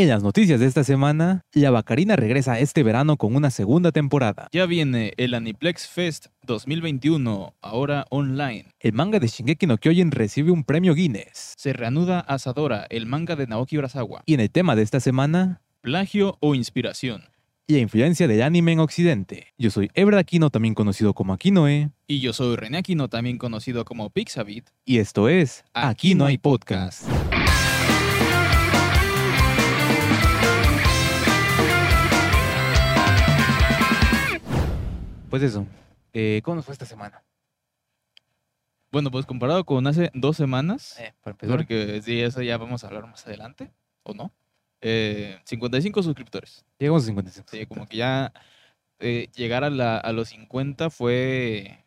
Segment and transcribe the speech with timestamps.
[0.00, 4.48] En las noticias de esta semana, la Bacarina regresa este verano con una segunda temporada.
[4.50, 8.64] Ya viene el Aniplex Fest 2021, ahora online.
[8.80, 11.52] El manga de Shingeki no Kyojin recibe un premio Guinness.
[11.58, 14.22] Se reanuda Asadora, el manga de Naoki Urasawa.
[14.24, 17.24] Y en el tema de esta semana, Plagio o inspiración.
[17.66, 19.48] la influencia del anime en Occidente.
[19.58, 23.84] Yo soy Ebra Aquino, también conocido como Aquinoe, Y yo soy René Aquino, también conocido
[23.84, 24.70] como Pixabit.
[24.86, 27.06] y esto es Aquí no hay podcast.
[35.30, 35.66] Pues eso,
[36.12, 37.22] eh, ¿cómo nos fue esta semana?
[38.90, 42.88] Bueno, pues comparado con hace dos semanas, Eh, para porque sí, eso ya vamos a
[42.88, 43.70] hablar más adelante,
[44.02, 44.32] ¿o no?
[44.80, 46.64] Eh, 55 suscriptores.
[46.78, 47.48] llegamos a 55.
[47.50, 48.32] Sí, como que ya
[48.98, 51.84] eh, llegar a, la- a los 50 fue,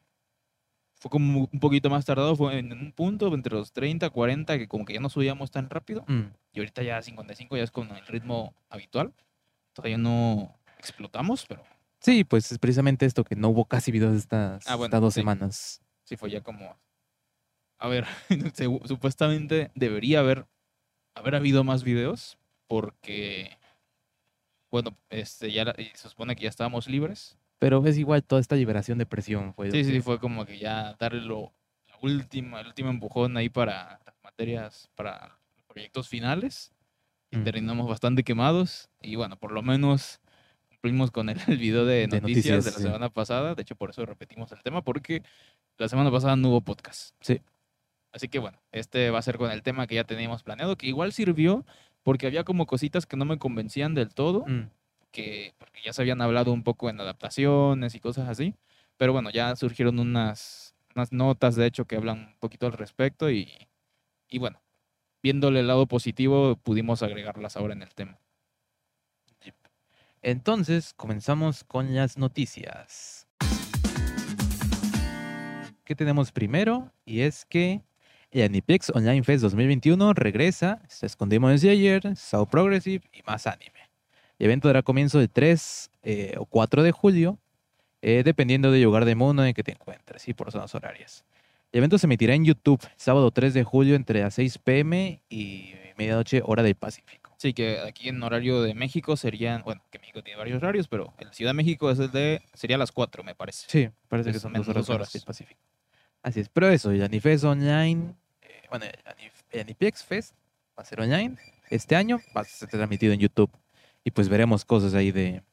[0.96, 4.68] fue como un poquito más tardado, fue en un punto entre los 30, 40, que
[4.70, 6.06] como que ya no subíamos tan rápido.
[6.08, 9.14] Mm, Y ahorita ya 55 ya es con el ritmo habitual.
[9.74, 11.64] Todavía no explotamos, pero
[12.04, 15.14] Sí, pues es precisamente esto, que no hubo casi videos estas, Ah, bueno, estas dos
[15.14, 15.22] sí.
[15.22, 15.82] semanas.
[16.04, 16.78] sí fue ya como...
[17.80, 18.06] A ver,
[18.86, 20.46] supuestamente debería haber,
[21.16, 22.38] haber habido más videos
[22.68, 23.58] porque,
[24.72, 27.38] bueno, este, ya se supone que ya estábamos libres.
[27.60, 29.54] Pero es igual toda esta liberación de presión.
[29.54, 31.54] Fue Sí, sí, que- fue como que ya darle lo,
[31.88, 36.72] la última, el último empujón ahí para las materias, para proyectos finales.
[37.32, 37.44] Y Mm.
[37.44, 38.90] terminamos bastante quemados.
[39.02, 40.20] Y bueno, por lo menos
[40.84, 42.84] cumplimos con el, el video de De noticias, de noticias, la sí.
[42.84, 43.56] semana pasada.
[43.56, 45.24] De hecho, por eso repetimos el tema, porque
[45.78, 47.16] la semana pasada no hubo podcast.
[47.22, 47.40] Sí.
[48.12, 50.88] Así que bueno, este va a ser con el tema que ya teníamos planeado, que
[50.88, 51.66] igual sirvió
[52.04, 54.70] porque había como cositas que no me convencían del todo Mm,
[55.12, 58.54] que porque ya se habían hablado un poco en adaptaciones y cosas así,
[58.98, 63.32] pero bueno, ya surgieron unas, unas notas, de hecho, que hablan un poquito al respecto
[63.32, 63.50] y,
[64.28, 64.62] y bueno,
[65.24, 68.20] viéndole el lado positivo, pudimos agregarlas ahora en el tema.
[70.24, 73.28] Entonces, comenzamos con las noticias.
[75.84, 76.94] ¿Qué tenemos primero?
[77.06, 77.82] Y es que
[78.32, 83.90] el Aniplex Online Fest 2021 regresa, se escondimos desde ayer, Sao Progressive y más anime.
[84.40, 87.38] El evento dará comienzo el 3 eh, o 4 de julio,
[88.02, 91.26] eh, dependiendo del lugar del mundo en el que te encuentres y por zonas horarias.
[91.74, 95.74] El evento se emitirá en YouTube sábado 3 de julio entre las 6 pm y
[95.98, 97.23] medianoche hora del Pacífico.
[97.38, 101.14] Sí, que aquí en horario de México serían, bueno, que México tiene varios horarios, pero
[101.20, 103.66] en Ciudad de México es el de, sería las 4, me parece.
[103.70, 105.12] Sí, parece que son menos dos horas, horas.
[105.12, 105.62] que el Pacífico.
[106.22, 108.86] Así es, pero eso, el Anifest Online, eh, bueno,
[109.54, 110.36] Aniplex Fest
[110.78, 111.38] va a ser online.
[111.70, 113.52] Este año va a ser transmitido en YouTube.
[114.06, 115.44] Y pues veremos cosas ahí de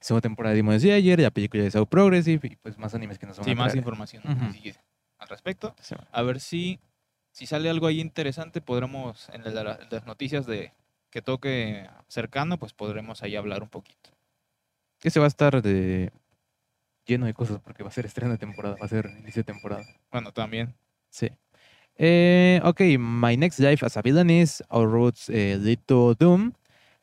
[0.00, 3.26] segunda temporada de Demon Slayer, la película de South Progressive y pues más animes que
[3.26, 4.22] nos van Sí, a más traer información
[5.18, 5.74] al respecto.
[6.12, 6.78] A ver si,
[7.32, 10.72] si sale algo ahí interesante, podremos, en la- las noticias de
[11.10, 14.10] que toque cercano, pues podremos ahí hablar un poquito.
[15.00, 16.10] Que se va a estar de
[17.06, 19.44] lleno de cosas porque va a ser estreno de temporada, va a ser inicio de
[19.52, 19.84] temporada.
[20.10, 20.74] Bueno, también.
[21.10, 21.28] Sí.
[21.96, 26.52] Eh, ok, My Next Life as a Villain is Our Roots eh, Lead to Doom.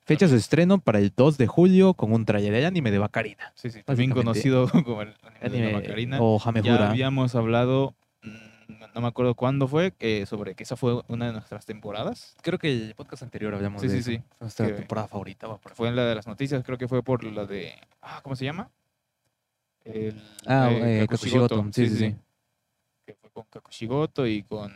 [0.02, 3.52] Fecha su estreno para el 2 de julio con un trailer de anime de Bacarina.
[3.56, 3.82] Sí, sí.
[3.84, 6.18] También conocido como el anime de Anime la Macarina.
[6.22, 6.90] o Ya Hamehura.
[6.92, 8.30] habíamos hablado, mm,
[8.95, 12.35] no me acuerdo cuándo fue, que sobre que esa fue una de nuestras temporadas.
[12.41, 14.23] Creo que el podcast anterior hablamos Sí, de sí, sí.
[14.39, 15.47] Nuestra Que- temporada favorita.
[15.47, 17.73] va por Fue en la de las noticias, creo que fue por la de...
[18.01, 18.72] Ah, ¿Cómo se llama?
[19.83, 21.63] El, Ah, de eh, Kakushigoto.
[21.73, 22.16] Sí, sí, sí.
[23.06, 24.73] Que fue con Kakushigoto y con...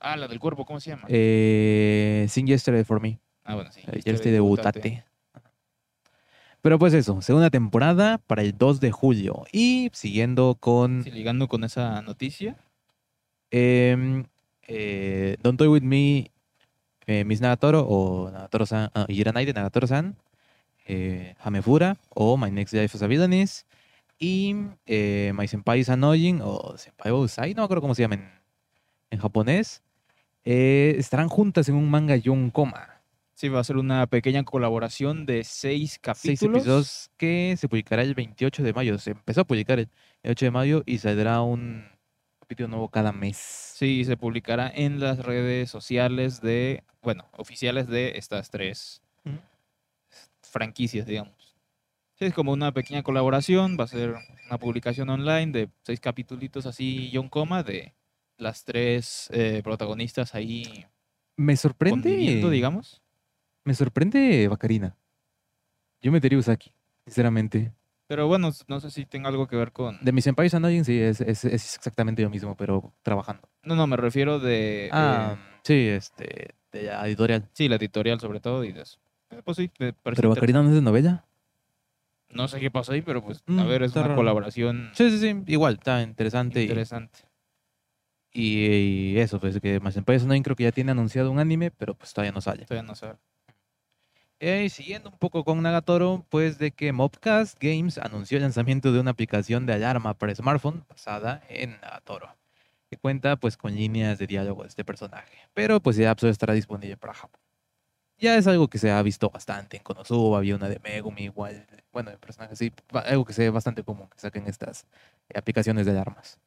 [0.00, 1.04] Ah, la del cuerpo, ¿cómo se llama?
[1.08, 3.18] Eh, Sing Yesterday for Me.
[3.44, 3.80] ah, bueno, sí.
[3.80, 5.04] Ayer Historia este de debutate.
[6.60, 9.44] Pero pues eso, segunda temporada para el 2 de julio.
[9.52, 12.56] Y siguiendo con Sí, ligando con esa noticia.
[13.52, 14.24] Em,
[14.66, 16.30] eh, Don't Toy With Me,
[17.06, 20.16] eh, Miss Nagatoro o Nagatoro-san, ah, Iranai de Nagatoro-san,
[20.86, 23.66] eh, Hamefura o My Next Life as a Villainess
[24.18, 28.14] y eh, My Senpai is Annoying o Senpai Usai, no me acuerdo cómo se llama
[28.16, 28.30] en,
[29.10, 29.82] en japonés,
[30.44, 33.02] estarán juntas en un manga Yon Koma.
[33.34, 36.38] Sí, va a ser una pequeña colaboración de seis capítulos.
[36.38, 38.98] Seis episodios que se publicará el 28 de mayo.
[38.98, 39.88] Se empezó a publicar el
[40.22, 41.84] 8 de mayo y saldrá un
[42.52, 43.38] capítulo nuevo cada mes.
[43.38, 49.02] Sí, se publicará en las redes sociales de, bueno, oficiales de estas tres
[50.42, 51.56] franquicias, digamos.
[52.18, 54.16] Sí, es como una pequeña colaboración, va a ser
[54.46, 57.94] una publicación online de seis capítulos así, John Coma, de
[58.36, 60.84] las tres eh, protagonistas ahí
[61.36, 62.50] Me sorprende.
[62.50, 63.00] digamos.
[63.64, 64.94] Me sorprende Bacarina.
[66.02, 66.70] Yo metería Usaki,
[67.06, 67.72] sinceramente.
[68.12, 69.98] Pero bueno, no sé si tenga algo que ver con...
[70.02, 73.48] De mis Senpai Annoying sí, es, es, es exactamente lo mismo, pero trabajando.
[73.62, 74.90] No, no, me refiero de...
[74.92, 77.48] Ah, eh, sí, este, de la editorial.
[77.54, 78.98] sí, la editorial sobre todo y de eso.
[79.30, 80.28] Eh, pues sí, me parece Pero.
[80.28, 81.24] Bacarina no es de novela.
[82.28, 84.16] No sé qué pasó ahí, pero pues, Mm, a ver, es una raro.
[84.16, 85.42] colaboración Sí, sí, sí.
[85.46, 86.60] Igual, está interesante.
[86.64, 87.20] interesante.
[88.30, 88.66] Y,
[89.14, 91.94] y eso, pues que más en Nine creo que ya tiene anunciado un anime, pero
[91.94, 92.66] pues todavía no sale.
[92.66, 93.14] Todavía no sé.
[94.44, 98.98] Eh, siguiendo un poco con Nagatoro, pues de que Mobcast Games anunció el lanzamiento de
[98.98, 102.28] una aplicación de alarma para smartphone basada en Nagatoro,
[102.90, 106.54] que cuenta pues con líneas de diálogo de este personaje, pero pues ya solo estará
[106.54, 107.40] disponible para Japón.
[108.18, 111.64] Ya es algo que se ha visto bastante en Konosuba, había una de Megumi igual,
[111.92, 114.88] bueno, de personajes sí, algo que se ve bastante común que saquen estas
[115.28, 116.40] eh, aplicaciones de alarmas.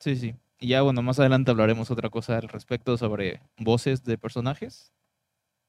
[0.00, 0.34] Sí, sí.
[0.58, 4.92] Y ya, bueno, más adelante hablaremos otra cosa al respecto sobre voces de personajes.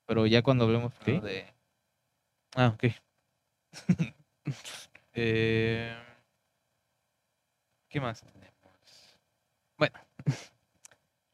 [0.06, 1.22] Pero ya cuando hablemos Ok.
[1.24, 1.46] de...
[2.56, 2.84] Ah, ok.
[5.14, 5.94] Eh,
[7.90, 9.18] ¿Qué más tenemos?
[9.78, 10.00] Bueno,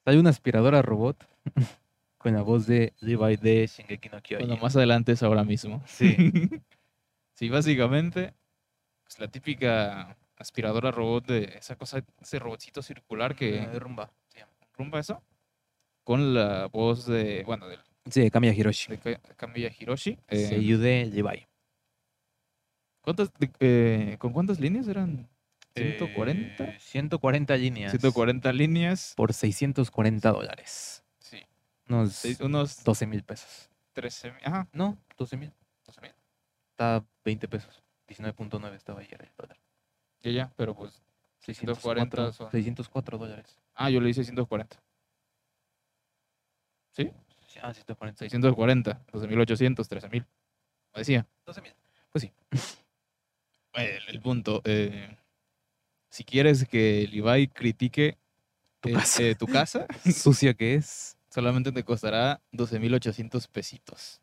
[0.06, 1.24] hay una aspiradora robot
[2.18, 4.48] con la voz de Levi de Shingeki no Kyojin.
[4.48, 5.84] Bueno, más adelante es ahora mismo.
[5.86, 6.16] Sí.
[7.36, 8.34] sí, básicamente,
[9.04, 14.12] pues la típica aspiradora robot de esa cosa, ese robotcito circular que Ah, rumba.
[14.74, 15.22] rumba eso,
[16.04, 18.90] con la voz de, bueno, del- Sí, de Kamiya Hiroshi.
[18.96, 20.18] de Ka- Kamiya Hiroshi.
[20.28, 21.46] eh, Seiyuu de Levi.
[23.02, 25.28] ¿cuántas, de- eh, ¿Con cuántas líneas eran?
[25.76, 26.64] ¿140?
[26.64, 27.92] Eh, 140 líneas.
[27.92, 29.14] 140 líneas.
[29.16, 31.04] Por 640 dólares.
[31.20, 31.38] Sí.
[31.88, 33.70] Unos seis- unos 12 mil pesos.
[33.94, 34.42] 13 mil.
[34.44, 35.52] Ajá, No, 12 mil.
[35.86, 36.12] 12 mil.
[36.72, 37.84] Está 20 pesos.
[38.08, 39.58] 19.9 estaba ayer el dólar.
[40.22, 41.02] Ya, ya, pero pues.
[41.40, 43.60] 640 604, son- 604 dólares.
[43.76, 44.82] Ah, yo le hice 640.
[46.92, 47.12] ¿Sí?
[47.62, 48.18] Ah, 640.
[48.20, 50.10] 640, 12.800, 13.000.
[50.92, 51.26] Como decía.
[51.46, 51.74] 12 mil.
[53.74, 54.62] El, el punto.
[54.66, 55.16] eh,
[56.10, 58.18] si quieres que Levi critique
[58.80, 59.24] Tu eh, casa.
[59.24, 61.16] eh, tu casa, Sucia que es.
[61.30, 64.20] solamente te costará 12.800 pesitos.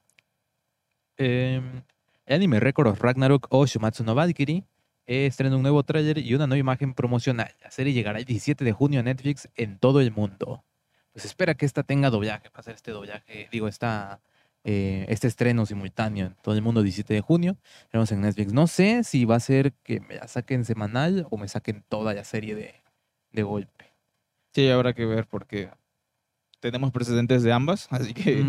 [1.17, 1.83] Em,
[2.27, 4.65] el anime Record of Ragnarok o Shumatsu no Valkyrie
[5.07, 7.55] eh, estrena un nuevo tráiler y una nueva imagen promocional.
[7.63, 10.65] La serie llegará el 17 de junio a Netflix en todo el mundo.
[11.15, 14.21] Pues espera que esta tenga doblaje, va a ser este doblaje, digo, esta,
[14.65, 17.57] eh, este estreno simultáneo en todo el mundo el 17 de junio.
[17.89, 18.53] Tenemos en Netflix.
[18.53, 22.15] No sé si va a ser que me la saquen semanal o me saquen toda
[22.15, 22.75] la serie de,
[23.31, 23.93] de golpe.
[24.53, 25.71] Sí, habrá que ver porque
[26.59, 28.43] tenemos precedentes de ambas, así que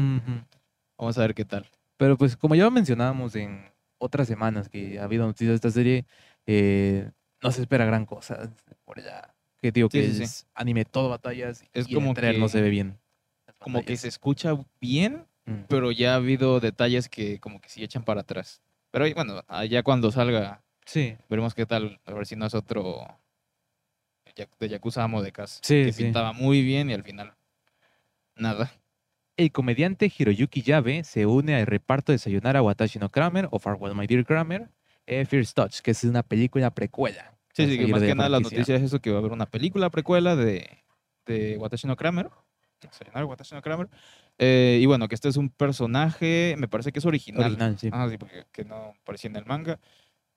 [0.98, 1.70] vamos a ver qué tal.
[1.98, 6.08] Pero pues como ya mencionábamos en otras semanas que ha habido noticias de esta serie,
[6.48, 7.12] eh,
[7.44, 8.52] no se espera gran cosa
[8.86, 9.35] por allá.
[9.62, 10.24] Que digo Sí, que sí, sí.
[10.24, 13.00] es anime todo batallas Es y como el trailer no que- se ve bien.
[13.60, 15.64] Como que se escucha bien, Mm.
[15.68, 18.62] pero ya ha habido detalles que como que sí echan para atrás.
[18.92, 23.08] Pero bueno, ya cuando salga, Sí, veremos qué tal, a ver si no es otro
[24.60, 27.34] de Yakuza Amo de Casa, Sí, que pintaba muy bien y al final
[28.36, 28.72] nada.
[29.38, 33.96] el comediante Hiroyuki Yabe se une al reparto de Sayonara Watashi no Kramer o Farewell
[33.96, 34.70] My Dear Kramer,
[35.08, 37.35] eh, First Touch, que es una película precuela.
[37.56, 39.46] Sí, sí, que más que nada la noticia es eso, que va a haber una
[39.46, 40.84] película precuela de,
[41.26, 42.30] de Watashi no Kramer.
[43.28, 43.90] Watashi no Kramer.
[44.38, 47.44] Eh, y bueno, que este es un personaje, me parece que es original.
[47.46, 47.90] Original, sí.
[47.92, 49.80] Ah, sí, porque que no aparecía en el manga.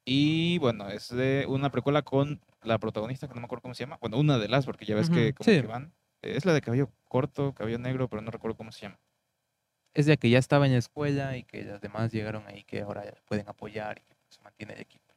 [0.05, 3.85] Y bueno, es de una precuela con la protagonista, que no me acuerdo cómo se
[3.85, 3.99] llama.
[4.01, 5.61] Bueno, una de las, porque ya ves que Ujú, como sí.
[5.61, 5.95] que van.
[6.23, 9.01] eh, Es la de cabello corto, cabello negro, pero no recuerdo cómo se llama.
[9.95, 12.81] Es de que ya estaba en la escuela y que las demás llegaron ahí que
[12.81, 15.08] ahora pueden apoyar y que se mantiene el equipo.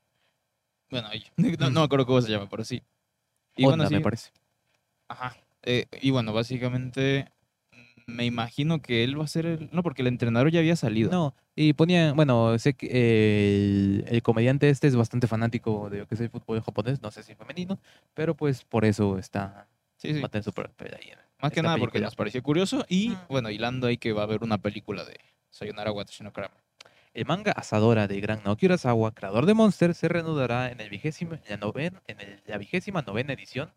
[0.91, 2.83] Bueno, no, no me acuerdo cómo se llama, pero sí.
[3.55, 4.31] Y bueno, sí, me parece.
[5.07, 5.35] Ajá.
[5.63, 7.27] Eh, y bueno, básicamente
[8.07, 9.69] me imagino que él va a ser el...
[9.71, 11.11] No, porque el entrenador ya había salido.
[11.11, 16.07] No, y ponía, bueno, sé que el, el comediante este es bastante fanático de lo
[16.07, 17.79] que es el fútbol japonés, no sé si femenino,
[18.13, 19.67] pero pues por eso está,
[19.97, 20.21] Sí, sí.
[20.41, 21.11] su ahí.
[21.41, 23.17] Más que nada porque nos pareció curioso y, Mm.
[23.29, 25.19] bueno, hilando ahí que va a haber una película de
[25.49, 26.60] Sayonara Watashi no Kramer.
[27.13, 31.41] El manga Asadora de gran Naoki Urasawa, creador de Monster, se reanudará en, el en,
[31.49, 33.73] la, noven- en el- la vigésima novena edición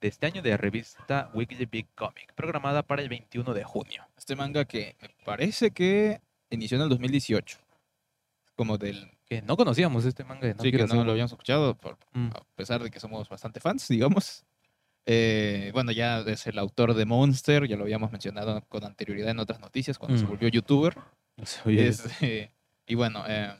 [0.00, 4.06] de este año de la revista Weekly Big Comic, programada para el 21 de junio.
[4.16, 7.58] Este manga que me parece que inició en el 2018.
[8.56, 9.10] Como del...
[9.26, 12.28] Que no conocíamos este manga de sí, que no lo habíamos escuchado, por- Mm.
[12.34, 14.46] a pesar de que somos bastante fans, digamos.
[15.04, 19.38] Eh, bueno, ya es el autor de Monster, ya lo habíamos mencionado con anterioridad en
[19.40, 20.28] otras noticias, cuando se Mm.
[20.28, 20.96] volvió youtuber.
[21.36, 22.52] No oye, Este,
[22.88, 23.56] y bueno, em,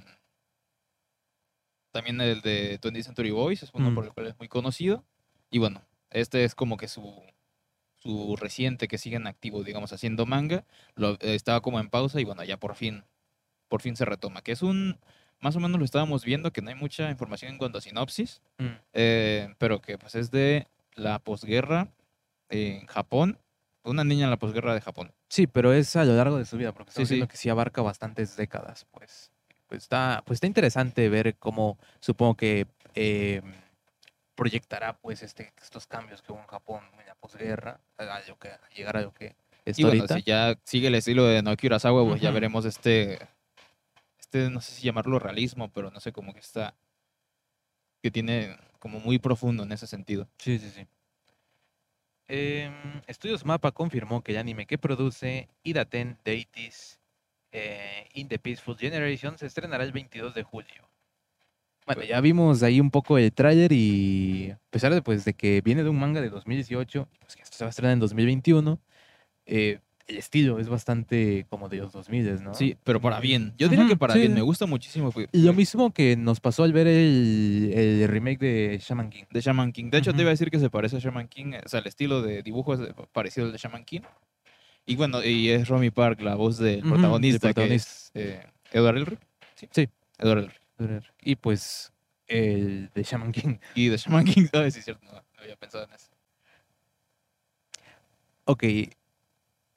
[1.92, 3.94] también el de 20th Century Boys es uno Mm.
[3.94, 5.04] por el cual es muy conocido.
[5.50, 7.22] Y bueno, este es como que su,
[7.96, 10.64] su reciente que sigue en activo, digamos, haciendo manga.
[10.94, 13.04] Lo, eh, estaba como en pausa y bueno, ya por fin,
[13.68, 14.42] por fin se retoma.
[14.42, 14.98] Que es un,
[15.40, 18.42] más o menos lo estábamos viendo, que no hay mucha información en cuanto a sinopsis,
[18.58, 18.66] Mm.
[18.92, 21.88] eh, pero que pues es de la posguerra
[22.50, 23.38] en Japón,
[23.84, 25.12] una niña en la posguerra de Japón.
[25.28, 27.26] Sí, pero es a lo largo de su vida, porque Sí, sí.
[27.26, 29.30] que sí abarca bastantes décadas, pues.
[29.66, 33.42] Pues está, pues está interesante ver cómo supongo que eh,
[34.34, 38.48] proyectará pues este, estos cambios que hubo en Japón en la posguerra, a lo que,
[38.48, 40.16] a llegar a lo que está Y bueno, ahorita.
[40.16, 43.18] si ya sigue el estilo de Naoki Urasawa, pues ya veremos este,
[44.18, 46.74] este, no sé si llamarlo realismo, pero no sé, como que está,
[48.02, 50.28] que tiene como muy profundo en ese sentido.
[50.38, 50.86] Sí, sí, sí.
[52.28, 52.72] Em,
[53.06, 57.00] Estudios Mapa confirmó que el anime que produce Idaten Deities
[57.52, 60.88] eh, in the Peaceful Generation se estrenará el 22 de julio.
[61.86, 65.62] Bueno, ya vimos ahí un poco el tráiler y a pesar de, pues, de que
[65.62, 68.78] viene de un manga de 2018, pues que esto se va a estrenar en 2021,
[69.46, 72.54] eh, el estilo es bastante como de los 2000, ¿no?
[72.54, 73.52] Sí, pero para bien.
[73.58, 74.20] Yo diría que para sí.
[74.20, 75.12] bien, me gusta muchísimo.
[75.12, 79.24] pues, Y lo mismo que nos pasó al ver el, el remake de Shaman King.
[79.30, 79.90] de Shaman King.
[79.90, 81.86] De hecho, te iba a decir que se parece a Shaman King, o sea, el
[81.86, 82.80] estilo de dibujo es
[83.12, 84.00] parecido al de Shaman King.
[84.86, 88.40] Y bueno, y es Romy Park, la voz del protagonista, del que es eh,
[88.72, 89.20] Edward Elric.
[89.54, 89.88] Sí, Sí.
[90.18, 91.04] Edward Elric.
[91.22, 91.92] Y pues
[92.26, 93.56] el de Shaman King.
[93.74, 96.08] Y de Shaman King, ay, sí, es cierto, no, no había pensado en eso.
[98.44, 98.64] Ok,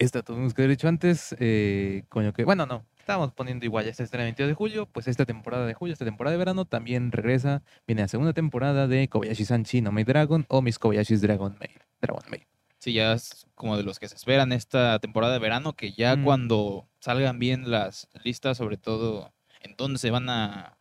[0.01, 3.86] esta tuvimos que haber dicho antes, eh, con lo que, bueno, no, estábamos poniendo igual,
[3.86, 6.38] ya se estrena el 22 de julio, pues esta temporada de julio, esta temporada de
[6.39, 11.22] verano, también regresa, viene la segunda temporada de Kobayashi-san no Maid Dragon o Miss Kobayashi's
[11.22, 11.77] Dragon Maid.
[12.01, 12.41] Dragon Maid.
[12.79, 16.15] Sí, ya es como de los que se esperan esta temporada de verano, que ya
[16.15, 16.24] Mm.
[16.24, 19.31] cuando salgan bien las listas, sobre todo
[19.62, 20.77] en dónde se van a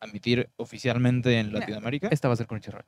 [0.00, 2.08] emitir oficialmente en Latinoamérica.
[2.10, 2.84] Esta va a ser con Crunchyroll.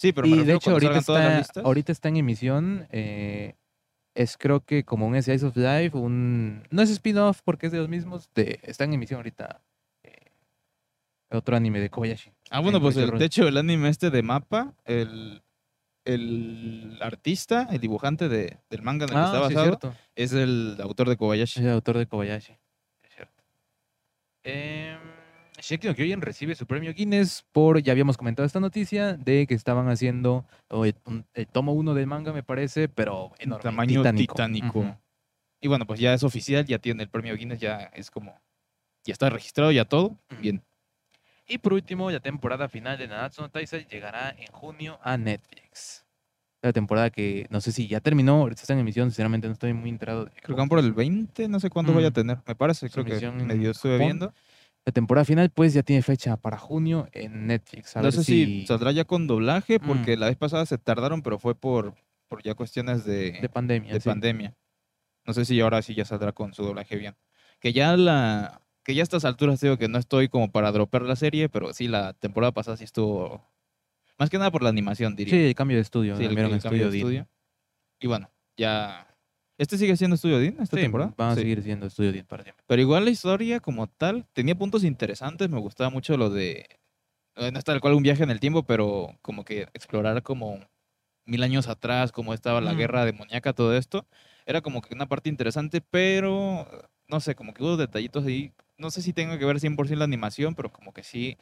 [0.00, 3.56] Sí, pero me Y de hecho, ahorita está, ahorita está en emisión, eh,
[4.14, 7.78] es creo que como un Slice of Life, un, no es spin-off porque es de
[7.78, 9.62] los mismos, de, está en emisión ahorita
[10.02, 10.32] eh,
[11.30, 12.32] otro anime de Kobayashi.
[12.50, 15.42] Ah, bueno, en pues el- de hecho el anime este de mapa, el,
[16.04, 19.78] el artista, el dibujante de, del manga en el que está Ah, sí, basado,
[20.16, 21.60] es el autor de Kobayashi.
[21.60, 22.52] Es el autor de Kobayashi.
[23.02, 23.42] Es cierto.
[24.44, 24.98] Eh,
[25.68, 29.88] No Kyojin recibe su premio Guinness por, ya habíamos comentado esta noticia, de que estaban
[29.88, 30.94] haciendo el,
[31.34, 34.34] el tomo 1 del manga, me parece, pero enorme, tamaño titánico.
[34.34, 34.78] titánico.
[34.80, 34.96] Ujú.
[35.60, 38.40] Y bueno, pues ya es oficial, ya tiene el premio Guinness, ya es como,
[39.04, 40.06] ya está registrado, ya todo.
[40.30, 40.40] Ujú.
[40.40, 40.62] Bien.
[41.46, 46.06] Y por último, la temporada final de Nanatsu no Taizai llegará en junio a Netflix.
[46.62, 49.90] La temporada que no sé si ya terminó, está en emisión, sinceramente no estoy muy
[49.90, 50.26] enterado.
[50.26, 52.14] de Creo que van por el 20, no sé cuándo vaya a Mm.
[52.14, 54.32] tener, me parece, creo que en medio estuve viendo.
[54.90, 57.96] La temporada final, pues, ya tiene fecha para junio en Netflix.
[57.96, 60.18] A No ver sé si saldrá ya con doblaje, porque Mm.
[60.20, 61.94] la vez pasada se tardaron, pero fue por,
[62.26, 63.92] por ya cuestiones de, de pandemia.
[63.92, 64.08] de sí.
[64.08, 64.56] pandemia.
[65.24, 67.14] No sé si ahora sí ya saldrá con su doblaje bien.
[67.60, 71.02] Que ya la que ya a estas alturas digo que no estoy como para dropar
[71.02, 73.48] la serie, pero sí la temporada pasada sí estuvo
[74.18, 75.32] más que nada por la animación, diría.
[75.34, 76.16] Sí, el cambio de estudio.
[76.16, 77.28] Sí, el, el a cambio de estudio.
[78.00, 79.06] Y bueno, ya
[79.60, 81.12] este sigue siendo Estudio Dean esta Sí, temporada.
[81.16, 81.42] van a Sí.
[81.42, 82.64] seguir siendo Studio Dean para siempre.
[82.66, 86.66] Pero igual la historia como tal tenía puntos interesantes, me gustaba mucho lo de
[87.36, 90.58] eh, no es tal cual un viaje en el tiempo, pero como que explorar como
[91.26, 92.76] mil años atrás, cómo estaba la Mm.
[92.78, 94.06] guerra demoníaca, todo esto,
[94.46, 96.66] era como que una parte interesante, pero
[97.06, 100.04] no sé, como que hubo detallitos ahí, no sé si tengo que ver 100% la
[100.04, 101.36] animación, pero como que sí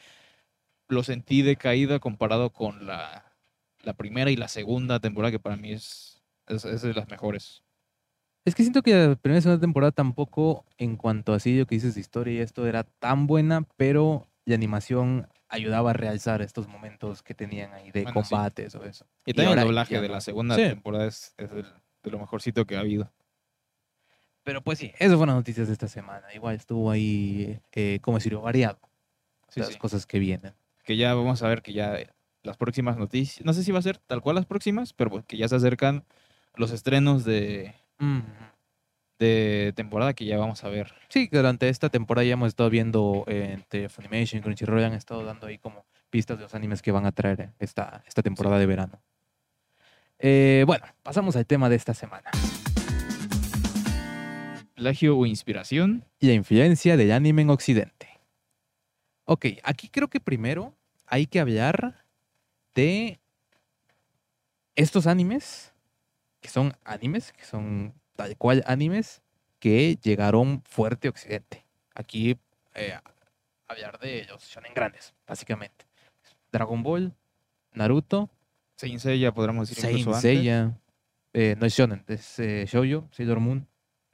[0.89, 3.33] lo sentí decaída comparado con la,
[3.83, 7.63] la primera y la segunda temporada, que para mí es, es, es de las mejores.
[8.49, 11.67] Es que siento que la primera y segunda temporada tampoco, en cuanto a así lo
[11.67, 16.41] que dices de historia y esto, era tan buena, pero la animación ayudaba a realzar
[16.41, 18.31] estos momentos que tenían ahí de Bueno, sí.
[18.31, 19.07] combates o eso.
[19.27, 20.63] Y también ahora el doblaje ya de la segunda Sí.
[20.63, 23.13] temporada es, de lo mejorcito que ha habido.
[24.45, 26.33] Pero pues sí, esas fueron las noticias de esta semana.
[26.35, 28.81] Igual estuvo ahí, eh, como decirlo, variado.
[29.49, 29.79] Sí, las sí.
[29.79, 30.55] cosas que vienen.
[30.85, 31.99] Que ya vamos a ver que ya
[32.43, 35.27] las próximas noticias, no sé si va a ser tal cual las próximas, pero pues
[35.27, 36.07] que ya se acercan
[36.55, 37.75] los estrenos de,
[39.19, 40.95] De temporada que ya vamos a ver.
[41.09, 44.93] Sí, que durante esta temporada ya hemos estado viendo eh, entre Funimation y Crunchyroll han
[44.93, 48.23] estado dando ahí como pistas de los animes que van a traer eh, esta, esta
[48.23, 49.01] temporada de verano.
[50.21, 52.31] Eh, bueno, pasamos al tema de esta semana.
[54.75, 56.05] Plagio o inspiración.
[56.21, 58.09] Y la influencia del anime en Occidente.
[59.25, 60.75] Ok, aquí creo que primero
[61.07, 62.05] hay que hablar
[62.75, 63.19] de
[64.75, 65.73] estos animes,
[66.41, 69.23] que son animes, que son tal cual animes,
[69.59, 71.65] que llegaron fuerte a Occidente.
[71.95, 72.39] Aquí
[72.75, 72.97] eh,
[73.67, 75.87] hablar de los shonen grandes, básicamente.
[76.53, 77.13] Dragon Ball,
[77.73, 78.31] Naruto,
[78.77, 80.23] Saint Seiya, podríamos decir Saint incluso antes.
[80.23, 80.79] Seiya,
[81.33, 83.67] eh, no es shonen, es eh, shoujo, Sailor Moon.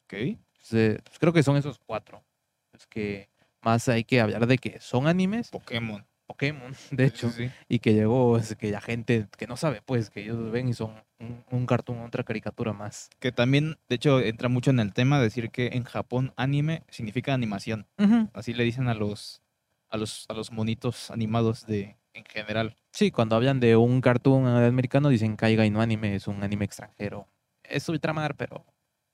[0.04, 0.38] Ok.
[0.58, 2.24] Se- pues creo que son esos cuatro.
[2.72, 3.28] Es que
[3.60, 5.50] más hay que hablar de que son animes.
[5.50, 6.04] Pokémon.
[6.26, 7.52] Pokémon, de hecho, Sí, sí.
[7.68, 10.72] y que llegó, es que la gente que no sabe, pues, que ellos ven y
[10.74, 13.10] son un, un cartoon, otra caricatura más.
[13.20, 17.34] Que también, de hecho, entra mucho en el tema decir que en Japón anime significa
[17.34, 17.86] animación.
[18.32, 19.42] Así le dicen a los,
[19.90, 22.76] a los, a los monitos animados de en general.
[22.92, 26.64] Sí, cuando hablan de un cartoon americano dicen caiga y no anime, es un anime
[26.64, 27.26] extranjero.
[27.64, 28.64] Es ultramar, pero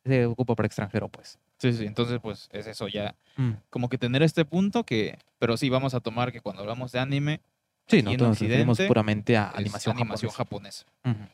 [0.04, 1.38] se ocupa para extranjero, pues.
[1.58, 1.84] Sí, sí.
[1.86, 3.14] Entonces, pues es eso ya.
[3.36, 3.52] Mm.
[3.68, 5.18] Como que tener este punto que.
[5.38, 7.40] Pero sí, vamos a tomar que cuando hablamos de anime.
[7.86, 10.84] Sí, nosotros nos referimos puramente a animación, animación japonesa.
[11.02, 11.30] japonesa.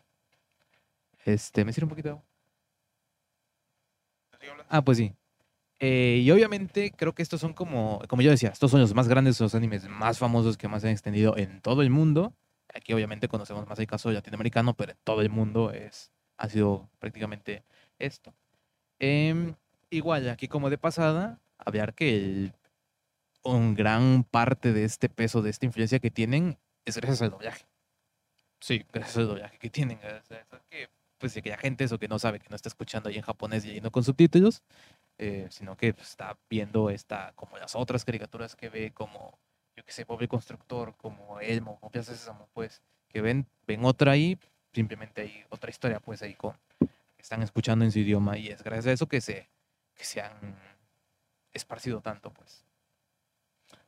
[1.25, 2.25] Este, ¿me sirve un poquito de agua?
[4.68, 5.12] Ah, pues sí.
[5.78, 9.08] Eh, y obviamente creo que estos son como, como yo decía, estos son los más
[9.08, 12.32] grandes, los animes más famosos que más se han extendido en todo el mundo.
[12.73, 16.88] Aquí obviamente conocemos más el caso latinoamericano, pero en todo el mundo es, ha sido
[16.99, 17.64] prácticamente
[17.99, 18.35] esto.
[18.98, 19.54] Em,
[19.90, 22.52] igual, aquí como de pasada, hablar que el,
[23.42, 27.64] un gran parte de este peso, de esta influencia que tienen, es gracias al doblaje
[28.60, 28.84] Sí.
[28.92, 29.98] gracias al doblaje que tienen.
[29.98, 30.88] sea, eso que,
[31.18, 33.64] pues, que la gente eso que no sabe, que no está escuchando ahí en japonés
[33.64, 34.62] y leyendo con subtítulos,
[35.18, 39.38] eh, sino que pues, está viendo esta, como las otras caricaturas que ve, como,
[39.76, 43.84] yo que sé, Bob el Constructor, como Elmo, como Piazza Sésamo, pues, que ven, ven
[43.84, 44.38] otra ahí,
[44.72, 46.56] simplemente hay otra historia, pues, ahí con,
[47.26, 49.50] están escuchando en su idioma y es gracias a eso que se,
[49.97, 50.54] que se han
[51.52, 52.64] esparcido tanto, pues.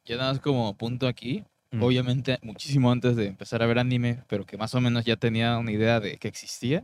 [0.04, 1.45] Ya nada más como punto aquí.
[1.71, 1.83] Mm.
[1.83, 5.57] Obviamente, muchísimo antes de empezar a ver anime, pero que más o menos ya tenía
[5.59, 6.83] una idea de que existía.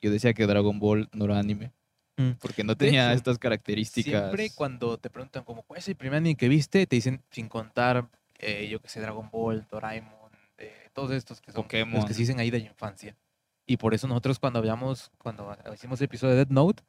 [0.00, 1.72] Yo decía que Dragon Ball no era anime.
[2.18, 2.32] Mm.
[2.40, 4.12] Porque no tenía hecho, estas características.
[4.12, 7.48] Siempre cuando te preguntan como cuál es el primer anime que viste, te dicen sin
[7.48, 8.08] contar,
[8.38, 12.20] eh, yo que sé, Dragon Ball, Doraemon, eh, todos estos que son los que se
[12.20, 13.16] dicen ahí de la infancia.
[13.66, 16.82] Y por eso nosotros cuando hablamos, cuando hicimos el episodio de Dead Note,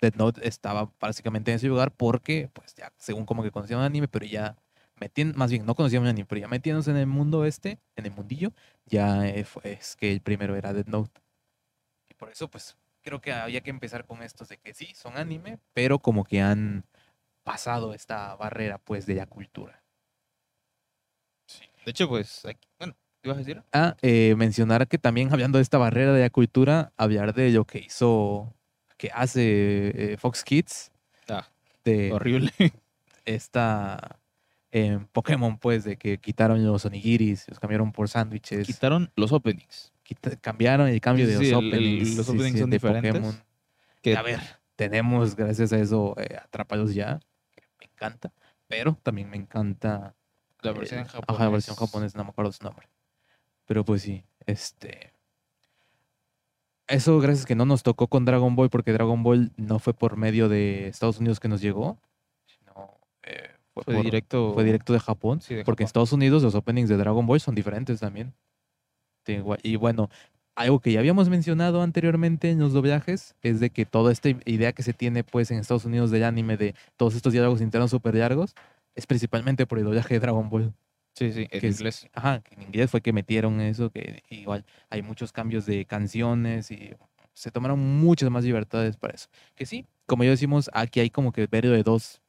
[0.00, 4.08] Dead Note estaba básicamente en ese lugar porque, pues ya, según como que conocíamos anime,
[4.08, 4.56] pero ya
[5.00, 8.12] metiendo, más bien no conocíamos anime, pero ya metiéndose en el mundo este, en el
[8.12, 8.52] mundillo,
[8.86, 11.20] ya eh, fue, es que el primero era Dead Note.
[12.08, 15.16] Y por eso, pues, creo que había que empezar con estos de que sí, son
[15.16, 16.84] anime, pero como que han
[17.42, 19.82] pasado esta barrera, pues, de la cultura.
[21.46, 21.64] Sí.
[21.84, 23.62] De hecho, pues, aquí- bueno, ¿qué ibas a decir?
[23.72, 27.64] Ah, eh, mencionar que también hablando de esta barrera de la cultura, hablar de lo
[27.64, 28.54] que hizo,
[28.96, 30.92] que hace eh, Fox Kids,
[31.28, 31.46] Ah,
[31.84, 32.52] de horrible.
[33.24, 34.18] esta
[34.72, 39.92] eh, Pokémon, pues, de que quitaron los onigiris, los cambiaron por sándwiches, Quitaron los openings.
[40.02, 42.70] quita- cambiaron el cambio Sí, de sí, los el- el- openings, los openings sí, son
[42.70, 43.12] de diferentes.
[43.12, 43.44] Pokémon.
[44.02, 44.40] Que, A ver,
[44.76, 47.20] tenemos gracias a eso eh, Atrápalos ya,
[47.54, 48.32] que me encanta,
[48.66, 50.14] pero también me encanta
[50.62, 51.26] la versión japonés.
[51.28, 52.88] Ajá, la versión japonesa, no me acuerdo su nombre.
[53.70, 55.12] Pero pues sí, este.
[56.88, 60.16] Eso gracias que no nos tocó con Dragon Ball, porque Dragon Ball no fue por
[60.16, 61.96] medio de Estados Unidos que nos llegó,
[62.46, 64.54] sino eh, fue, Fue por- directo.
[64.54, 65.40] fue directo de Japón.
[65.40, 65.86] Sí, de porque en.
[65.86, 68.34] Estados Unidos los openings de Dragon Ball son diferentes también.
[69.62, 70.10] Y bueno,
[70.56, 74.72] algo que ya habíamos mencionado anteriormente en los doblajes es de que toda esta idea
[74.72, 78.16] que se tiene pues en Estados Unidos del anime de todos estos diálogos internos súper
[78.16, 78.56] largos
[78.96, 80.74] es principalmente por el doblaje de Dragon Ball.
[81.14, 82.08] Sí, sí, en que es- inglés.
[82.12, 86.92] Ajá, en inglés fue que metieron eso, que igual hay muchos cambios de canciones y
[87.34, 89.28] se tomaron muchas más libertades para eso.
[89.54, 92.20] Que sí, como ya decimos, aquí hay como que ver de dos,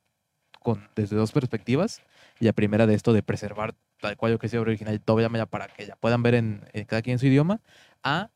[0.60, 2.02] con, desde dos perspectivas.
[2.40, 5.68] Y la primera de esto de preservar tal cual lo que sea original, ya para
[5.68, 7.62] que ya puedan ver en, en cada quien su idioma,
[8.04, 8.32] a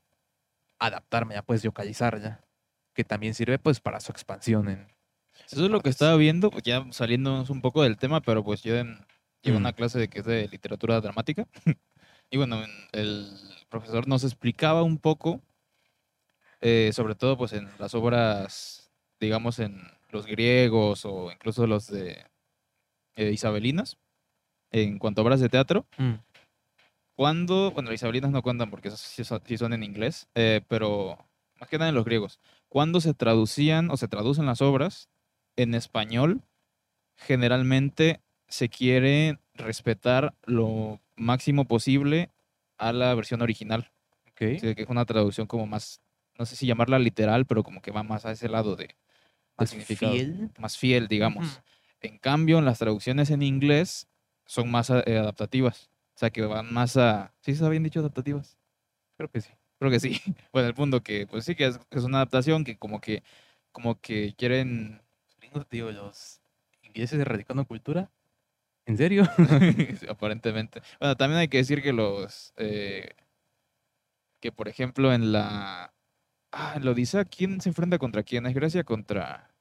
[0.80, 2.42] adaptarme ya, pues, localizarla,
[2.94, 4.88] que también sirve pues para su expansión en...
[5.52, 8.64] Eso es lo que estaba viendo, pues, ya saliéndonos un poco del tema, pero pues
[8.64, 9.06] yo en,
[9.46, 9.62] llevo Mm.
[9.62, 11.48] una clase de que es de literatura dramática.
[12.30, 13.32] y bueno, en- el
[13.70, 15.42] profesor nos explicaba un poco,
[16.62, 19.82] eh, sobre todo pues en las obras, digamos, en
[20.12, 22.26] los griegos o incluso los de
[23.16, 23.98] eh, isabelinas,
[24.72, 26.16] en cuanto a obras de teatro, Mm,
[27.16, 30.62] cuando, bueno, las isabelinas no cuentan porque esas sí son, sí son en inglés, eh,
[30.68, 31.18] pero
[31.60, 35.08] más que nada en los griegos, cuando se traducían o se traducen las obras
[35.56, 36.42] en español,
[37.16, 38.20] generalmente
[38.56, 42.32] se quiere respetar lo máximo posible
[42.78, 43.92] a la versión original,
[44.32, 44.42] ok.
[44.56, 46.02] Así que es una traducción como más,
[46.38, 48.96] no sé si llamarla literal, pero como que va más a ese lado de,
[49.58, 50.50] Más fiel.
[50.58, 51.46] más fiel, digamos.
[51.46, 51.62] Ujú.
[52.02, 54.08] En cambio, en las traducciones en inglés
[54.46, 55.90] son más eh, adaptativas.
[56.16, 57.34] O sea, que van más a...
[57.42, 58.58] ¿Sí se habían dicho adaptativas?
[59.18, 59.52] Creo que sí.
[59.80, 60.12] Creo que sí.
[60.54, 63.24] Bueno, el punto que, pues sí, que es, que es una adaptación que como que,
[63.72, 65.02] como que quieren...
[65.40, 66.42] gringos, digo, los
[66.84, 68.12] ingleses erradicando cultura.
[68.86, 69.24] ¿En serio?
[70.10, 70.82] aparentemente.
[71.00, 72.54] Bueno, también hay que decir que los...
[72.58, 73.10] eh,
[74.40, 75.94] que, por ejemplo, en la...
[76.52, 78.46] Ah, en la Odisea, ¿quién se enfrenta contra quién?
[78.46, 79.52] Es Grecia contra...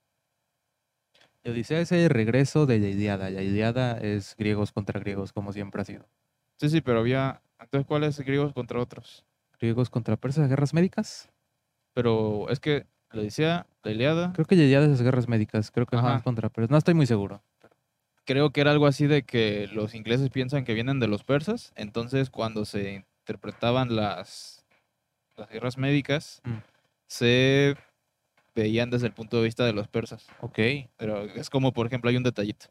[1.42, 2.78] La Odisea es el regreso de.
[2.78, 6.08] La Iliada es griegos contra griegos, como siempre ha sido.
[6.56, 7.42] Sí, sí, pero había...
[7.60, 9.26] Entonces, ¿cuáles griegos contra otros?
[9.60, 11.30] Griegos contra persas, guerras médicas.
[11.92, 15.86] Pero es que la Odisea, la Iliada, Creo que ya de esas guerras médicas, creo
[15.86, 16.14] que Ajá.
[16.14, 16.70] más contra persas.
[16.70, 17.42] No estoy muy seguro.
[18.24, 21.72] Creo que era algo así de que los ingleses piensan que vienen de los persas,
[21.76, 24.64] entonces cuando se interpretaban las,
[25.36, 26.58] las guerras médicas, Mm.
[27.06, 27.76] se
[28.54, 30.26] veían desde el punto de vista de los persas.
[30.40, 30.58] Ok.
[30.96, 32.66] Pero es como, por ejemplo, hay un detallito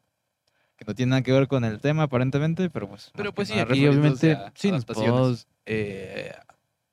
[0.76, 3.12] que no tiene nada que ver con el tema aparentemente, pero pues...
[3.16, 6.34] Pero pues sí, aquí obviamente a sí nos podemos eh,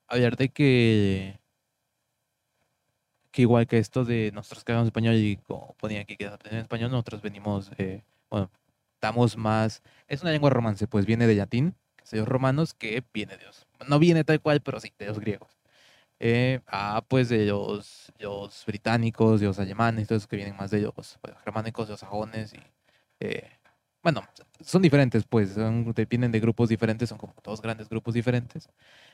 [0.07, 1.39] hablar de que
[3.31, 6.57] que igual que esto de nosotros que hablamos español y como ponía aquí que en
[6.57, 8.51] español, nosotros venimos, eh, bueno,
[8.95, 12.73] estamos más, es una lengua romance, pues viene de latín, que es de los romanos,
[12.73, 15.59] que viene de los, no viene tal cual, pero sí, de los griegos.
[16.19, 20.81] Eh, ah, pues de los, los británicos, de los alemanes, todos que vienen más de
[20.81, 22.59] los, pues, germánicos, de los sajones y
[23.19, 23.49] eh,
[24.03, 24.23] bueno,
[24.61, 28.69] son diferentes, pues, son, dependen de grupos diferentes, son como dos grandes grupos diferentes,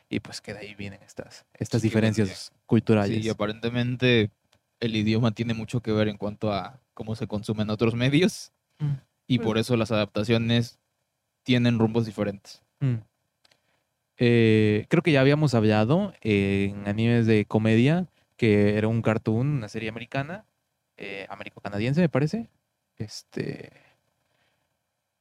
[0.10, 3.18] y pues que de ahí vienen estas, estas Sí, diferencias culturales.
[3.18, 4.32] Sí, y aparentemente
[4.80, 8.94] el idioma tiene mucho que ver en cuanto a cómo se consumen otros medios Mm,
[9.28, 10.80] y por eso las adaptaciones
[11.44, 12.62] tienen rumbos diferentes.
[12.80, 12.96] mm.
[14.20, 19.70] Eh, creo que ya habíamos hablado en animes de comedia, que era un cartoon, una
[19.70, 20.44] serie americana,
[20.98, 22.50] eh, américo-canadiense, me parece.
[22.98, 23.72] Este.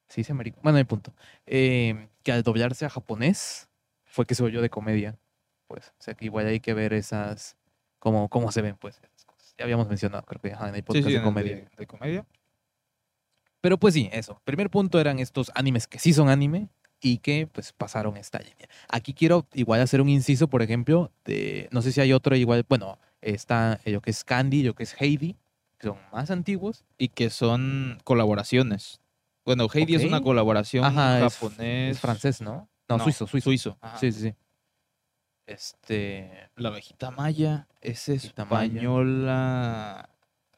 [0.09, 0.63] Sí, es americano.
[0.63, 1.13] Bueno, el punto.
[1.47, 3.69] Eh, que al doblarse a japonés
[4.07, 5.19] fue que se volvió de comedia.
[5.67, 7.57] Pues, o sea que igual hay que ver esas.
[7.99, 9.55] cómo, cómo se ven, pues, esas cosas.
[9.59, 11.57] Ya habíamos mencionado, creo que ajá, en el podcast sí, de en el comedia.
[11.57, 12.27] De, de comedia.
[13.67, 14.41] Pero pues sí, eso.
[14.45, 16.69] Primer punto eran estos animes que sí son anime
[17.01, 18.69] y que pues pasaron esta línea.
[18.89, 22.65] Aquí quiero igual hacer un inciso, por ejemplo, de, no sé si hay otro igual,
[22.69, 25.35] bueno, está eh, lo que es Candy, lo que es Heidi,
[25.79, 26.85] que son más antiguos.
[26.97, 29.01] Y que son colaboraciones.
[29.45, 31.97] Bueno, Heidi es una colaboración Ajá, es- japonés.
[31.97, 32.69] Es francés, ¿no?
[32.89, 33.51] No, No, suizo, suizo.
[33.51, 33.79] Suizo.
[33.81, 33.99] ajá.
[33.99, 34.35] Sí, sí, sí.
[35.45, 38.29] Este, La abejita maya es maya.
[38.29, 40.09] española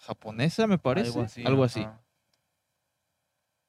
[0.00, 1.08] japonesa, me parece.
[1.46, 1.80] algo así.
[1.80, 2.02] ajá.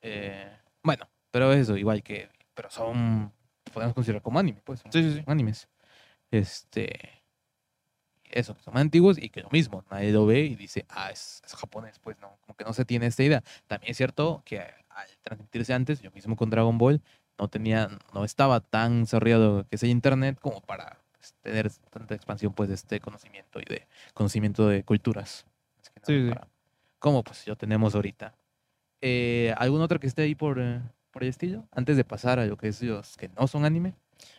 [0.02, 0.50] Eh,
[0.84, 3.32] bueno, pero eso, igual que, pero son,
[3.74, 4.82] podemos considerar como anime, pues.
[4.90, 5.24] Sí, sí, sí.
[5.28, 5.68] animes.
[6.32, 7.24] Este,
[8.32, 11.56] eso, son antiguos y que lo mismo, nadie lo ve y dice, ah, es, es
[11.56, 13.44] japonés, pues no, como que no se tiene esta idea.
[13.68, 17.02] También es cierto que al transmitirse antes, yo mismo con Dragon Ball,
[17.38, 22.54] no tenía, no estaba tan desarrollado que sea internet como para pues, tener tanta expansión
[22.54, 25.46] pues de este conocimiento y de conocimiento de culturas.
[25.78, 26.34] más que nada, Sí, sí.
[26.34, 26.48] para-
[27.00, 28.36] como pues yo tenemos ahorita.
[29.02, 30.82] Eh, ¿Algún otro que esté ahí por, eh,
[31.12, 31.68] por el estilo?
[31.72, 33.94] Antes de pasar a lo que es los que no son anime.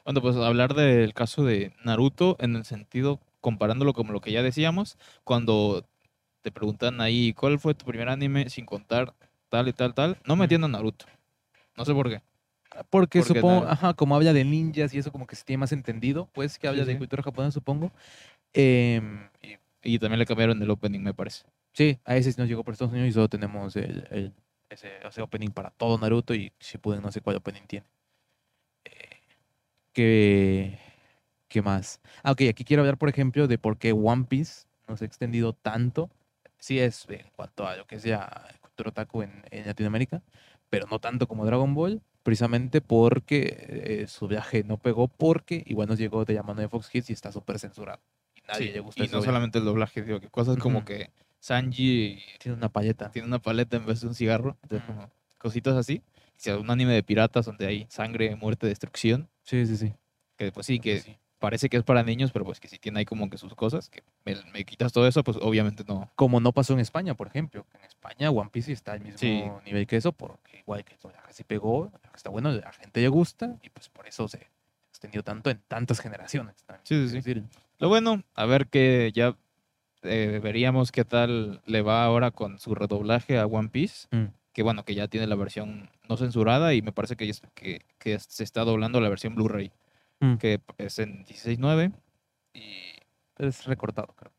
[0.04, 4.42] Bueno, pues hablar del caso de Naruto en el sentido, comparándolo como lo que ya
[4.42, 5.86] decíamos, cuando
[6.42, 9.14] te preguntan ahí, ¿cuál fue tu primer anime sin contar
[9.48, 10.18] tal y tal, tal?
[10.26, 11.06] No metiendo a Naruto.
[11.76, 12.22] No sé por qué.
[12.90, 15.58] Porque, Porque supongo, Naru- ajá, como habla de ninjas y eso como que se tiene
[15.60, 16.98] más entendido, pues que habla Sí, de sí.
[16.98, 17.90] cultura japonesa, supongo.
[18.52, 21.44] Em, y Y también le cambiaron el opening, me parece.
[21.72, 24.34] Sí, a ese sí nos llegó por Estados Unidos y solo tenemos el, el-
[24.70, 27.86] ese, opening para todo Naruto y Shippuden no sé cuál opening tiene.
[28.84, 29.20] Eh,
[29.92, 30.78] ¿qué,
[31.48, 32.00] ¿Qué más?
[32.22, 35.06] Ah, ok, aquí quiero hablar, por ejemplo, de por qué One Piece no se ha
[35.06, 36.10] extendido tanto.
[36.58, 40.22] Sí es en cuanto a lo que sea cultura otaku en, en Latinoamérica,
[40.68, 45.88] pero no tanto como Dragon Ball, precisamente porque eh, su viaje no pegó, porque igual
[45.88, 48.00] nos llegó de llamando de Fox Kids y está súper censurado.
[48.34, 49.26] Y nadie Sí, le gusta y no obviamente.
[49.26, 50.86] solamente el doblaje, digo, que cosas como Ujú.
[50.86, 53.10] que Sanji Tiene una paleta.
[53.10, 54.56] tiene una paleta en vez de un cigarro.
[54.62, 56.02] Entonces, como cositas así.
[56.06, 59.28] O sea, un anime de piratas donde hay sangre, muerte, destrucción.
[59.42, 59.92] Sí, sí, sí.
[60.36, 61.16] Que pues sí, que Sí.
[61.38, 63.88] parece que es para niños, pero pues que sí tiene ahí como que sus cosas.
[63.90, 66.10] Que me, me quitas todo eso, pues obviamente no.
[66.14, 67.66] Como no pasó en España, por ejemplo.
[67.74, 69.42] En España One Piece está al mismo Sí.
[69.66, 73.56] nivel que eso, porque igual que doblaje sí pegó, está bueno, la gente le gusta,
[73.62, 74.46] y pues por eso se
[74.90, 76.56] extendió tanto en tantas generaciones.
[76.64, 77.42] también Sí, sí, sí.
[77.78, 79.36] Lo bueno, a ver que ya
[80.02, 84.08] eh, veríamos qué tal le va ahora con su redoblaje a One Piece.
[84.10, 84.26] Mm.
[84.52, 88.18] Que bueno, que ya tiene la versión no censurada y me parece que, que, que
[88.18, 89.70] se está doblando la versión Blu-ray,
[90.22, 90.36] Mm.
[90.36, 91.92] que es en 16.9.
[92.52, 92.74] Y
[93.38, 94.32] es recortado, creo.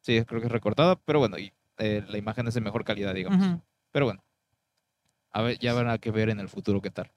[0.00, 3.14] sí, creo que es recortada, pero bueno, y eh, la imagen es de mejor calidad,
[3.14, 3.60] digamos.
[3.92, 4.24] Pero bueno,
[5.30, 7.10] a ver, ya habrá que ver en el futuro qué tal.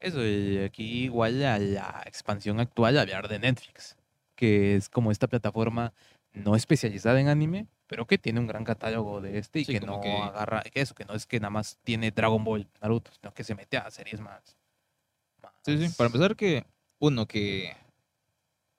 [0.00, 3.96] Eso, y aquí igual a la expansión actual, hablar de Netflix,
[4.36, 5.92] que es como esta plataforma
[6.34, 9.80] no especializada en anime, pero que tiene un gran catálogo de este y Sí, que
[9.86, 13.10] no que- agarra, que eso, que no es que nada más tiene Dragon Ball, Naruto,
[13.12, 14.56] sino que se mete a series más.
[15.64, 15.94] Sí, sí.
[15.96, 16.64] Para empezar, que
[16.98, 17.72] uno que,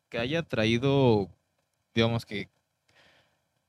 [0.10, 1.30] que haya traído,
[1.94, 2.50] digamos que,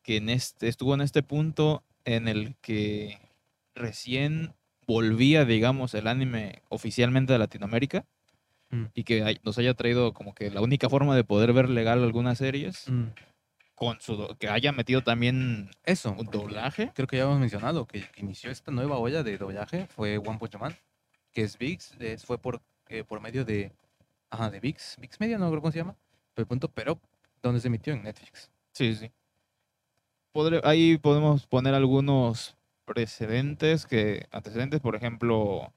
[0.03, 3.19] que en este, estuvo en este punto en el que
[3.75, 4.53] recién
[4.87, 8.05] volvía, digamos, el anime oficialmente de Latinoamérica.
[8.69, 8.87] Mm.
[8.95, 12.03] y que hay- nos haya traído como que la única forma de poder ver legal
[12.03, 13.05] algunas series, Mm.
[13.77, 16.17] Con su que haya metido también Eso.
[16.19, 16.91] un doblaje.
[16.95, 20.57] Creo que ya hemos mencionado que inició esta nueva olla de doblaje fue One Punch
[20.59, 20.75] Man,
[21.31, 23.71] que es VIX, fue por, eh, por medio de,
[24.31, 25.95] ajá, de VIX, VIX Media, no creo cómo se llama,
[26.35, 26.99] pero el punto, pero
[27.43, 28.51] donde se emitió en Netflix.
[28.73, 29.11] Sí, sí.
[30.33, 35.73] Podré- ahí podemos poner algunos precedentes que antecedentes, por ejemplo,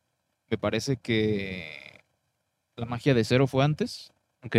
[0.50, 2.02] me parece que
[2.76, 4.12] la magia de cero fue antes.
[4.46, 4.56] Ok.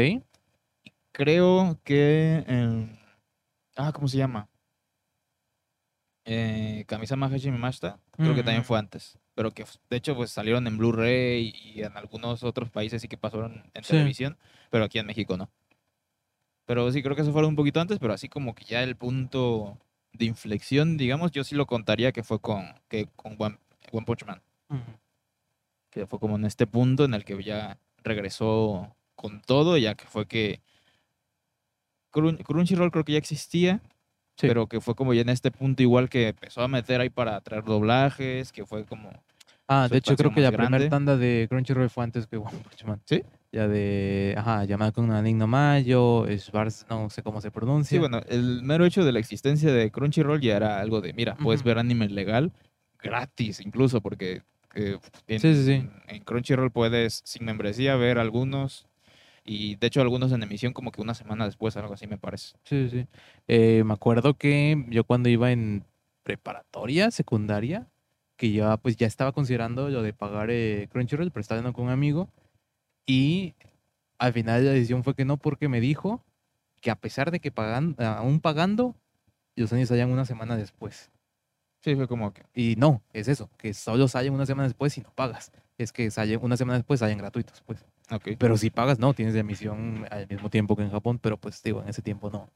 [1.13, 2.45] Creo que
[3.87, 4.49] ah, ¿cómo se llama?
[6.25, 10.67] Eh, Kamisama Hajime Mashita, creo que también fue antes, pero que de hecho pues salieron
[10.67, 13.93] en Blu-ray y en algunos otros países sí que pasaron en Sí.
[13.93, 14.37] televisión,
[14.71, 15.51] pero aquí en México no.
[16.67, 18.97] Pero sí creo que eso fueron un poquito antes, pero así como que ya el
[18.97, 19.79] punto
[20.13, 23.59] de inflexión, digamos, yo sí lo contaría que fue con que con One,
[23.91, 24.43] One Punch Man,
[25.91, 30.05] que fue como en este punto en el que ya regresó con todo, ya que
[30.05, 30.61] fue que
[32.11, 33.81] Crunchyroll creo que ya existía,
[34.37, 34.47] Sí.
[34.47, 37.41] pero que fue como ya en este punto igual que empezó a meter ahí para
[37.43, 39.11] traer doblajes, que fue como...
[39.69, 42.85] Ah, de hecho creo que la primera tanda de Crunchyroll fue antes que One Punch
[42.85, 43.01] Man.
[43.05, 43.23] ¿Sí?
[43.53, 47.97] Ya de, ajá, llamada con una Nigno Mayo, Schwarz, no sé cómo se pronuncia.
[47.97, 51.37] Sí, bueno, el mero hecho de la existencia de Crunchyroll ya era algo de, mira,
[51.37, 51.69] puedes Ujú.
[51.69, 52.53] ver anime legal,
[52.99, 54.43] gratis incluso, porque
[54.75, 55.89] eh, en, Sí, sí, sí.
[56.09, 58.87] en Crunchyroll puedes, sin membresía, ver algunos,
[59.45, 62.57] y de hecho algunos en emisión como que una semana después, algo así me parece.
[62.65, 63.07] Sí, sí.
[63.49, 65.85] Eh, me acuerdo que yo cuando iba en
[66.23, 67.89] preparatoria, secundaria,
[68.37, 71.87] que ya pues ya estaba considerando lo de pagar eh, Crunchyroll, pero estaba hablando con
[71.87, 72.29] un amigo
[73.07, 73.55] y
[74.19, 76.23] al final la decisión fue que no porque me dijo
[76.81, 78.95] que a pesar de que pagan, aún pagando,
[79.57, 81.11] los años salían una semana después.
[81.83, 82.43] Sí, fue como que...
[82.55, 85.53] Y no, es eso, que solo salen una semana después si no pagas.
[85.79, 87.85] Es que salen una semana después salen gratuitos, pues.
[88.11, 88.31] Ok.
[88.39, 91.83] Pero si pagas, no, tienes emisión al mismo tiempo que en Japón, pero pues digo,
[91.83, 92.51] en ese tiempo no,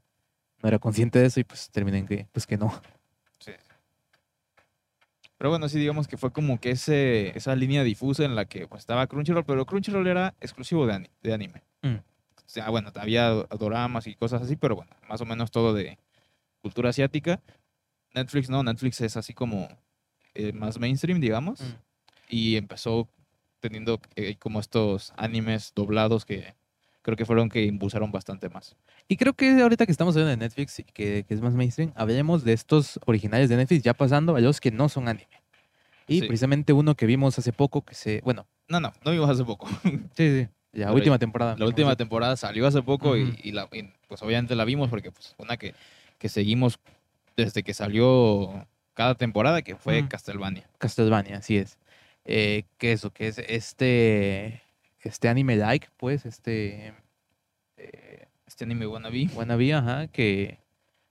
[0.63, 2.73] no era consciente de eso y pues terminé en que, pues que no.
[3.39, 3.53] Sí.
[5.39, 8.67] Pero bueno, sí, digamos que fue como que ese, esa línea difusa en la que
[8.67, 11.63] pues, estaba Crunchyroll, pero Crunchyroll era exclusivo de, ani- de anime.
[11.83, 11.97] Mm.
[11.97, 12.03] O
[12.47, 15.99] sea, bueno, había doramas y cosas así, pero bueno, más o menos todo de
[16.63, 17.41] cultura asiática.
[18.15, 19.69] Netflix no, Netflix es así como
[20.35, 21.75] eh, más mainstream, digamos, Mm.
[22.29, 23.09] y empezó
[23.69, 26.55] teniendo eh, como estos animes doblados que
[27.01, 28.77] creo que fueron que impulsaron bastante más.
[29.09, 31.91] Y creo que ahorita que estamos hablando de Netflix y que, que es más mainstream,
[31.97, 35.29] hablemos de estos originales de Netflix ya pasando a los que no son anime.
[36.07, 36.27] Y Sí.
[36.27, 39.67] precisamente uno que vimos hace poco que se, bueno, No, no, no vimos hace poco.
[40.15, 41.57] sí, sí, la Pero última temporada.
[41.59, 41.97] La última eso.
[41.97, 43.33] temporada salió hace poco y- Ujú.
[43.43, 45.75] y, la, y, pues obviamente la vimos porque pues una que,
[46.19, 46.79] que seguimos
[47.35, 50.09] desde que salió cada temporada que fue Ujú.
[50.11, 50.69] Castlevania.
[50.79, 51.79] Castlevania, así es.
[52.25, 54.63] Eh, que eso, que es este,
[55.01, 56.95] este anime like, pues, este,
[57.77, 59.29] eh, Este anime wannabe.
[59.35, 60.59] wannabe, ajá, que,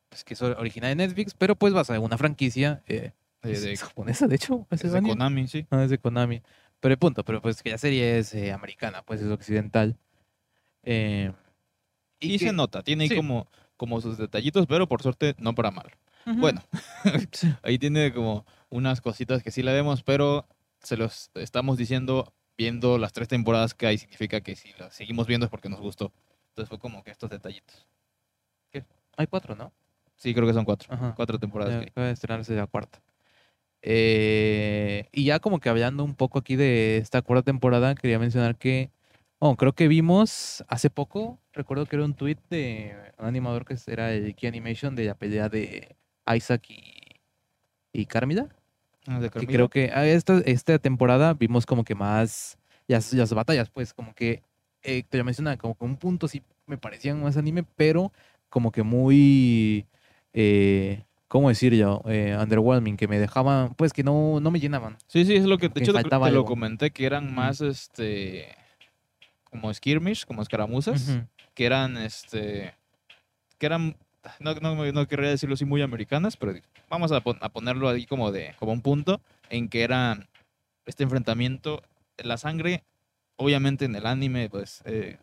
[0.09, 3.11] pues, que es or- original de Netflix, pero pues basada en una franquicia eh,
[3.43, 5.01] eh, es de, japonesa, de hecho, es de.
[5.01, 5.67] Konami, sí.
[5.69, 6.41] No, es de Konami.
[6.79, 9.97] Pero punto, pero pues que la serie es eh, americana, pues es occidental.
[12.19, 13.15] Y, que- se nota, tiene ahí sí.
[13.15, 13.47] como,
[13.77, 15.91] como sus detallitos, pero por suerte no para mal.
[16.25, 16.61] Bueno,
[17.63, 20.47] ahí tiene como unas cositas que sí la vemos, pero
[20.83, 25.27] se los estamos diciendo viendo las tres temporadas que hay, significa que si las seguimos
[25.27, 26.11] viendo es porque nos gustó.
[26.49, 27.87] Entonces fue como que estos detallitos.
[29.15, 29.71] Hay cuatro, ¿no?
[30.15, 30.91] Sí, creo que son cuatro.
[30.91, 31.13] Ajá.
[31.15, 32.11] Cuatro temporadas Ya que hay.
[32.11, 32.99] estrenarse la cuarta.
[33.81, 38.55] Eh, y ya como que hablando un poco aquí de esta cuarta temporada, quería mencionar
[38.57, 38.89] que,
[39.39, 43.75] oh, creo que vimos hace poco, recuerdo que era un tweet de un animador que
[43.87, 45.95] era el Key Animation de la pelea de
[46.35, 47.19] Isaac y,
[47.91, 48.55] y Carmida.
[49.07, 53.33] Ah, de que creo que a esta, esta temporada vimos como que más las, las
[53.33, 54.41] batallas, pues como que,
[54.83, 58.11] eh, te lo mencionaba, como que un punto sí me parecían más anime, pero
[58.49, 59.85] como que muy,
[60.33, 62.01] eh, ¿cómo decir yo?
[62.05, 64.97] Eh, underwhelming, que me dejaban, pues que no, no me llenaban.
[65.07, 67.59] Sí, sí, es lo que, de que hecho, te- te lo comenté, que eran más,
[67.61, 68.47] este,
[69.43, 71.19] como skirmish, como escaramuzas,
[71.53, 72.73] que eran, este,
[73.57, 73.97] que eran,
[74.39, 76.53] no, no, no querría decirlo así muy americanas, pero
[76.89, 80.27] vamos a, pon- a ponerlo ahí como de, como un punto, en que era
[80.85, 81.81] este enfrentamiento,
[82.17, 82.83] la sangre,
[83.35, 85.17] obviamente en el anime, pues, eh,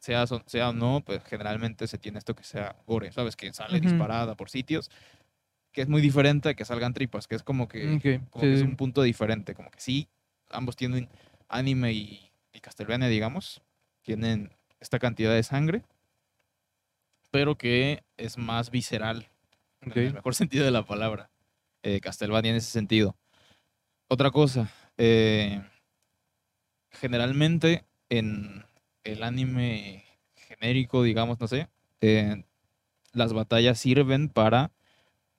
[0.00, 3.36] sea, sea o no, pues generalmente se tiene esto que sea gore, ¿sabes?
[3.36, 4.90] Que sale disparada por sitios,
[5.72, 7.84] que es muy diferente a que salgan tripas, que es como que
[8.30, 10.08] como sí, que es un punto diferente, como que sí,
[10.50, 11.08] ambos tienen
[11.48, 13.60] anime y, y Castlevania, digamos,
[14.02, 15.82] tienen esta cantidad de sangre,
[17.36, 19.28] pero que es más visceral,
[19.86, 19.98] Ok.
[19.98, 21.28] en el mejor sentido de la palabra,
[21.82, 23.14] eh, Castlevania en ese sentido.
[24.08, 25.62] Otra cosa, eh,
[26.90, 28.64] generalmente en,
[29.04, 31.68] el anime genérico, digamos, no sé,
[32.00, 32.42] eh,
[33.12, 34.70] las batallas sirven para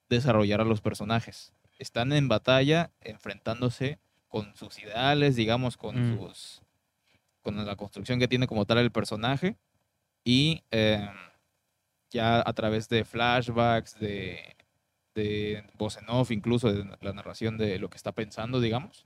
[0.07, 1.51] desarrollar a los personajes.
[1.79, 6.19] Están en batalla enfrentándose con sus ideales, digamos, con Mm.
[6.19, 6.61] sus
[7.41, 9.57] con la construcción que tiene como tal el personaje
[10.23, 11.09] y eh,
[12.09, 14.55] ya a través de flashbacks, de,
[15.15, 19.05] de voz en off, incluso de la narración de lo que está pensando, digamos,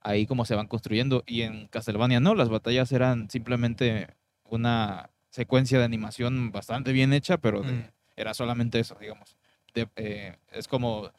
[0.00, 1.22] ahí como se van construyendo.
[1.26, 4.08] Y en Castlevania no, las batallas eran simplemente
[4.44, 7.90] una secuencia de animación bastante bien hecha, pero de- Mm.
[8.16, 9.36] era solamente eso, digamos.
[9.74, 11.10] De- eh, es como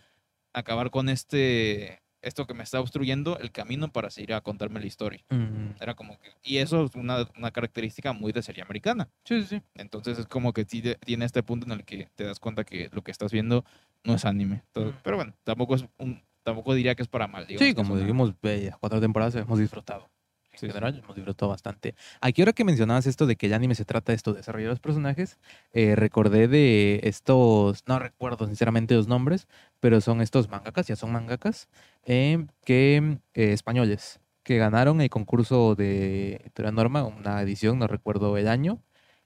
[0.53, 4.87] acabar con este esto que me está obstruyendo el camino para seguir a contarme la
[4.87, 5.23] historia.
[5.29, 5.81] Mm.
[5.81, 9.07] Era como que, y eso es una, una característica muy de serie americana.
[9.23, 9.61] Sí, sí, sí.
[9.75, 13.03] Entonces es como que tiene este punto en el que te das cuenta que lo
[13.03, 13.63] que estás viendo
[14.03, 14.63] no es anime.
[14.73, 14.95] Todo- Mm.
[15.03, 17.45] Pero bueno, tampoco es un, tampoco diría que es para mal.
[17.47, 20.09] digamos Sí, como una- dijimos, eh, cuatro temporadas hemos disfrutado.
[20.55, 20.67] En Sí, sí.
[20.67, 21.95] general, hemos disfrutado bastante.
[22.21, 24.69] Aquí ahora que mencionabas esto de que el anime se trata de esto, de desarrollar
[24.69, 25.37] los personajes,
[25.73, 29.47] eh, recordé de estos, no recuerdo sinceramente los nombres,
[29.79, 31.67] pero son estos mangakas, ya son mangakas,
[32.05, 38.37] eh, que eh, españoles, que ganaron el concurso de Editorial Norma, una edición, no recuerdo
[38.37, 38.81] el año,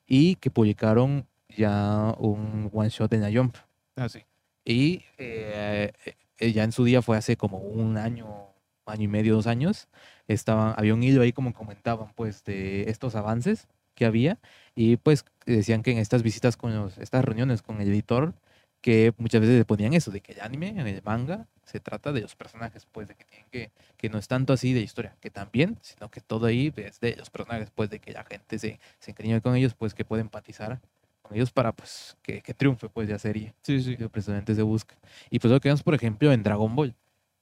[0.08, 3.56] y que publicaron ya un one shot en la Jump.
[3.96, 4.24] Ah, sí.
[4.66, 5.92] Y eh,
[6.40, 8.49] eh, ya en su día fue hace como un año,
[8.90, 9.88] año y medio, dos años.
[10.28, 14.40] Estaban, había un hilo ahí como comentaban pues de estos avances que había
[14.76, 18.34] y pues decían que en estas visitas con los, estas reuniones con el editor
[18.82, 22.12] que muchas veces le ponían eso de que el anime, en el manga, se trata
[22.12, 25.16] de los personajes, pues de que tienen que, que no es tanto así de historia,
[25.20, 28.58] que también, sino que todo ahí es de los personajes, pues de que la gente
[28.58, 30.80] se, se encariñe con ellos, pues que puede empatizar
[31.22, 33.98] con ellos para pues que, que triunfe pues la serie Sí, sí.
[33.98, 34.96] que precisamente se busca.
[35.30, 36.96] Y pues lo que vemos, por ejemplo, en Dragon Ball.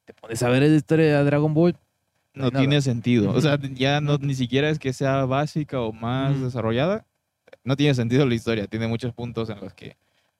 [0.07, 1.75] Te pones a ver la historia de Dragon Ball.
[2.33, 3.31] no tiene sentido.
[3.31, 7.05] O sea, ya no, ni siquiera es que sea básica o más desarrollada.
[7.65, 8.67] No tiene sentido la historia.
[8.67, 9.97] Tiene muchos puntos en los que,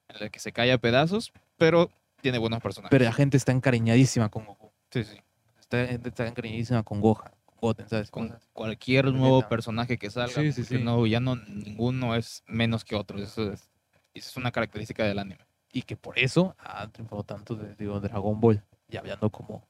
[0.08, 1.90] en los que se cae a pedazos, pero
[2.22, 2.90] tiene buenos personajes.
[2.90, 4.72] Pero la gente está encariñadísima con Goku.
[4.90, 5.18] sí, sí.
[5.60, 8.10] Está, gente está encariñadísima con Gohan, con Goten, ¿sabes?
[8.10, 8.48] Con Cosas.
[8.54, 10.40] cualquier nuevo personaje que salga.
[10.40, 10.78] Sí, sí, sí.
[10.78, 13.18] No, ya no, ninguno es menos que otro.
[13.18, 13.68] Eso es,
[14.14, 15.44] eso es una característica del anime.
[15.70, 18.62] Y que por eso ha triunfado tanto, digo, Dragon Ball.
[18.88, 19.66] Y hablando como...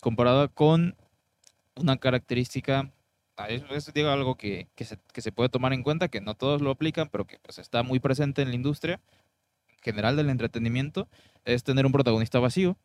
[0.00, 0.96] comparado con
[1.76, 2.90] una característica,
[3.48, 6.34] eso es digo, algo que, que se, que se puede tomar en cuenta, que no
[6.34, 9.00] todos lo aplican, pero que pues, está muy presente en la industria
[9.80, 11.08] general del entretenimiento,
[11.44, 12.76] es tener un protagonista vacío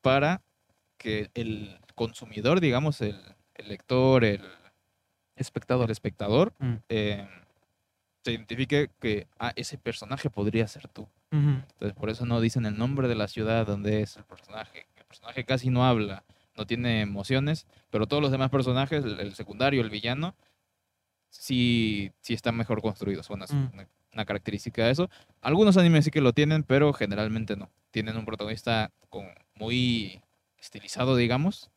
[0.00, 0.42] para
[0.96, 3.20] que el consumidor, digamos, el,
[3.54, 4.42] el lector, el,
[5.34, 5.86] Espectador.
[5.86, 6.52] el espectador,
[6.88, 7.26] eh,
[8.22, 11.08] se identifique que ah, ese personaje podría ser tú.
[11.32, 14.86] Entonces, por eso no dicen el nombre de la ciudad donde es el personaje.
[14.96, 16.24] El personaje casi no habla,
[16.56, 20.34] no tiene emociones, pero todos los demás personajes, el, el secundario, el villano,
[21.30, 23.28] sí, sí están mejor construidos.
[23.28, 23.70] Bueno, es Mm.
[23.72, 25.10] una, una característica de eso.
[25.40, 27.70] Algunos animes sí que lo tienen, pero generalmente no.
[27.90, 30.20] Tienen un protagonista con, muy
[30.58, 31.70] estilizado, digamos,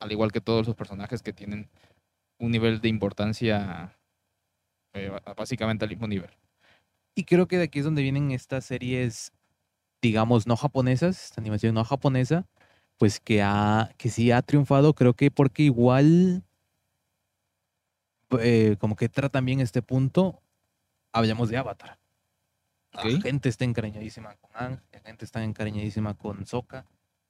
[0.00, 1.68] al igual que todos los personajes que tienen
[2.38, 3.96] un nivel de importancia
[4.92, 6.30] eh, básicamente al mismo nivel.
[7.18, 9.32] Y creo que de aquí es donde vienen estas series,
[10.02, 12.46] digamos, no japonesas, esta animación no japonesa,
[12.98, 16.44] pues que, ha, que sí ha triunfado, creo que porque igual,
[18.38, 20.42] eh, como que tratan bien este punto,
[21.10, 21.98] hablamos de Avatar.
[22.92, 26.84] La gente está encariñadísima con Ang, la gente está encariñadísima con Sokka.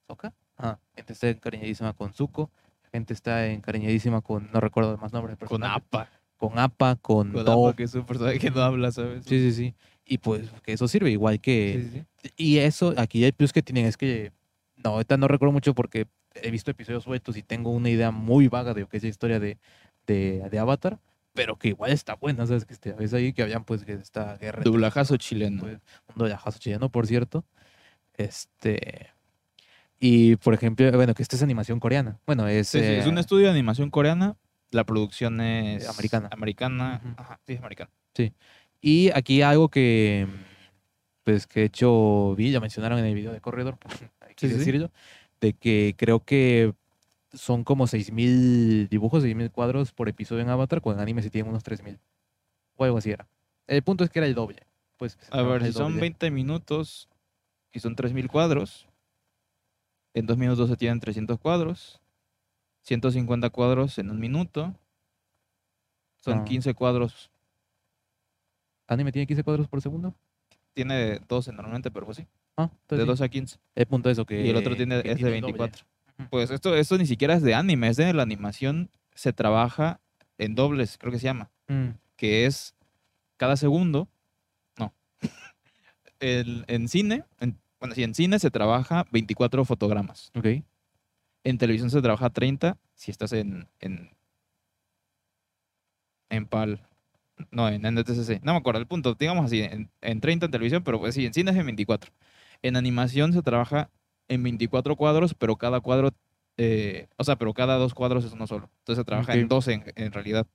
[0.05, 0.33] ¿Sokka?
[0.57, 2.51] Ah, gente está encariñadísima con Zuko,
[2.83, 6.09] la gente está encariñadísima con, no recuerdo más nombres de Con APA.
[6.37, 7.47] Con Appa, con, Con.
[7.47, 9.25] APA, que es un personaje que no habla, ¿sabes?
[9.25, 9.75] Sí, sí, sí.
[10.05, 11.81] Y pues que eso sirve, igual que...
[11.83, 12.33] Sí, sí, sí.
[12.37, 14.31] Y eso, aquí el plus que tienen es que...
[14.77, 18.47] No, ahorita no recuerdo mucho porque he visto episodios sueltos y tengo una idea muy
[18.47, 19.57] vaga de lo que es la historia de,
[20.05, 20.99] de, de Avatar,
[21.37, 22.65] pero que igual está buena, ¿sabes?
[22.65, 24.63] Que este, ves ahí que habían pues que esta guerra...
[24.63, 25.61] Doblajazo chileno.
[25.61, 25.75] pues,
[26.07, 27.45] un doblajazo chileno, por cierto.
[28.15, 29.11] Este...
[29.99, 32.19] Y, por ejemplo, bueno, que esta es animación coreana.
[32.25, 32.69] Bueno, es...
[32.69, 34.35] Sí, sí, es un eh, estudio de animación coreana.
[34.71, 36.29] La producción es americana.
[36.31, 37.01] Americana.
[37.03, 37.13] Ujú.
[37.17, 37.89] Ajá, sí, es americana.
[38.81, 40.27] Y aquí algo que,
[41.23, 43.77] pues, que de hecho vi, ya mencionaron en el video de Corredor,
[44.21, 44.59] hay que Sí, sí, sí.
[44.59, 44.91] decirlo,
[45.41, 46.73] de que creo que
[47.33, 51.49] son como 6.000 dibujos, 6.000 cuadros por episodio en Avatar, con en anime se tienen
[51.49, 51.99] unos 3.000.
[52.75, 53.27] O algo así era.
[53.67, 54.63] El punto es que era el doble.
[54.97, 56.01] Pues, que se A ver, si son doble.
[56.01, 57.09] 20 minutos
[57.73, 58.87] y son 3.000 cuadros,
[60.13, 62.01] en dos minutos se tienen 300 cuadros,
[62.87, 64.73] 150 cuadros en un minuto,
[66.23, 66.43] son Ah.
[66.45, 67.29] 15 cuadros.
[68.87, 70.15] ¿Anime tiene 15 cuadros por segundo?
[70.73, 73.07] Tiene 12 normalmente, pero pues sí, Ah, de entonces sí.
[73.07, 73.59] 12 a 15.
[73.75, 74.45] El punto es eso que...
[74.45, 75.31] y el otro tiene, es de el doble.
[75.41, 75.85] 24.
[76.19, 76.29] Ujú.
[76.29, 78.89] Pues esto, esto ni siquiera es de anime, es de la animación.
[79.13, 79.99] Se trabaja
[80.37, 82.73] en dobles, creo que se llama, Mm, que es
[83.35, 84.07] cada segundo,
[84.77, 84.93] no,
[86.21, 90.63] El- en cine, en- bueno, sí, en cine se trabaja 24 fotogramas, ok.
[91.43, 94.11] En televisión se trabaja 30 si estás en, en,
[96.29, 96.81] en PAL,
[97.51, 100.83] no, en NTSC, no me acuerdo el punto, digamos así, en, en 30 en televisión,
[100.83, 102.11] pero pues sí, en cine es en 24.
[102.63, 103.89] En animación se trabaja
[104.27, 106.09] en 24 cuadros, pero cada cuadro,
[106.57, 108.69] eh, o sea, pero cada dos cuadros es uno solo.
[108.79, 109.49] Entonces se trabaja en Ok.
[109.49, 110.47] 12 en, en realidad.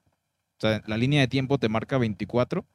[0.58, 2.66] O sea, la línea de tiempo te marca 24,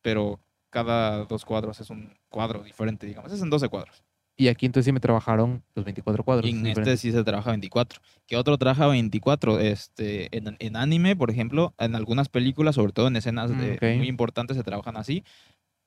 [0.00, 0.40] pero
[0.70, 3.32] cada dos cuadros es un cuadro diferente, digamos.
[3.32, 4.02] Es en 12 cuadros.
[4.36, 6.46] Y aquí entonces sí me trabajaron los 24 cuadros.
[6.46, 7.00] Y en este diferentes.
[7.00, 8.00] sí se trabaja 24.
[8.26, 9.60] ¿Qué otro trabaja 24?
[9.60, 13.96] Este, en, en anime, por ejemplo, en algunas películas, sobre todo en escenas Mm, de-
[13.98, 15.22] muy importantes, se trabajan así.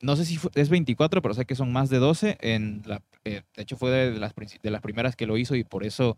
[0.01, 2.37] No sé si fue- es 24, pero sé que son más de 12.
[2.41, 5.63] En la, eh, de hecho, fue de las, de las primeras que lo hizo y
[5.63, 6.15] por eso,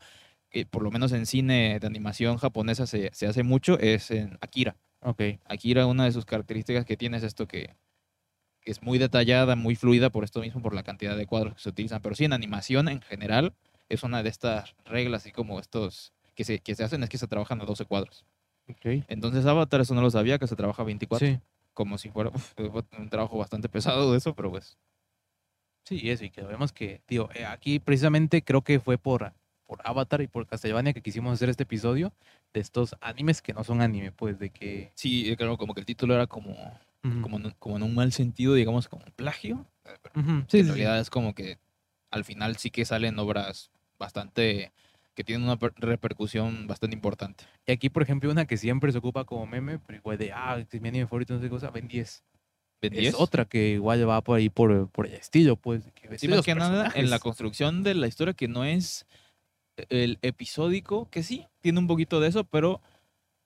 [0.52, 4.38] eh, por lo menos en cine de animación japonesa se, se hace mucho, es en
[4.42, 4.76] Akira.
[5.02, 5.22] Ok.
[5.46, 7.76] Akira, una de sus características que tiene es esto que
[8.72, 11.70] es muy detallada, muy fluida por esto mismo, por la cantidad de cuadros que se
[11.70, 12.02] utilizan.
[12.02, 13.54] Pero sí, en animación en general
[13.90, 17.18] es una de estas reglas, así como estos que se, que se hacen, es que
[17.18, 18.26] se trabajan a 12 cuadros.
[19.08, 21.40] Entonces Avatar, eso no lo sabía, que se trabaja a 24, Sí.
[21.74, 22.54] como si fuera uf,
[22.98, 24.78] un trabajo bastante pesado de eso, pero pues...
[25.86, 29.32] Sí, eso, y que vemos que, tío, eh, aquí precisamente creo que fue por,
[29.66, 32.12] por Avatar y por Castlevania que quisimos hacer este episodio
[32.54, 34.92] de estos animes que no son anime, pues, de que...
[34.96, 36.56] Sí, claro, como que el título era como,
[37.22, 39.66] Como, en, como en un mal sentido, digamos, como plagio.
[40.16, 40.70] ujú, en Sí, sí, sí.
[40.70, 41.58] realidad es como que
[42.12, 44.72] al final sí que salen obras bastante
[45.16, 47.46] que tienen una per- repercusión bastante importante.
[47.66, 50.58] Y aquí, por ejemplo, una que siempre se ocupa como meme, pero igual de, ah,
[50.72, 52.24] es mi anime favorito, no sé qué cosa, Ben 10.
[52.82, 53.16] Ben Es 10.
[53.18, 55.84] otra que igual va por ahí por, por el estilo, pues.
[55.96, 57.22] que Sí, más que nada en la personajes.
[57.22, 59.08] construcción de la historia que no es
[59.90, 62.82] el episódico, que sí, tiene un poquito de eso, pero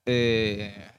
[0.05, 0.89] eh,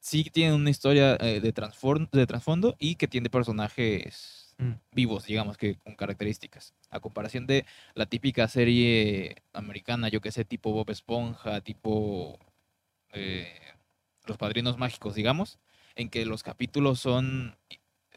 [0.00, 4.74] sí tiene una historia eh, de, de trasfondo y que tiene personajes Mm.
[4.92, 6.74] vivos, digamos que con características.
[6.90, 12.38] A comparación de la típica serie americana, yo que sé, tipo Bob Esponja, tipo
[13.12, 13.48] eh,
[14.26, 15.58] Los Padrinos Mágicos, digamos,
[15.94, 17.56] en que los capítulos son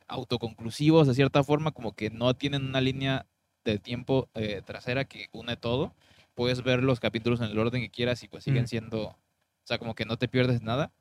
[0.08, 3.26] autoconclusivos de cierta forma, como que no tienen una línea
[3.64, 5.94] de tiempo eh, trasera que une todo.
[6.36, 8.68] Puedes ver los capítulos en el orden que quieras y pues siguen Mm.
[8.68, 9.18] siendo, o
[9.64, 10.92] sea, como que no te pierdes nada.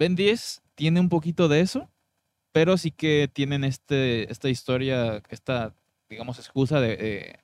[0.00, 1.90] Ben 10 tiene un poquito de eso,
[2.52, 5.74] pero sí que tienen este, esta historia, esta,
[6.08, 7.34] digamos, excusa de, eh,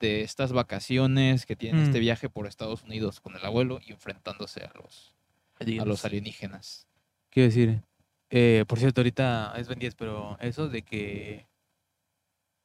[0.00, 2.00] de estas vacaciones que tienen este Mm.
[2.00, 5.14] viaje por Estados Unidos con el abuelo y enfrentándose a los,
[5.60, 6.86] a los alienígenas.
[7.28, 7.82] Quiero decir,
[8.30, 11.46] eh, por cierto, ahorita es Ben 10, pero eso de que.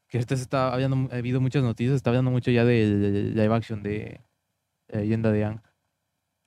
[0.08, 3.84] Que se está habiendo, ha habido muchas noticias, está hablando mucho ya del live action
[3.84, 4.22] de
[4.88, 5.62] leyenda de Ang.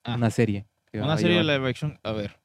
[0.05, 0.15] Ah.
[0.17, 0.65] Una serie.
[0.91, 2.41] que va Una serie de live action, a ver.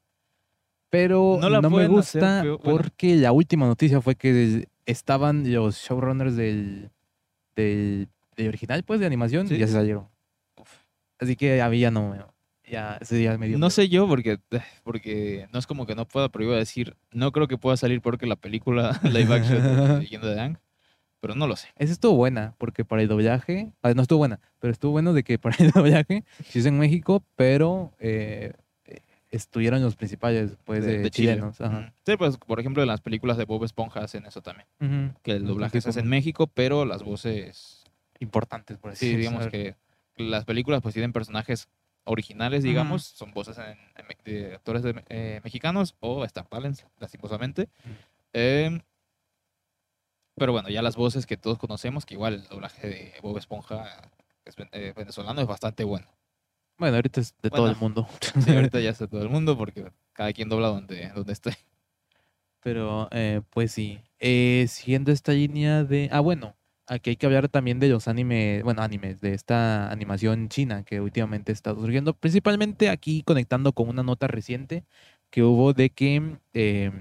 [0.96, 2.60] Pero No me hacer, gusta bueno.
[2.60, 6.90] porque la última noticia fue que estaban los showrunners del,
[7.56, 9.56] del, del original, pues, de animación, Sí.
[9.56, 10.08] y ya se salieron.
[10.58, 10.70] Uf.
[11.20, 12.16] Así que a mí ya no,
[12.70, 14.40] ya ese día me dio No sé yo porque,
[14.84, 17.76] porque no es como que no pueda, pero iba a decir, no creo que pueda
[17.78, 20.58] salir porque la película live action de Leyenda de Ang,
[21.20, 21.70] pero no lo sé.
[21.78, 25.24] Esa estuvo buena, porque para el doblaje, ah, no estuvo buena, pero estuvo bueno de
[25.24, 28.54] que para el doblaje, sí es en México, pero eh, eh,
[29.36, 31.42] estuvieron los principales, pues, de, de Chile.
[31.60, 31.94] Ajá.
[32.06, 34.68] Sí, pues por ejemplo en las películas de Bob Esponja hacen eso también,
[35.24, 37.84] que el doblaje se hace en México, pero las voces,
[38.20, 39.76] Importantes, por así sí, digamos que
[40.16, 41.68] las películas pues tienen personajes
[42.06, 47.64] originales, digamos, son voces en- en me- de actores de- eh, mexicanos o estampales, lastimosamente.
[47.84, 47.94] Ujú.
[48.34, 48.82] Em,
[50.36, 54.10] pero bueno, ya las voces que todos conocemos, que igual el doblaje de Bob Esponja
[54.46, 56.08] es eh, venezolano es bastante bueno.
[56.78, 58.08] Bueno, ahorita es de todo el mundo.
[58.42, 61.58] Sí, ahorita ya está todo el mundo porque cada quien dobla donde, donde esté.
[62.62, 64.00] Pero, eh, pues sí.
[64.20, 66.10] Eh, siguiendo esta línea de.
[66.12, 66.56] Ah, bueno.
[66.88, 71.02] Aquí hay que hablar también de los animes, bueno, animes, de esta animación china que
[71.02, 72.14] últimamente está surgiendo.
[72.14, 74.84] Principalmente aquí conectando con una nota reciente
[75.32, 76.92] que hubo de que eh,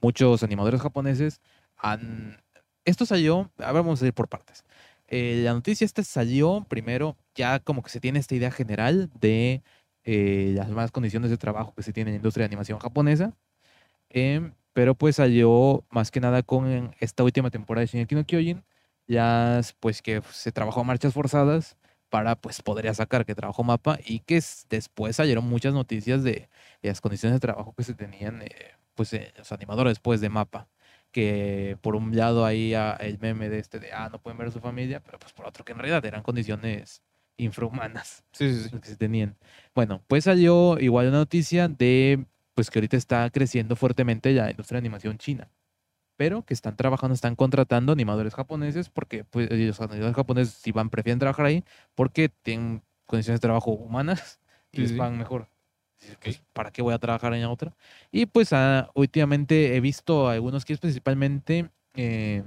[0.00, 1.40] muchos animadores japoneses
[1.76, 2.42] han.
[2.86, 3.50] Esto salió.
[3.58, 4.64] A ver, vamos a ir por partes.
[5.08, 9.62] Eh, la noticia esta salió primero, ya como que se tiene esta idea general de
[10.04, 13.34] eh, las malas condiciones de trabajo que se tiene en la industria de animación japonesa.
[14.10, 18.64] Em, pero pues salió más que nada con esta última temporada de Shingeki no Kyojin,
[19.08, 21.76] ya s- pues que se trabajó a marchas forzadas
[22.10, 26.48] para pues poder ya sacar que trabajó Mapa y que después salieron muchas noticias de,
[26.82, 28.50] de las condiciones de trabajo que se tenían eh,
[28.94, 30.68] pues eh, los animadores después de Mapa
[31.14, 34.48] que por un lado ahí ah, el meme de este de ah no pueden ver
[34.48, 37.02] a su familia pero pues por otro que en realidad eran condiciones
[37.36, 38.68] infrahumanas Sí, sí, sí.
[38.72, 39.36] las que se tenían.
[39.76, 44.76] Bueno, pues salió igual una noticia de pues que ahorita está creciendo fuertemente la industria
[44.76, 45.48] de animación china,
[46.16, 50.90] pero que están trabajando, están contratando animadores japoneses porque pues, los animadores japoneses si van
[50.90, 51.62] prefieren trabajar ahí
[51.94, 54.40] porque tienen condiciones de trabajo humanas
[54.72, 55.46] y les pagan mejor.
[56.22, 57.74] Pues, ¿Para qué voy a trabajar en otra?
[58.10, 62.42] Y pues ah, últimamente he visto algunos que principalmente eh,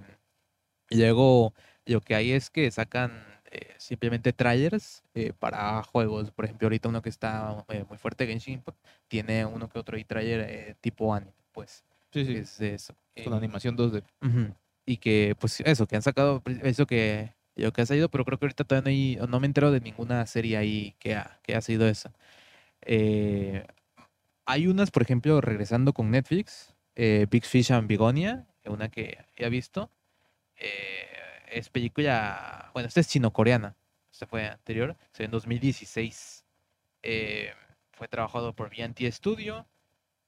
[0.89, 1.53] y luego
[1.85, 6.31] lo que hay es que sacan eh, simplemente trailers eh, para juegos.
[6.31, 8.77] Por ejemplo, ahorita uno que está eh, muy fuerte, Genshin Impact,
[9.07, 11.83] tiene uno que otro ahí trailer eh, tipo anime, pues.
[12.11, 12.35] Sí, sí.
[12.37, 12.93] Es eso.
[13.23, 14.03] Con Eh, animación 2D.
[14.21, 14.53] ujú,
[14.85, 18.37] Y que, pues, eso, que han sacado, eso que, lo que ha salido, pero creo
[18.39, 18.83] que ahorita todavía
[19.17, 22.13] no, hay, no me entero de ninguna serie ahí que ha, que ha sido esa.
[22.81, 23.65] Eh,
[24.45, 29.49] hay unas, por ejemplo, regresando con Netflix, eh, Big Fish and Bigonia, una que he
[29.49, 29.89] visto.
[30.55, 31.07] eh,
[31.51, 33.75] es película, bueno, esta es chino-coreana,
[34.11, 36.45] esta fue anterior, se en 2016.
[37.03, 37.51] eh,
[37.93, 39.65] fue trabajado por VNT Studio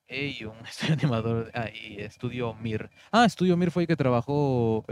[0.08, 2.89] y un estudio animador, ah, y Estudio Mir.
[3.12, 4.86] Ah, Estudio Mir fue el que trabajó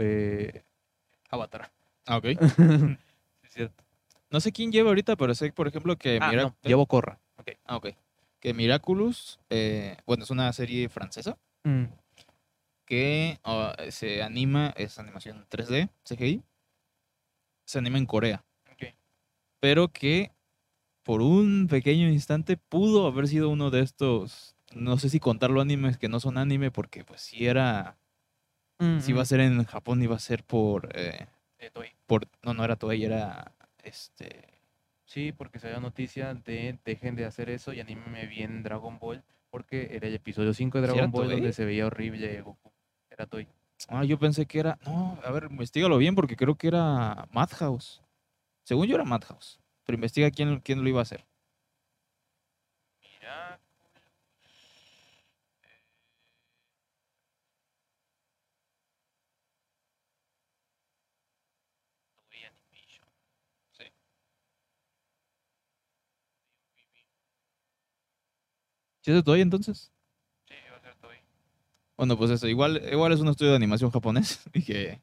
[1.30, 1.70] Avatar.
[2.06, 2.26] Ah, ok.
[3.40, 3.84] Sí, es cierto.
[4.30, 7.18] No sé quién lleva ahorita, pero sé, por ejemplo, que Ah, Mira- no, llevo Corra.
[7.48, 7.58] Ok.
[7.64, 7.88] Ah, ok.
[8.40, 11.84] Que Miraculous, eh, bueno, es una serie francesa Mm,
[12.86, 16.42] que ah, se anima, es animación 3D, CGI,
[17.66, 18.94] se anima en Corea, ok.
[19.60, 20.32] pero que
[21.02, 25.98] por un pequeño instante pudo haber sido uno de estos, no sé si contarlo animes
[25.98, 27.98] que no son anime, porque pues si era,
[28.98, 31.28] si iba a Mm, ser en Japón, iba a ser por, eh,
[31.58, 31.92] eh, Toei.
[32.06, 34.57] por no, no era Toei, era, este,
[35.08, 39.88] Sí, porque salió noticia de dejen de hacer eso y anímeme bien Dragon Ball, porque
[39.92, 41.52] era el episodio 5 de ¿Sí era Dragon Ball donde Toei?
[41.54, 42.70] se veía horrible Goku.
[43.08, 43.48] Era Toei.
[43.88, 48.02] ah, yo pensé que era, no, a ver, investigalo bien, porque creo que era Madhouse.
[48.64, 51.24] Según yo era Madhouse, pero investiga quién, quién lo iba a hacer.
[69.08, 69.90] ¿Sí es de Toei entonces?
[70.46, 71.16] Sí, iba a ser Toei.
[71.96, 75.00] Bueno, pues eso, igual, igual es un estudio de animación japonés y que,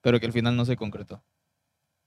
[0.00, 1.22] pero que al final no se concretó.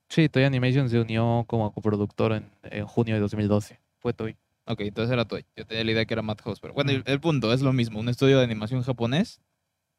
[0.10, 3.80] Sí, Toei Animation se unió como coproductor en, en junio de 2012.
[4.00, 4.36] Fue Toei.
[4.66, 5.46] Ok, entonces era Toei.
[5.56, 7.04] Yo tenía la idea que era Madhouse, pero bueno, el, Mm.
[7.06, 7.98] el punto es lo mismo.
[7.98, 9.40] Un estudio de animación japonés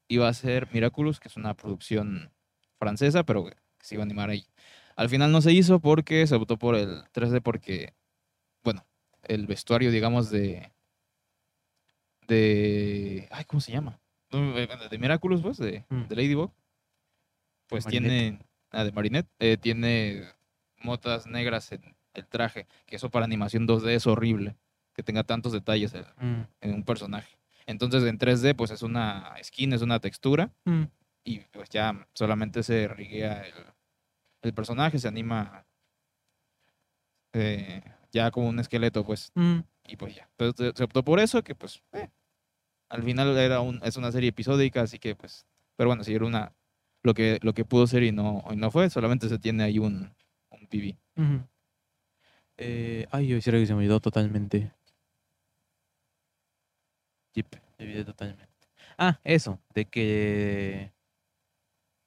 [0.09, 2.31] iba a ser Miraculous, que es una producción
[2.79, 4.45] francesa, pero que se iba a animar ahí.
[4.95, 7.95] Al final no se hizo porque se optó por el 3D porque,
[9.29, 10.72] el vestuario, digamos, de...
[12.29, 13.29] de...
[13.31, 14.01] Ay, ¿cómo se llama?
[14.31, 16.09] Eh, De Miraculous, pues, de, Mm.
[16.09, 16.53] de Ladybug.
[17.68, 18.11] Pues Marinette.
[18.11, 18.47] tiene...
[18.70, 19.29] Ah, de Marinette.
[19.39, 20.24] eh, tiene
[20.79, 24.57] motas negras en el traje, que eso para animación 2D es horrible,
[24.95, 27.37] que tenga tantos detalles en, Mm, en un personaje.
[27.66, 30.85] Entonces en 3D pues es una skin, es una textura mm,
[31.24, 33.55] y pues ya solamente se riguea el,
[34.43, 35.66] el personaje, se anima
[37.33, 37.83] eh,
[38.17, 39.59] ya como un esqueleto pues mm.
[39.89, 40.29] y pues ya.
[40.37, 42.09] Pero se, se optó por eso que pues eh,
[42.89, 45.47] al final era un, es una serie episódica así que pues
[45.77, 46.53] pero bueno, si era una
[47.03, 49.79] lo que lo que pudo ser y no y no fue, solamente se tiene ahí
[49.79, 50.12] un
[50.51, 50.97] un PV.
[51.17, 51.47] Ujú.
[52.59, 54.73] Eh, ay, yo hiciera que se me olvidó totalmente.
[57.35, 57.47] Yep,
[57.79, 58.47] me olvidé totalmente.
[58.97, 60.93] Ah, eso, de que.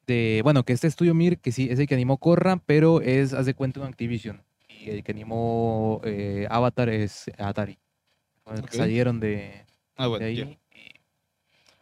[0.07, 3.33] De, bueno, que este estudio Mir, que sí, es el que animó Corra, pero es,
[3.33, 4.43] haz de cuenta, un Activision.
[4.79, 7.77] Y el que animó eh, Avatar es Atari.
[8.71, 9.65] Salieron de,
[9.95, 10.35] Ah, de ahí.
[10.37, 10.43] ya.
[10.45, 10.59] y-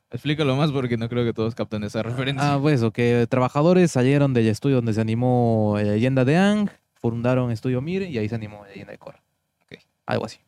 [0.09, 2.53] Explícalo más porque no creo que todos capten esa referencia.
[2.53, 7.51] Ah, pues que trabajadores salieron del estudio donde se animó eh, Leyenda de Ang, fundaron
[7.51, 9.21] Estudio Mir y ahí se animó Leyenda de Korra.
[9.63, 9.79] Ok.
[10.05, 10.39] Algo así.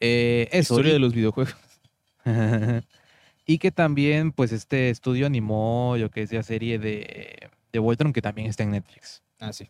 [0.00, 0.74] Eh, eso.
[0.74, 1.54] Historia y, de los videojuegos.
[3.46, 8.12] y que también, pues, este estudio animó lo que es la serie de, de Voltron,
[8.12, 9.22] que también está en Netflix.
[9.38, 9.68] Ah, sí.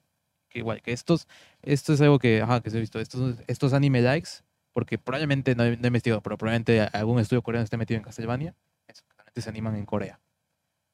[0.53, 1.29] Que igual que estos,
[1.63, 4.31] esto es algo que, ajá, que se ha visto, estos, estos anime likes,
[4.73, 8.05] porque probablemente, no he, no he investigado, pero probablemente algún estudio coreano esté metido en
[8.05, 8.55] Castlevania,
[8.87, 9.03] eso,
[9.35, 10.21] se animan en Corea.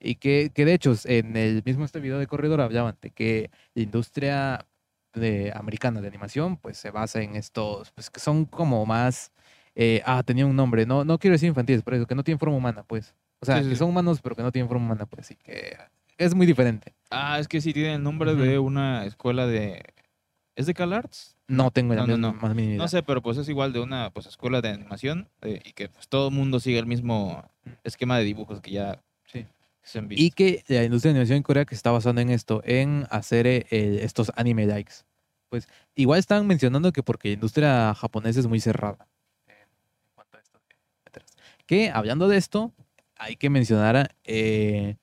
[0.01, 3.51] Y que, que de hecho, en el mismo este video de Corredor hablaban de que
[3.75, 4.67] la industria
[5.13, 9.33] de, americana de animación, pues se basa en estos, pues que son como más,
[9.75, 12.39] eh, ah, tenía un nombre, no, no quiero decir infantiles, pero eso, que no tienen
[12.39, 13.15] forma humana, pues.
[13.41, 15.37] O sea, Sí, sí, que son humanos, pero que no tienen forma humana, pues, y
[15.37, 15.77] que
[16.19, 16.95] es muy diferente.
[17.11, 19.83] Ah, es que sí tiene el nombre de una escuela de...
[20.57, 21.37] ¿Es de CalArts?
[21.47, 22.41] No tengo la No, no, misma- no.
[22.43, 22.83] más mínima idea.
[22.83, 25.89] No sé, pero pues es igual de una pues, escuela de animación eh, y que
[25.89, 27.49] pues todo el mundo sigue el mismo
[27.85, 29.01] esquema de dibujos que ya...
[29.83, 32.29] Se han Y que la industria de animación en Corea que se está basando en
[32.29, 34.97] esto, en hacer eh, estos anime likes.
[35.49, 39.09] Pues igual están mencionando que porque la industria japonesa es muy cerrada.
[39.47, 39.55] en
[40.15, 40.61] cuanto a esto
[41.65, 42.75] que hablando de esto,
[43.17, 44.97] hay que mencionar, eh,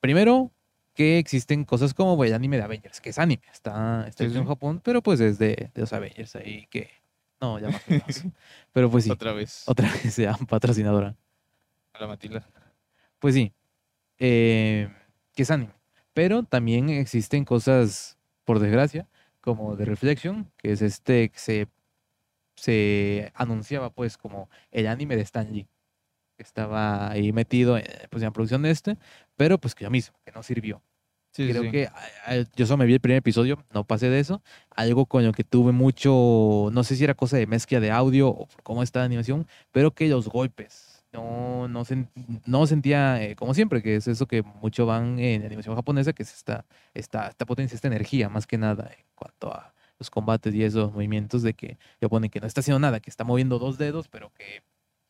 [0.00, 0.52] primero
[0.94, 4.46] que existen cosas como el anime de Avengers, que es anime, está, está Sí, en.
[4.46, 6.90] Japón, pero pues es de, de los Avengers ahí que...
[7.40, 7.82] No, ya más.
[8.72, 9.64] Pero pues sí, Otra vez.
[9.66, 11.14] otra vez sea patrocinadora.
[11.92, 12.48] A la Matilda.
[13.18, 13.52] Pues sí,
[14.18, 14.88] eh,
[15.34, 15.74] que es anime.
[16.14, 19.06] Pero también existen cosas, por desgracia,
[19.42, 21.68] como The Reflection, que es este que se,
[22.54, 25.68] se anunciaba pues como el anime de Stan Lee,
[26.36, 28.96] que estaba ahí metido eh, pues, en la producción de este,
[29.36, 30.82] pero pues que lo mismo, que no sirvió.
[31.32, 31.70] Sí, Creo sí.
[31.70, 31.88] que
[32.56, 34.42] yo solo me vi el primer episodio, no pasé de eso.
[34.70, 38.28] Algo con lo que tuve mucho, no sé si era cosa de mezcla de audio
[38.30, 42.08] o cómo está la animación, pero que los golpes, no, no, sen-
[42.46, 46.22] no sentía, eh, como siempre, que es eso que mucho van en animación japonesa, que
[46.22, 46.64] es esta,
[46.94, 50.90] esta, esta potencia, esta energía, más que nada, en cuanto a los combates y esos
[50.92, 54.08] movimientos de que le ponen que no está haciendo nada, que está moviendo dos dedos,
[54.08, 54.62] pero que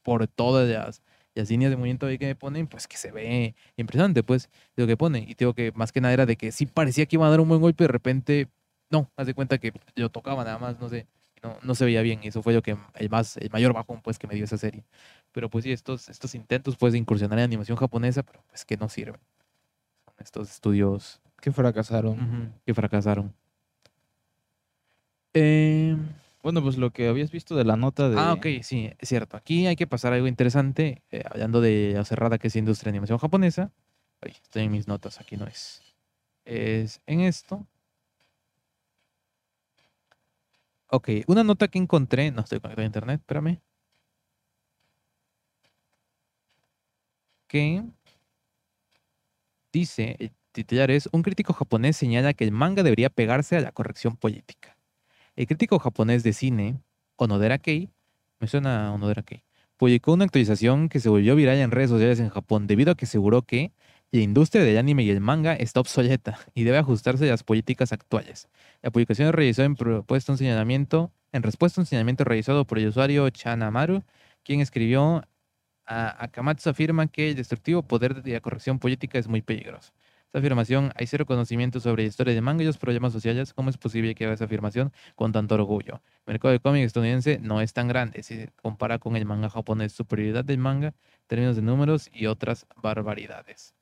[0.02, 1.02] por todas las,
[1.36, 4.82] las líneas de movimiento ahí que me ponen, pues que se ve impresionante, pues, de
[4.82, 5.28] lo que ponen.
[5.28, 7.40] Y digo que más que nada era de que sí parecía que iba a dar
[7.40, 8.48] un buen golpe, de repente,
[8.90, 11.06] no, haz de cuenta que yo tocaba nada más, no sé,
[11.42, 12.20] no, no se veía bien.
[12.22, 14.58] Y eso fue lo que, el, más, el mayor bajón, pues, que me dio esa
[14.58, 14.84] serie.
[15.32, 18.76] Pero pues sí, estos, estos intentos, pues, de incursionar en animación japonesa, pero pues que
[18.76, 19.20] no sirven.
[20.06, 22.52] Son estos estudios Que fracasaron.
[22.64, 23.34] que fracasaron.
[25.34, 25.94] Eh,
[26.46, 28.16] Bueno, pues lo que habías visto de la nota de.
[28.16, 29.36] Ah, ok, sí, es cierto.
[29.36, 32.98] Aquí hay que pasar algo interesante, eh, hablando de lo cerrada que es industria de
[32.98, 33.72] animación japonesa.
[34.20, 35.82] Ay, estoy en mis notas, aquí no es.
[36.44, 37.66] Es en esto.
[40.86, 43.60] Ok, una nota que encontré, no estoy conectado a internet, espérame.
[47.48, 47.82] Que
[49.72, 53.72] dice, el titular es, un crítico japonés señala que el manga debería pegarse a la
[53.72, 54.75] corrección política.
[55.36, 56.80] El crítico japonés de cine,
[57.16, 57.90] Onodera Kei,
[58.40, 59.44] me suena Onodera Kei,
[59.76, 63.04] publicó una actualización que se volvió viral en redes sociales en Japón debido a que
[63.04, 63.70] aseguró que
[64.12, 67.92] la industria del anime y el manga está obsoleta y debe ajustarse a las políticas
[67.92, 68.48] actuales.
[68.80, 72.88] La publicación realizó en propuesta un señalamiento, en respuesta a un señalamiento realizado por el
[72.88, 74.04] usuario Chanamaru,
[74.42, 75.22] quien escribió
[75.84, 79.92] Akamatsu afirma que el destructivo poder de la corrección política es muy peligroso.
[80.26, 83.54] Esta afirmación, hay cero conocimiento sobre la historia del manga y los problemas sociales.
[83.54, 86.02] ¿Cómo es posible que haga esa afirmación con tanto orgullo?
[86.26, 89.48] El mercado de cómic estadounidense no es tan grande si se compara con el manga
[89.48, 89.92] japonés.
[89.92, 90.94] Superioridad del manga,
[91.26, 93.74] términos de números y otras barbaridades.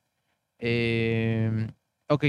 [0.59, 1.69] Eh,
[2.09, 2.25] ok,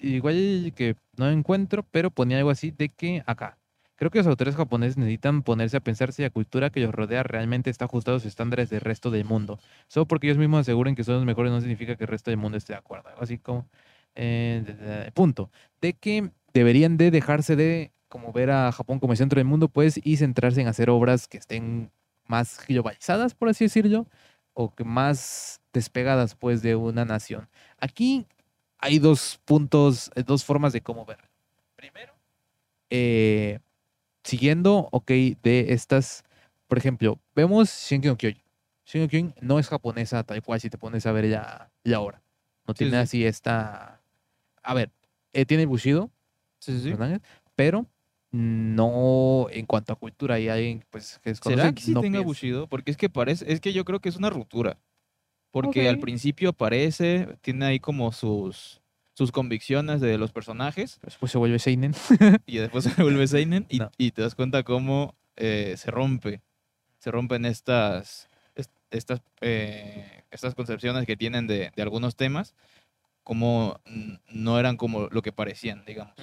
[0.00, 3.58] igual que no encuentro, pero ponía algo así de que acá.
[3.96, 7.22] Creo que los autores japoneses necesitan ponerse a pensar si la cultura que los rodea
[7.22, 9.58] realmente está ajustada a los estándares del resto del mundo.
[9.88, 12.38] Solo porque ellos mismos aseguren que son los mejores no significa que el resto del
[12.38, 13.10] mundo esté de acuerdo.
[13.20, 13.66] Así como...
[14.14, 15.50] eh, punto.
[15.80, 19.68] De que deberían de dejarse de como ver a Japón como el centro del mundo,
[19.68, 21.90] pues, y centrarse en hacer obras que estén
[22.26, 24.06] más globalizadas, por así decirlo,
[24.52, 27.48] o que más despegadas, pues, de una nación.
[27.80, 28.26] Aquí
[28.78, 31.26] hay dos puntos, eh, dos formas de cómo verlo.
[31.74, 32.14] Primero,
[32.90, 33.58] eh,
[34.24, 35.10] siguiendo, ok,
[35.42, 36.24] de estas,
[36.66, 38.42] por ejemplo, vemos Shingeki no Kyojin.
[38.86, 42.00] Shingeki no Kyojin no es japonesa tal cual si te pones a ver ya la
[42.00, 42.22] obra.
[42.66, 42.96] No tiene sí.
[42.96, 44.02] así esta...
[44.62, 44.90] A ver,
[45.32, 46.10] eh, tiene Bushido,
[46.58, 46.94] Sí, sí.
[47.54, 47.86] pero
[48.30, 52.16] no en cuanto a cultura y alguien pues que es ¿Será que sí no tenga
[52.18, 52.26] piensa.
[52.26, 52.66] Bushido?
[52.66, 54.78] Porque es que parece, es que yo creo que es una ruptura.
[55.50, 58.82] Porque al principio aparece, tiene ahí como sus,
[59.14, 61.94] sus convicciones de los personajes Después se vuelve Seinen.
[62.46, 63.90] y después se vuelve Seinen y, No.
[63.96, 66.42] y te das cuenta cómo eh, se rompe.
[66.98, 72.54] Se rompen estas, est- estas, eh, estas concepciones que tienen de, de algunos temas,
[73.22, 76.14] como mm, no eran como lo que parecían, digamos.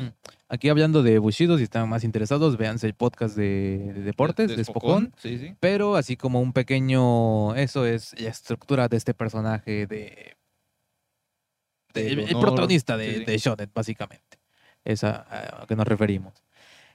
[0.49, 4.63] Aquí hablando de Bushido, si están más interesados, véanse el podcast de, de deportes, de,
[4.63, 5.13] Spokon.
[5.17, 5.55] Sí, sí.
[5.59, 10.35] Pero así como un pequeño, eso es la estructura de este personaje de...
[11.95, 13.25] el, el protagonista de, sí.
[13.25, 14.39] de Shonen, básicamente.
[14.83, 16.33] Es a, a lo que nos referimos.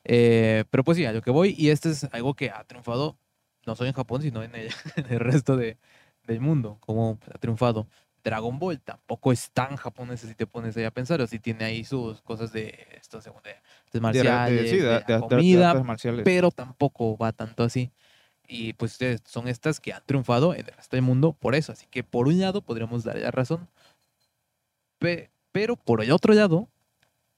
[0.05, 3.18] Eh, pero pues sí, a lo que voy, y este es algo que ha triunfado
[3.66, 5.78] no solo en Japón, sino en el, en el resto de,
[6.24, 7.86] del mundo, como ha triunfado.
[8.22, 11.64] Dragon Ball tampoco es tan japonés si te pones ahí a pensar, o si tiene
[11.64, 16.24] ahí sus cosas de estos de, marciales, de- comida, marciales.
[16.24, 17.92] pero tampoco va tanto así.
[18.49, 21.72] Y pues son estas que han triunfado en el resto del mundo por eso.
[21.72, 23.68] Así que por un lado podríamos darle la razón.
[24.99, 26.68] Pe- pero por el otro lado,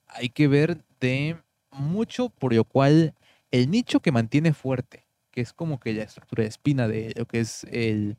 [0.07, 1.37] hay que ver de
[1.71, 3.15] mucho por lo cual
[3.51, 7.27] el nicho que mantiene fuerte, que es como que la estructura de espina de lo
[7.27, 8.17] que es el,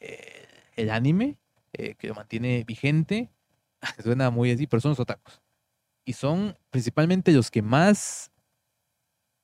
[0.00, 0.18] el,
[0.76, 1.38] el anime,
[1.72, 3.30] eh, que lo mantiene vigente.
[4.02, 5.40] Suena muy así, pero son los otakus.
[6.04, 8.30] Y son principalmente los que más,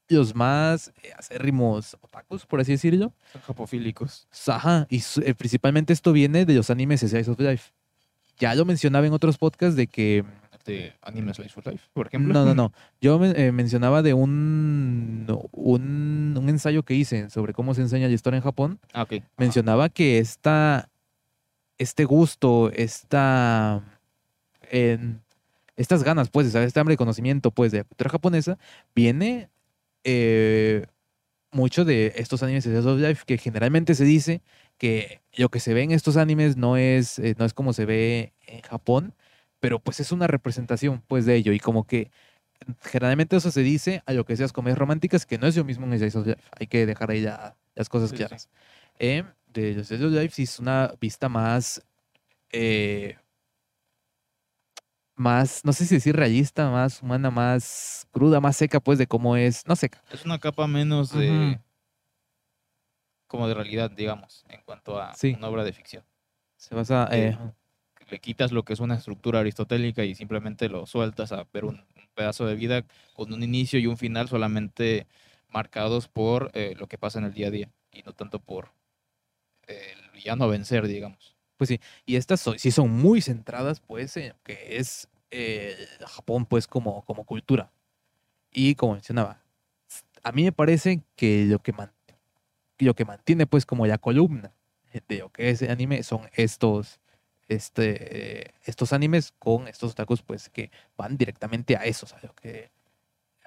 [0.08, 3.12] los más eh, acérrimos otakus, por así decirlo.
[3.32, 4.28] Son japofílicos.
[4.46, 7.72] Ajá, y eh, principalmente esto viene de los animes Slice of Life.
[8.38, 10.24] Ya lo mencionaba en otros podcasts de que
[10.64, 12.32] De Anime Slice for Life, por ejemplo.
[12.32, 12.72] no, no, no.
[13.00, 18.14] Yo eh, mencionaba de un, un, un ensayo que hice sobre cómo se enseña la
[18.14, 18.78] historia en Japón.
[18.92, 19.12] Ah, ok.
[19.14, 19.26] Ajá.
[19.36, 20.88] Mencionaba que esta,
[21.78, 23.82] este gusto, esta,
[24.70, 25.20] en-
[25.76, 28.58] estas ganas, pues, de saber, este hambre de conocimiento, pues, de la cultura japonesa,
[28.94, 29.50] viene
[30.04, 30.86] eh,
[31.50, 34.40] mucho de estos animes de Slice of Life, que generalmente se dice
[34.78, 37.84] que lo que se ve en estos animes no es, eh, no es como se
[37.86, 39.14] ve en Japón,
[39.60, 42.10] pero pues es una representación, pues, de ello, y como que
[42.82, 45.86] generalmente eso se dice a lo que seas comedias románticas, que no es lo mismo
[45.86, 46.42] en Slice of Life.
[46.58, 48.26] Hay que dejar ahí ya las cosas Sí, sí, sí.
[48.28, 48.48] claras.
[48.98, 51.82] Eh, de los Slice of Life sí es una vista más,
[52.52, 53.16] eh,
[55.16, 59.36] más, no sé si decir realista, más humana, más cruda, más seca, pues, de cómo
[59.36, 60.02] es, no seca.
[60.10, 61.28] Es una capa menos de.
[61.56, 61.63] Ujú.
[63.26, 65.34] Como de realidad, digamos, en cuanto a Sí.
[65.36, 66.04] una obra de ficción.
[66.56, 67.36] Se basa, Eh,
[68.10, 71.76] Le quitas lo que es una estructura aristotélica y simplemente lo sueltas a ver un,
[71.76, 75.06] un pedazo de vida con un inicio y un final solamente
[75.48, 78.72] marcados por eh, lo que pasa en el día a día y no tanto por
[79.68, 81.34] eh, el villano a vencer, digamos.
[82.04, 85.74] Y estas so- sí son muy centradas, pues, en que es eh,
[86.06, 87.72] Japón, pues, como, como cultura.
[88.52, 89.40] Y como mencionaba,
[90.22, 91.93] a mí me parece que lo que, man-
[92.78, 94.52] lo que mantiene, pues, como la columna
[95.08, 97.00] de lo que es el anime son estos,
[97.48, 102.70] este, estos animes con estos otakus, pues, que van directamente a eso, a lo que,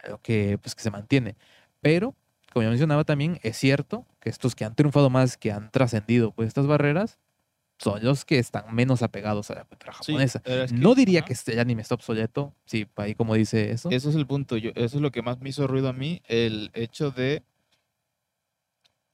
[0.03, 1.35] a lo que, pues, que se mantiene.
[1.81, 2.15] Pero,
[2.53, 6.31] como ya mencionaba también, es cierto que estos que han triunfado más, que han trascendido,
[6.31, 7.17] pues, estas barreras,
[7.79, 10.39] son los que están menos apegados a la cultura japonesa.
[10.43, 13.89] pero es que- no diría que este anime está obsoleto, sí, ahí como dice eso.
[13.91, 14.57] Ese es el punto.
[14.57, 16.21] Yo, eso es lo que más me hizo ruido a mí.
[16.27, 17.43] El hecho de.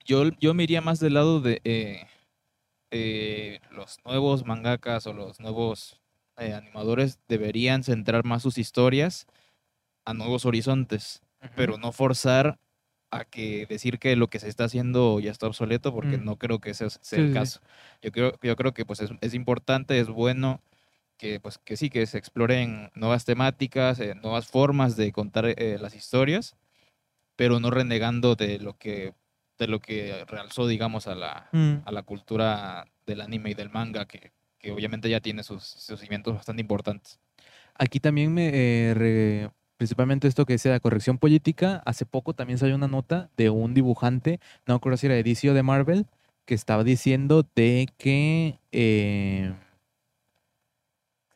[0.06, 2.06] Yo, yo me iría más del lado de eh,
[2.92, 6.02] eh, los nuevos mangakas o los nuevos
[6.38, 9.28] eh, animadores deberían centrar más sus historias
[10.06, 11.22] a nuevos horizontes,
[11.56, 12.60] pero no forzar
[13.12, 16.26] a que decir que lo que se está haciendo ya está obsoleto, porque Mm.
[16.26, 17.34] no creo que ese sea Sí, el sí.
[17.34, 17.62] caso.
[18.02, 20.62] Yo creo, yo creo que pues es, es importante, es bueno
[21.18, 25.78] que pues que sí, que se exploren nuevas temáticas, eh, nuevas formas de contar eh,
[25.80, 26.56] las historias,
[27.36, 29.14] pero no renegando de lo que
[29.60, 31.76] de lo que realzó, digamos, a la, Mm.
[31.86, 36.00] a la cultura del anime y del manga, que, que obviamente ya tiene sus, sus
[36.00, 37.20] cimientos bastante importantes.
[37.76, 42.58] Aquí también me, eh, re- principalmente esto que decía la corrección política, hace poco también
[42.58, 46.06] salió una nota de un dibujante, no recuerdo si era de DC o de Marvel,
[46.46, 49.54] que estaba diciendo de que eh,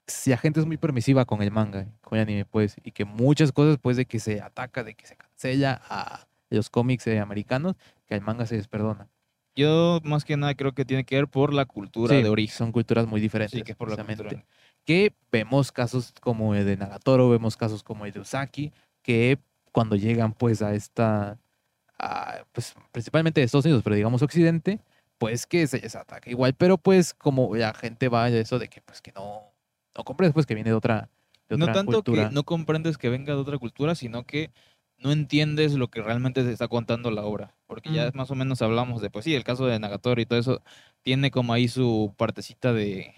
[0.06, 3.04] si la gente es muy permisiva con el manga, con el anime, pues, y que
[3.06, 7.20] muchas cosas, pues, de que se ataca, de que se cancela a los cómics eh,
[7.20, 7.76] americanos,
[8.06, 9.10] que al manga se les perdona.
[9.56, 12.56] Yo más que nada creo que tiene que ver por la cultura Sí, de origen.
[12.56, 13.58] Son culturas muy diferentes.
[13.58, 14.46] Sí, que es por la cultura.
[14.86, 18.72] que vemos casos como el de Nagatoro, vemos casos como el de Usaki,
[19.02, 19.40] que
[19.72, 21.40] cuando llegan pues a esta,
[21.98, 24.80] a, pues principalmente de Estados Unidos, pero digamos Occidente,
[25.18, 28.68] pues que se les ataca igual, pero pues como la gente va a eso de
[28.70, 29.42] que pues que no,
[29.98, 31.10] no compres, pues que viene de otra,
[31.50, 32.30] de No otra tanto cultura.
[32.30, 34.52] que no comprendes que venga de otra cultura, sino que
[35.00, 37.56] no entiendes lo que realmente se está contando la obra.
[37.68, 38.18] Porque ya Mm.
[38.18, 40.62] más o menos hablamos de, pues sí, el caso de Nagatoro y todo eso,
[41.04, 43.14] tiene como ahí su partecita de,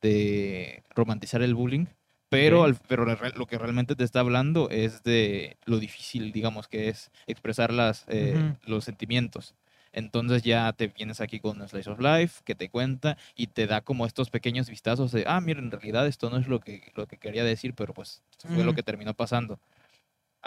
[0.00, 1.86] de romantizar el bullying.
[2.30, 6.88] Pero, al- pero lo que realmente te está hablando es de lo difícil, digamos, que
[6.88, 9.54] es expresar las, eh, los sentimientos.
[9.92, 13.80] Entonces ya te vienes aquí con Slice of Life que te cuenta y te da
[13.80, 17.06] como estos pequeños vistazos de, ah, mira, en realidad esto no es lo que, lo
[17.06, 18.22] que quería decir, pero pues
[18.52, 19.58] fue lo que terminó pasando.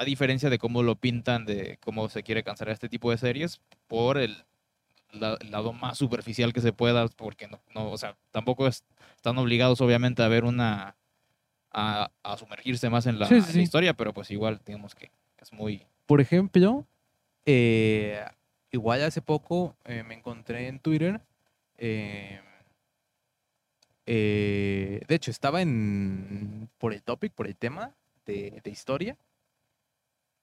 [0.02, 3.62] A diferencia de cómo lo pintan, de cómo se quiere cancelar este tipo de series,
[3.88, 4.36] por el,
[5.12, 8.84] la- el lado más superficial que se pueda, porque no, no o sea, tampoco es-
[9.16, 10.96] están obligados obviamente a ver una,
[11.72, 13.62] a, a sumergirse más en la, Sí, sí, en la sí.
[13.62, 15.86] historia, pero pues igual, digamos que es muy...
[16.08, 16.88] Por ejemplo,
[17.46, 18.26] eh,
[18.72, 21.22] igual hace poco eh, me encontré en Twitter.
[21.78, 22.42] eh,
[24.08, 27.94] eh, de hecho, estaba en por el topic, por el tema
[28.26, 29.16] de, de historia.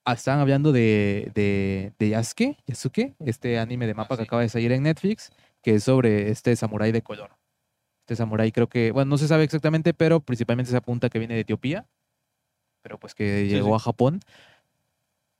[0.05, 4.27] Ah, Estaban hablando de, de, de Yasuke, Yasuke, este anime de mapa que sí.
[4.27, 5.29] acaba de salir en Netflix,
[5.61, 7.31] que es sobre este samurái de color.
[8.01, 11.35] Este samurái creo que, bueno, no se sabe exactamente, pero principalmente se apunta que viene
[11.35, 11.85] de Etiopía,
[12.81, 13.75] pero pues que Sí, llegó sí.
[13.75, 14.19] a Japón.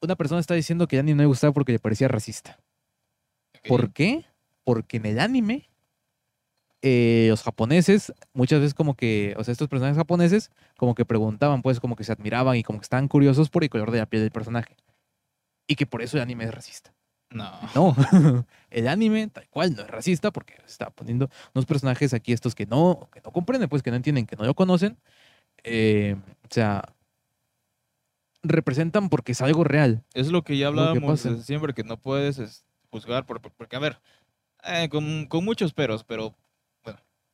[0.01, 2.59] Una persona está diciendo que el anime no le gustaba porque le parecía racista.
[3.67, 4.25] ¿Por qué?
[4.63, 5.68] Porque en el anime
[6.81, 11.61] eh, los japoneses, muchas veces como que, o sea, estos personajes japoneses, como que preguntaban,
[11.61, 14.05] pues, como que se admiraban y como que estaban curiosos por el color de la
[14.05, 14.75] piel del personaje.
[15.67, 16.93] Y que por eso el anime es racista.
[17.31, 17.51] No.
[17.75, 17.95] No,
[18.71, 22.65] el anime tal cual no es racista porque está poniendo unos personajes aquí estos que
[22.65, 24.97] no, que no comprenden, pues que no entienden, que no lo conocen.
[25.63, 26.81] Eh, o sea,
[28.41, 30.03] representan porque es algo real.
[30.13, 33.51] Es lo que ya que hablábamos desde siempre, que no puedes es, juzgar, por- por-
[33.51, 33.99] porque, a ver,
[34.63, 36.35] eh, con, con muchos peros, pero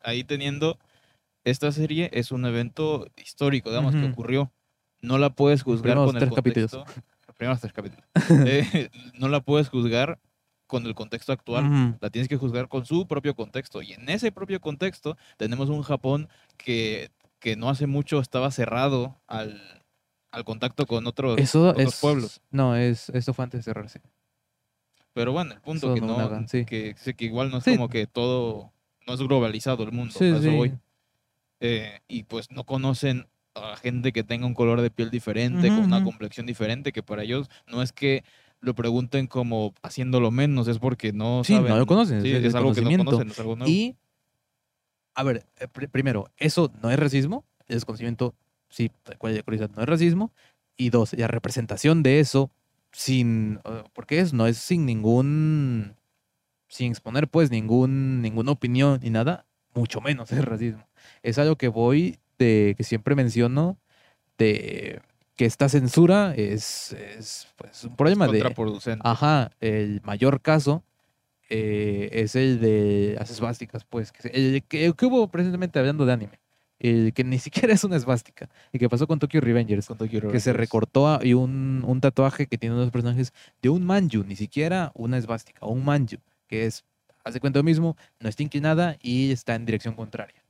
[0.05, 0.79] ahí teniendo,
[1.43, 4.51] esta serie es un evento histórico, digamos, que ocurrió.
[5.01, 6.71] No la puedes juzgar con el tres capítulos.
[6.71, 7.03] contexto.
[7.27, 8.05] Los primeros tres capítulos.
[8.47, 8.89] Eh,
[9.19, 10.19] no la puedes juzgar
[10.67, 11.97] con el contexto actual.
[12.01, 13.81] La tienes que juzgar con su propio contexto.
[13.83, 16.27] Y en ese propio contexto tenemos un Japón
[16.57, 19.61] que, que no hace mucho estaba cerrado al,
[20.31, 21.99] al contacto con otros, Eso otros es.
[22.01, 22.41] pueblos.
[22.49, 24.01] No, es, esto fue antes de cerrarse.
[25.13, 26.65] Pero bueno, el punto Eso que no no, naga, sí.
[26.65, 27.75] que, igual no es Sí.
[27.75, 28.73] como que todo,
[29.07, 30.49] no es globalizado el mundo, Sí, sí.
[30.49, 30.73] voy.
[31.59, 35.79] Eh, y pues no conocen a gente que tenga un color de piel diferente, con
[35.85, 38.23] una complexión diferente, que para ellos no es que
[38.59, 42.55] lo pregunten como haciéndolo menos, es porque no Sí, no lo conocen, Sí, es es,
[42.55, 43.71] algo que no conocen, es algo nuevo.
[43.71, 43.95] Y,
[45.13, 47.45] a ver, eh, pri- primero, eso no es racismo.
[47.67, 48.35] El desconocimiento,
[48.69, 48.91] sí,
[49.21, 49.27] no
[49.83, 50.31] es racismo.
[50.77, 52.51] Y dos, la representación de eso
[52.91, 55.95] sin, eh, porque es, no es sin ningún,
[56.75, 60.85] sin exponer pues ningún, ninguna opinión ni nada, mucho menos es racismo.
[61.23, 63.77] Es algo que voy de, que siempre menciono,
[64.37, 65.01] de
[65.35, 68.39] que esta censura es, es pues, un problema de...
[68.39, 69.01] contraproducente.
[69.07, 70.83] Ajá, el mayor caso
[71.49, 76.13] eh, es el de las esvásticas, pues, que, el que, que hubo precisamente hablando de
[76.13, 76.39] anime,
[76.79, 80.21] el que ni siquiera es una esvástica, y que pasó con Tokyo Revengers, Con Tokyo
[80.21, 84.23] que se recortó a- y un, un tatuaje que tiene unos personajes de un manju,
[84.23, 86.17] ni siquiera una esvástica, un manju,
[86.47, 86.83] que es,
[87.23, 90.43] hace cuenta lo mismo, no está inclinada y está en dirección contraria,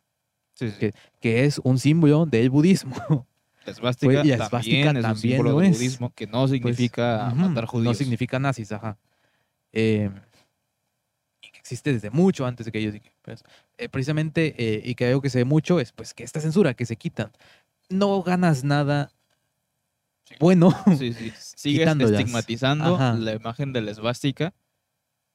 [0.53, 0.77] Sí, sí.
[0.79, 3.27] que- que es un símbolo del budismo.
[3.65, 5.77] La esvástica Pues, la también es un símbolo lo del es.
[5.77, 7.85] budismo, que no significa Ujú, matar judíos.
[7.91, 8.97] No significa nazis, ajá.
[9.73, 10.11] Eh,
[11.41, 12.95] y que existe desde mucho antes de que ellos.
[13.21, 13.43] pues,
[13.77, 16.73] eh, precisamente, eh, y que algo que se ve mucho es pues que esta censura
[16.75, 17.31] que se quitan.
[17.89, 19.09] No ganas nada
[20.27, 20.35] Sí.
[20.39, 20.71] bueno.
[20.97, 21.31] Sí, sí.
[21.37, 23.13] Sigues estigmatizando Ajá.
[23.15, 24.53] la imagen de la esvástica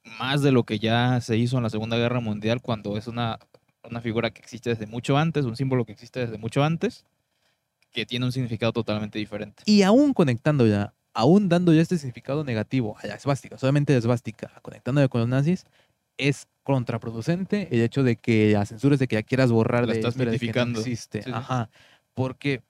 [0.04, 3.38] más de lo que ya se hizo en la Segunda Guerra Mundial cuando es una,
[3.88, 7.04] una figura que existe desde mucho antes, un símbolo que existe desde mucho antes,
[7.92, 9.62] que tiene un significado totalmente diferente.
[9.66, 13.98] Y aún conectando ya, aún dando ya este significado negativo a la esvástica, solamente la
[13.98, 15.66] esvástica, conectándolo con los nazis,
[16.16, 19.92] es contraproducente el hecho de que la censura es de que ya quieras borrar La
[19.94, 20.80] de estás que no mitificando.
[20.80, 21.22] existe.
[21.22, 21.30] Sí.
[21.32, 21.70] Ajá.
[22.14, 22.62] Porque,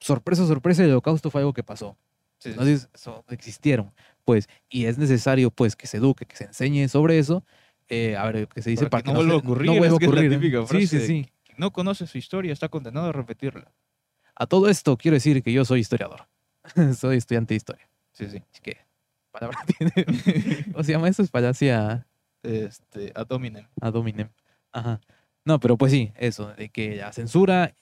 [0.00, 1.96] sorpresa, sorpresa, el holocausto fue algo que pasó.
[2.38, 2.50] Sí, sí.
[2.50, 3.92] Entonces, eso existieron,
[4.24, 7.44] pues, y es necesario, pues, que se eduque, que se enseñe sobre eso.
[7.88, 9.78] eh, a ver, que se dice Para para, que no vuelva a ocurrir, No es
[9.80, 10.32] vuelva a que es ocurrir.
[10.32, 10.36] ¿eh?
[10.36, 11.28] típica Sí, frase sí, sí.
[11.44, 13.72] Quien no conoce su historia está condenado a repetirla.
[14.36, 16.28] A todo esto quiero decir que yo soy historiador.
[16.96, 17.88] soy estudiante de historia.
[18.12, 18.42] Sí, sí.
[18.52, 18.78] Así que,
[19.32, 19.92] palabra tiene.
[20.72, 21.22] ¿Cómo se llama eso?
[21.22, 22.06] Es falacia
[22.42, 23.66] Este, ad hominem.
[23.80, 24.28] ad hominem.
[24.72, 25.00] Ajá.
[25.44, 27.74] No, pero pues sí, eso, de que la censura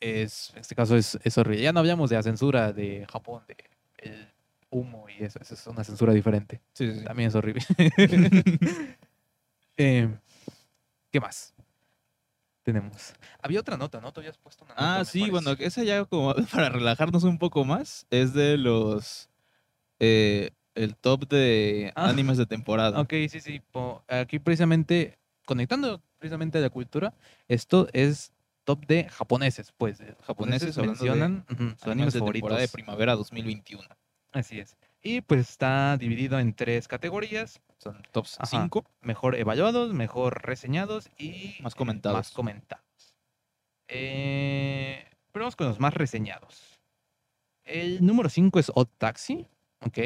[0.00, 1.62] es, en este caso es, es horrible.
[1.62, 3.56] Ya no hablamos de la censura de Japón, de
[3.98, 4.28] el
[4.70, 6.60] humo y eso, eso es una censura diferente.
[6.74, 7.04] Sí, sí.
[7.04, 7.62] También es horrible.
[9.76, 10.14] Eh,
[11.10, 11.54] ¿Qué más?
[12.62, 13.14] Tenemos.
[13.42, 14.12] Había otra nota, ¿no?
[14.12, 15.00] Tú habías puesto una nota.
[15.00, 15.30] Ah, sí, parece.
[15.32, 19.30] bueno, esa ya como para relajarnos un poco más, es de los...
[19.98, 22.10] eh, el top de Ah.
[22.10, 23.00] animes de temporada.
[23.00, 23.62] Ok, sí, sí.
[24.08, 27.14] Aquí precisamente, conectando precisamente a la cultura,
[27.48, 28.32] esto es
[28.64, 29.98] top de japoneses, pues.
[30.22, 32.40] Japoneses hablando de mencionan ujú, sus Animes animes de favoritos.
[32.40, 33.82] temporada de primavera 2021.
[34.32, 34.76] Así es.
[35.02, 37.60] Y pues está dividido en tres categorías.
[37.78, 38.46] Son tops Ajá.
[38.64, 38.84] 5.
[39.00, 42.18] Mejor evaluados, mejor reseñados y Más comentados.
[42.18, 42.84] más comentados.
[43.88, 46.80] Eh, pero vamos con los más reseñados.
[47.64, 49.46] El número 5 es Odd Taxi.
[49.80, 49.98] Ok.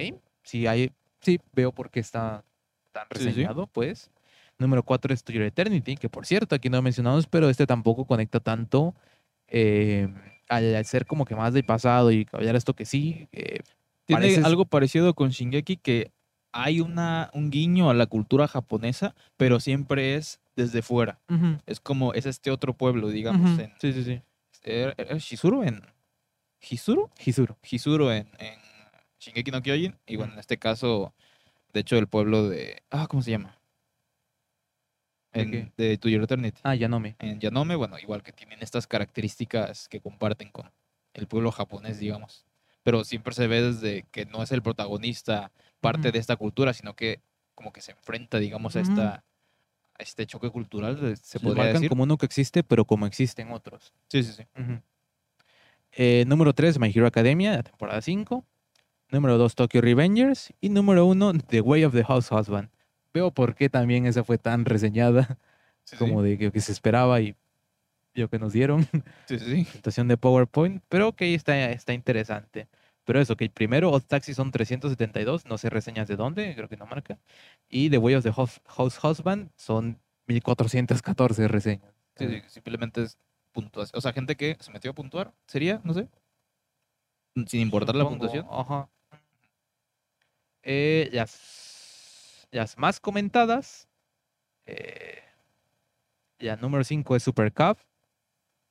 [0.43, 2.45] Sí, hay, sí veo por qué está
[2.93, 3.25] tan Sí, sí.
[3.27, 4.11] reseñado, pues.
[4.59, 8.05] Número 4 es To Your Eternity, que por cierto, aquí no mencionamos, pero este tampoco
[8.07, 8.95] conecta tanto
[9.49, 10.09] eh,
[10.49, 13.29] al, al ser como que más del pasado y hablar esto que sí.
[13.33, 13.61] eh,
[14.07, 16.13] Tiene pareces- algo parecido con Shingeki que
[16.53, 21.19] hay una, un guiño a la cultura japonesa, pero siempre es desde fuera.
[21.67, 23.59] Es como, es este otro pueblo, digamos.
[23.59, 24.23] En, Sí, sí, sí.
[24.63, 25.83] ¿era- era Shizuru en...
[26.71, 27.11] ¿Hizuru?
[27.25, 27.57] Hizuru.
[27.69, 28.59] Hizuru en, en
[29.21, 29.97] Shingeki no Kyojin.
[30.07, 31.13] Y bueno, en este caso,
[31.73, 32.83] de hecho, el pueblo de...
[32.91, 33.59] Ah, ¿cómo se llama?
[35.33, 36.61] ¿De En- de To Your Eternity.
[36.63, 37.17] Ah, Yanome.
[37.19, 40.71] En Yanome, bueno, igual que tienen estas características que comparten con
[41.15, 42.47] el pueblo japonés, digamos.
[42.85, 46.95] Pero siempre se ve desde que no es el protagonista parte de esta cultura, sino
[46.95, 47.21] que
[47.57, 49.25] como que se enfrenta, digamos, a esta
[49.97, 51.89] a este choque cultural, se Lo podría marcan decir.
[51.89, 53.93] como uno que existe, pero como existen otros.
[54.09, 54.45] Sí, sí, sí.
[55.93, 58.45] Eh, número 3, My Hero Academia, la temporada 5.
[59.11, 60.53] Número 2, Tokyo Revengers.
[60.61, 62.71] Y número 1, The Way of the House Husband.
[63.13, 65.39] Veo por qué también esa fue tan reseñada
[65.85, 67.37] Sí, como de que, que se esperaba y
[68.15, 68.83] que nos dieron.
[69.27, 72.69] sí, sí, presentación de PowerPoint, pero que está, está interesante.
[73.05, 76.69] Pero eso, que el primero, Odd Taxi son 372, no sé reseñas de dónde, creo
[76.69, 77.19] que no marca.
[77.69, 81.93] Y The Way of the House, House Husband son 1414 reseñas.
[82.17, 83.19] Sí, sí, simplemente es
[83.53, 83.99] puntuación.
[83.99, 86.09] O sea, gente que se metió a puntuar, sería, no sé.
[87.47, 88.47] Sin importar la puntuación.
[88.51, 88.89] Ajá.
[90.63, 93.89] Eh, las, las más comentadas.
[94.67, 95.21] eh,
[96.39, 97.79] la número 5 es Super Cup.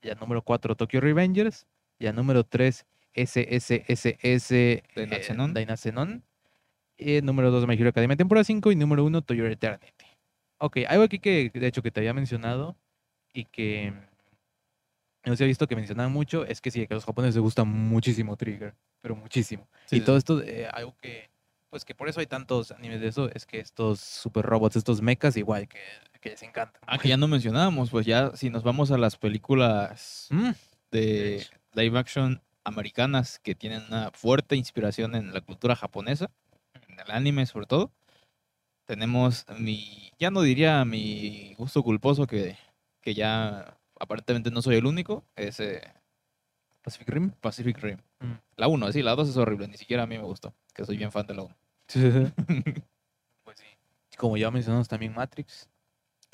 [0.03, 1.65] La número 4 Tokyo Revengers.
[1.99, 2.85] La número 3
[3.15, 4.83] SSSS eh.
[6.97, 10.05] Y el número 2 My Hero Academia temporada 5 y número 1 To Your Eternity.
[10.59, 12.77] Ok, algo aquí que de hecho que te había mencionado
[13.33, 13.93] y que
[15.25, 17.41] no se ha visto que mencionaban mucho es que sí, que a los japoneses les
[17.41, 19.67] gusta muchísimo Trigger, pero muchísimo.
[19.85, 21.29] Sí, y sí, todo esto, eh, algo que,
[21.69, 25.01] pues que por eso hay tantos animes de eso, es que estos super robots, estos
[25.01, 25.79] mechas, igual que,
[26.23, 26.81] que les encantan.
[26.87, 30.51] Ah, que ya no mencionábamos, pues ya si nos vamos a las películas Mm,
[30.89, 36.31] de live action americanas que tienen una fuerte inspiración en la cultura japonesa,
[36.87, 37.91] en el anime sobre todo,
[38.85, 42.57] tenemos mi, ya no diría mi gusto culposo que,
[43.01, 45.81] que ya aparentemente no soy el único, es eh,
[46.81, 47.31] Pacific Rim.
[47.41, 47.97] Pacific Rim.
[48.19, 48.33] Mm.
[48.55, 50.95] La 1, sí, la 2 es horrible, ni siquiera a mí me gustó, que soy
[50.95, 51.55] bien fan de la 1.
[53.43, 53.65] pues sí.
[54.17, 55.67] Como ya mencionamos también Matrix.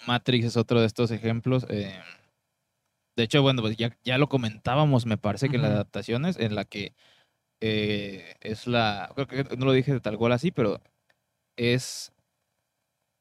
[0.07, 1.65] Matrix es otro de estos ejemplos.
[1.69, 1.99] eh,
[3.15, 6.55] de hecho, bueno, pues ya, ya lo comentábamos, me parece que en las adaptaciones, en
[6.55, 6.93] la que
[7.61, 9.11] eh, es la.
[9.13, 10.79] Creo que no lo dije de tal cual así, pero
[11.57, 12.13] es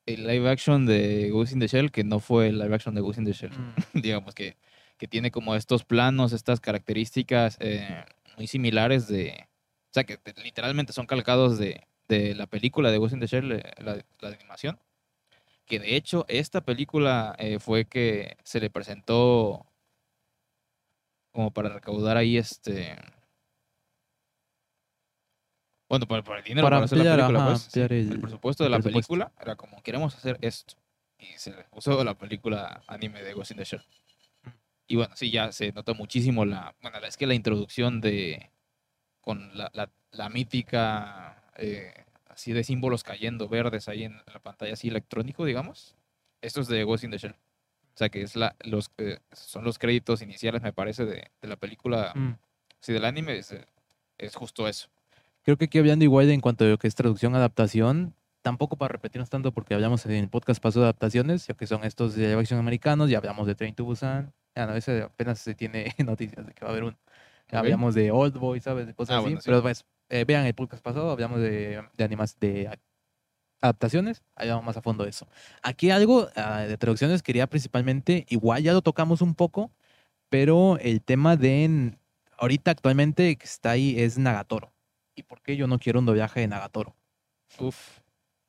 [0.07, 3.01] el live action de Ghost in the Shell, que no fue el live action de
[3.01, 3.51] Ghost in the Shell.
[3.51, 4.57] Mm, Digamos que,
[4.97, 8.05] que tiene como estos planos, estas características eh,
[8.37, 9.47] muy similares de.
[9.91, 13.26] O sea, que te- literalmente son calcados de, de la película de Ghost in the
[13.26, 14.79] Shell, eh, la, la animación.
[15.69, 19.66] Que de hecho, esta película eh, fue que se le presentó
[21.31, 22.97] como para recaudar ahí este.
[25.89, 28.64] Bueno, para, para el dinero Para para, hacer la película, ajá, pues, el, el- presupuesto
[28.64, 29.09] de el la presupuesto.
[29.14, 30.75] película era como queremos hacer esto.
[31.19, 33.83] Y se le puso la película anime de Ghost in the Shell.
[34.87, 36.75] Y bueno, sí, ya se nota muchísimo la.
[36.81, 38.51] Bueno, es que la introducción de.
[39.21, 41.43] con la, la- la mítica.
[41.57, 41.93] eh,
[42.39, 45.97] así de símbolos cayendo verdes ahí en la pantalla, así electrónico, digamos.
[46.41, 47.32] Esto es de Ghost in the Shell.
[47.32, 51.49] O sea que es la, los, eh, son los créditos iniciales, me parece, de, de
[51.49, 52.12] la película.
[52.14, 52.34] mm.
[52.80, 53.57] Sí, del anime, es,
[54.18, 54.89] es justo eso.
[55.43, 58.76] Creo que aquí hablando igual de en cuanto a lo que es traducción, adaptación, tampoco
[58.76, 62.14] para repetirnos tanto porque hablamos en el podcast pasado de adaptaciones, ya que son estos
[62.14, 65.57] de live action americanos, ya hablamos de Train to Busan, ya no, ese apenas se
[65.57, 66.97] tiene noticias de que va a haber uno.
[67.51, 67.64] Ya Ok.
[67.64, 68.86] hablamos de Old Boy, ¿sabes?
[68.86, 69.24] De cosas Ah, así.
[69.24, 69.47] bueno, sí.
[69.47, 72.71] Pero pues, eh, vean el podcast pasado, hablamos de, de animas, de
[73.61, 75.27] adaptaciones, ahí vamos más a fondo de eso.
[75.63, 79.71] Aquí algo ah, de traducciones quería principalmente, igual ya lo tocamos un poco,
[80.29, 81.97] pero el tema de
[82.39, 84.73] ahorita actualmente que está ahí es Nagatoro.
[85.15, 86.95] ¿Y por qué yo no quiero un doblaje de Nagatoro?
[87.59, 87.99] Uf.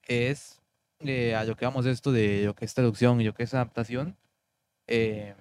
[0.04, 0.62] Es
[1.00, 3.54] eh, a lo que vamos esto de lo que es traducción y lo que es
[3.54, 4.18] adaptación.
[4.88, 5.36] Eh,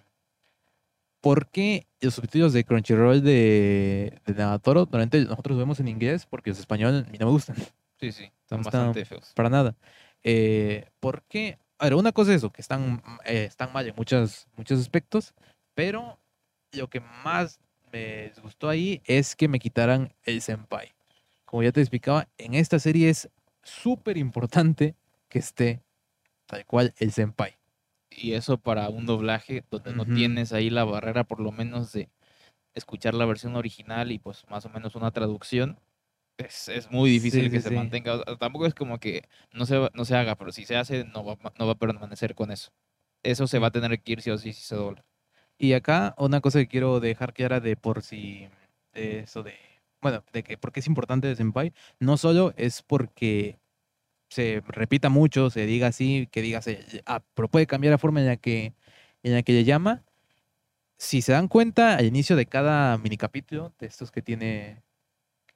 [1.20, 6.50] porque los subtítulos de Crunchyroll de, de Nagatoro, normalmente nosotros los vemos en inglés porque
[6.50, 7.56] los español a mí no me gustan.
[8.00, 9.32] Sí, sí, están Está- bastante feos.
[9.34, 9.74] para nada.
[10.22, 14.46] Eh, porque, a ver, una cosa es eso, que están, eh, están mal en muchos,
[14.56, 15.34] muchos aspectos,
[15.74, 16.18] pero
[16.72, 17.58] lo que más
[17.92, 20.92] me gustó ahí es que me quitaran el senpai.
[21.44, 23.28] Como ya te explicaba, en esta serie es
[23.62, 24.94] súper importante
[25.28, 25.82] que esté
[26.46, 27.56] tal cual el senpai.
[28.20, 32.08] Y eso para un doblaje donde no tienes ahí la barrera por lo menos de
[32.74, 35.78] escuchar la versión original y pues más o menos una traducción.
[36.36, 37.74] Es, es muy difícil Sí, que sí, se sí.
[37.74, 38.22] mantenga.
[38.38, 41.36] Tampoco es como que no se, no se haga, pero si se hace no va,
[41.58, 42.70] no va a permanecer con eso.
[43.24, 45.04] Eso se va a tener que ir sí o sí si se dobla.
[45.58, 48.48] Y acá una cosa que quiero dejar clara de por si
[48.94, 49.54] de eso de
[50.00, 53.58] bueno, de que porque es importante el senpai, no solo es porque
[54.28, 58.20] se repita mucho, se diga así, que diga se- ah, pero puede cambiar la forma
[58.20, 58.74] en la que
[59.22, 60.04] en la que le llama.
[60.98, 64.82] Si se dan cuenta al inicio de cada mini capítulo de estos que tiene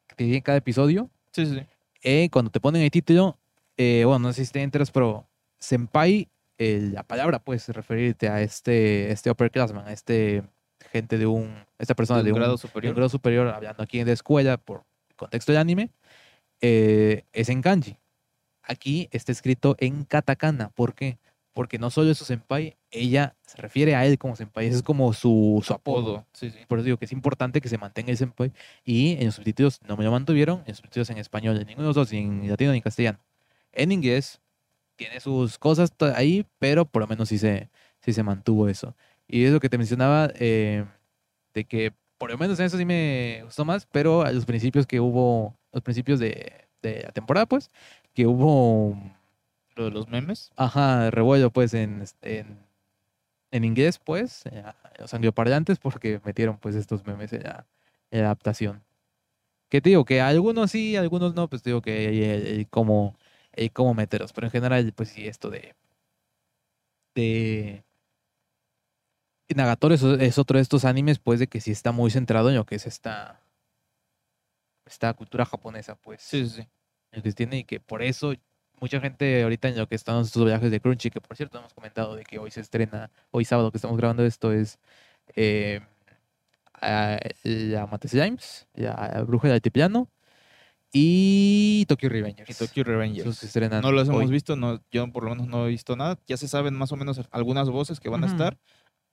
[0.08, 1.66] que tiene cada episodio, Sí, sí, sí.
[2.02, 3.38] eh, cuando te ponen el título,
[3.76, 5.26] eh, bueno, no sé si te enteras, pero
[5.58, 10.42] senpai, eh, la palabra puedes referirte a este, este upperclassman, a este
[10.90, 12.94] gente de un, esta persona De de un grado de un superior.
[12.94, 14.84] grado superior, hablando aquí de escuela por
[15.16, 15.90] contexto de anime,
[16.60, 17.96] eh, es en kanji.
[18.62, 20.70] Aquí está escrito en katakana.
[20.70, 21.18] ¿Por qué?
[21.52, 24.82] porque no solo es su senpai, ella se refiere a él como senpai, ese es
[24.82, 26.26] como su, su apodo.
[26.32, 26.58] Sí, sí.
[26.66, 28.52] Por eso digo que es importante que se mantenga el senpai.
[28.84, 31.88] Y en los subtítulos no me lo mantuvieron, en los subtítulos en español, en ninguno
[31.88, 33.18] de los dos, ni en latino ni en castellano.
[33.72, 34.40] En inglés
[34.96, 38.96] tiene sus cosas ahí, pero por lo menos sí se, sí se mantuvo eso.
[39.28, 40.84] Y es lo que te mencionaba, eh,
[41.54, 44.86] de que por lo menos en eso sí me gustó más, pero a los principios
[44.86, 47.70] que hubo, los principios de, de la temporada, pues,
[48.14, 48.96] que hubo,
[49.76, 50.50] Lo de los memes.
[50.56, 52.58] ajá, revuelo, pues, en, en,
[53.52, 54.64] en inglés, pues, eh,
[54.98, 57.66] los angloparlantes, porque metieron, pues, estos memes en la,
[58.10, 58.84] en la adaptación.
[59.70, 62.68] Que te digo, que algunos sí, algunos no, pues te digo que hay el- el
[62.68, 63.16] cómo,
[63.52, 65.74] el cómo meterlos, pero en general, pues sí, esto de...
[67.14, 67.84] de
[69.48, 72.48] y Nagatoro es, es otro de estos animes, pues, de que sí está muy centrado
[72.48, 73.40] en lo que es esta,
[74.86, 76.68] esta cultura japonesa, pues, Sí, sí, sí.
[77.12, 78.34] Lo que tiene y que por eso
[78.80, 81.72] mucha gente ahorita en lo que están estos viajes de Crunchy, que por cierto hemos
[81.74, 84.78] comentado de que hoy se estrena, hoy sábado que estamos grabando esto es
[85.36, 85.80] eh,
[86.80, 90.08] a- la Mate Slimes, la Bruja del Altiplano
[90.92, 92.50] y Tokyo Revengers.
[92.50, 93.20] Y Tokyo Revengers.
[93.26, 95.96] Esos se estrenan No los hemos visto, no, yo por lo menos no he visto
[95.96, 96.18] nada.
[96.26, 98.58] Ya se saben más o menos algunas voces que van a estar,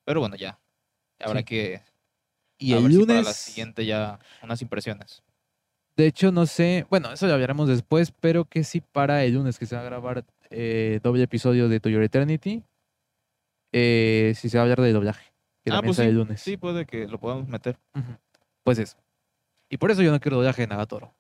[0.04, 0.60] pero bueno, ya.
[1.20, 1.46] Habrá Sí.
[1.46, 1.82] que
[2.58, 5.24] Y a el ver si lunes, para la siguiente ya unas impresiones.
[6.00, 9.60] De hecho no sé, bueno, eso lo hablaremos después, pero que sí para el lunes
[9.60, 12.64] que se va a grabar eh, doble episodio de To Your Eternity,
[13.74, 15.26] eh, sí se va a hablar de doblaje,
[15.64, 16.42] que Ah, también pues sale sí, el lunes.
[16.42, 17.78] Sí, puede que lo podamos meter.
[18.64, 18.98] Pues eso.
[19.70, 21.14] Y por eso yo no quiero doblaje de Nagatoro.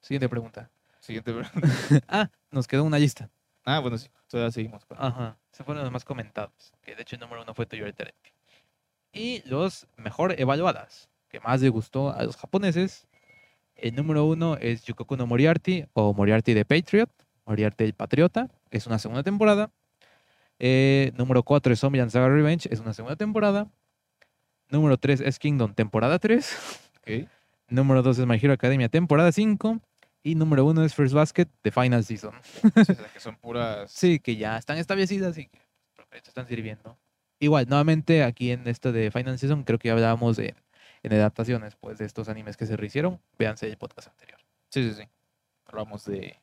[0.00, 0.68] Siguiente pregunta.
[1.00, 1.32] Siguiente.
[1.32, 2.04] pregunta.
[2.08, 3.30] ah, nos quedó una lista.
[3.64, 4.08] ah, bueno, sí.
[4.28, 4.84] Todavía seguimos.
[4.84, 5.38] con- Ajá.
[5.52, 6.72] Se fueron los más comentados.
[6.82, 8.32] Que de hecho el número uno fue To Your Eternity.
[9.12, 13.06] Y los mejor evaluadas, que más le gustó a los japoneses.
[13.76, 17.10] El número uno es Yukoku no Moriarty o Moriarty de Patriot.
[17.46, 18.48] Moriarty el Patriota.
[18.70, 19.70] Es una segunda temporada.
[20.58, 22.68] Eh, número cuatro es Zombie Saga Revenge.
[22.72, 23.68] Es una segunda temporada.
[24.70, 26.80] Número tres es Kingdom, temporada 3.
[27.04, 27.28] Ok.
[27.68, 29.80] Número 2 es My Hero Academia, temporada 5.
[30.22, 32.32] Y número 1 es First Basket, The Final Season.
[32.42, 33.90] Sí, o sea, que son puras.
[33.94, 35.60] Sí, que ya están establecidas y que
[36.12, 36.96] están sirviendo.
[37.40, 40.54] Igual, nuevamente aquí en esto de Final Season, creo que ya hablábamos de,
[41.04, 43.20] en adaptaciones pues, de estos animes que se rehicieron.
[43.38, 44.40] Véanse el podcast anterior.
[44.70, 45.08] Sí, sí, sí.
[45.66, 46.38] Hablamos de,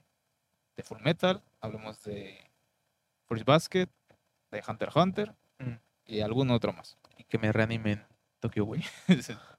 [0.77, 2.37] de Full Metal, hablamos de
[3.27, 3.89] First Basket,
[4.51, 5.75] de Hunter x Hunter Mm.
[6.07, 6.97] y algún otro más.
[7.17, 8.03] Y que me reanimen
[8.39, 8.81] Tokyo Ghoul.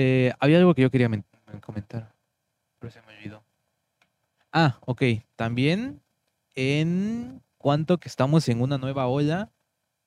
[0.00, 1.24] Eh, había algo que yo quería men-
[1.60, 2.12] comentar,
[2.78, 3.42] pero se me olvidó.
[4.52, 5.02] Ah, ok.
[5.34, 6.00] También
[6.54, 9.50] en cuanto que estamos en una nueva ola,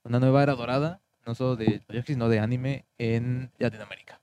[0.03, 4.20] una nueva era dorada, no solo de sino de anime en Latinoamérica.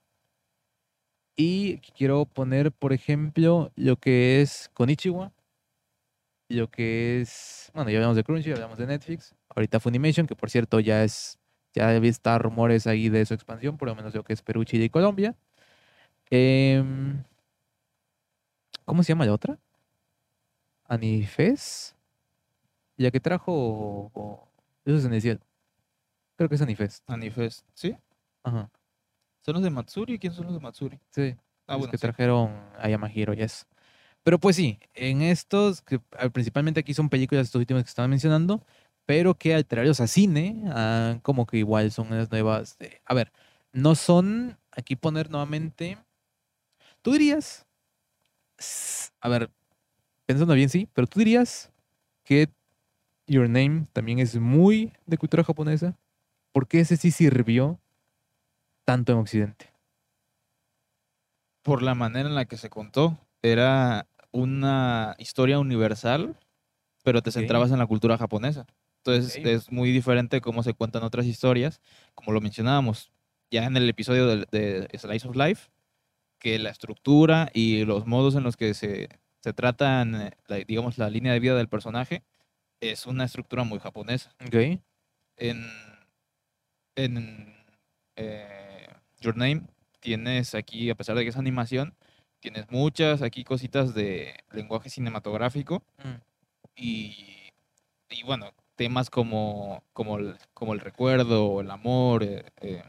[1.41, 5.31] Y quiero poner, por ejemplo, lo que es Konichiwa,
[6.49, 10.49] lo que es, bueno, ya hablamos de Crunchy, hablamos de Netflix, ahorita Funimation, que por
[10.49, 11.39] cierto ya es,
[11.73, 14.65] ya he visto rumores ahí de su expansión, por lo menos lo que es Perú,
[14.65, 15.33] Chile y Colombia.
[16.29, 17.23] Em,
[18.83, 19.57] ¿Cómo se llama la otra?
[20.89, 21.95] Anifes.
[22.97, 24.11] Ya que trajo.
[24.83, 25.39] Eso es en el cielo.
[26.35, 27.09] Creo que es Anifest.
[27.09, 27.65] Anifest.
[27.73, 27.95] ¿Sí?
[28.43, 28.69] Ajá.
[29.41, 30.19] ¿Son los de Matsuri?
[30.19, 30.99] ¿Quién son los de Matsuri?
[31.11, 31.35] Sí.
[31.67, 32.01] Ah, los bueno, que sí.
[32.01, 33.65] trajeron a Yamahiro y eso.
[34.23, 35.99] Pero pues sí, en estos, que
[36.33, 38.65] principalmente aquí son películas estos últimos que estaban mencionando,
[39.05, 42.77] pero que al traerlos a cine, ah, como que igual son unas nuevas.
[43.05, 43.31] a ver,
[43.71, 45.97] no son, aquí poner nuevamente,
[47.01, 47.65] tú dirías,
[49.21, 49.49] a ver,
[50.25, 51.71] pensando bien, sí, pero tú dirías
[52.23, 52.49] que
[53.25, 55.97] Your Name también es muy de cultura japonesa,
[56.51, 57.79] porque ese sí sirvió
[58.89, 59.71] tanto en Occidente.
[61.61, 63.19] Por la manera en la que se contó.
[63.43, 66.35] Era una historia universal,
[67.03, 68.65] pero te centrabas en la cultura japonesa.
[68.97, 71.81] Entonces es muy diferente cómo se cuentan otras historias,
[72.15, 73.11] como lo mencionábamos
[73.51, 75.69] ya en el episodio de, de Slice of Life,
[76.39, 79.07] que la estructura y los modos en los que se,
[79.41, 82.23] se tratan, eh, la- digamos, la línea de vida del personaje,
[82.81, 84.35] es una estructura muy japonesa.
[84.45, 84.81] ¿Ok?
[85.37, 85.65] En,
[86.95, 87.55] en
[88.15, 88.68] eh,
[89.21, 89.63] Your Name
[89.99, 91.93] tienes aquí, a pesar de que es animación,
[92.39, 96.21] tienes muchas aquí cositas de lenguaje cinematográfico Mm.
[96.75, 97.15] y,
[98.09, 102.83] y bueno, temas como, como, el, como el recuerdo, el amor, eh, eh,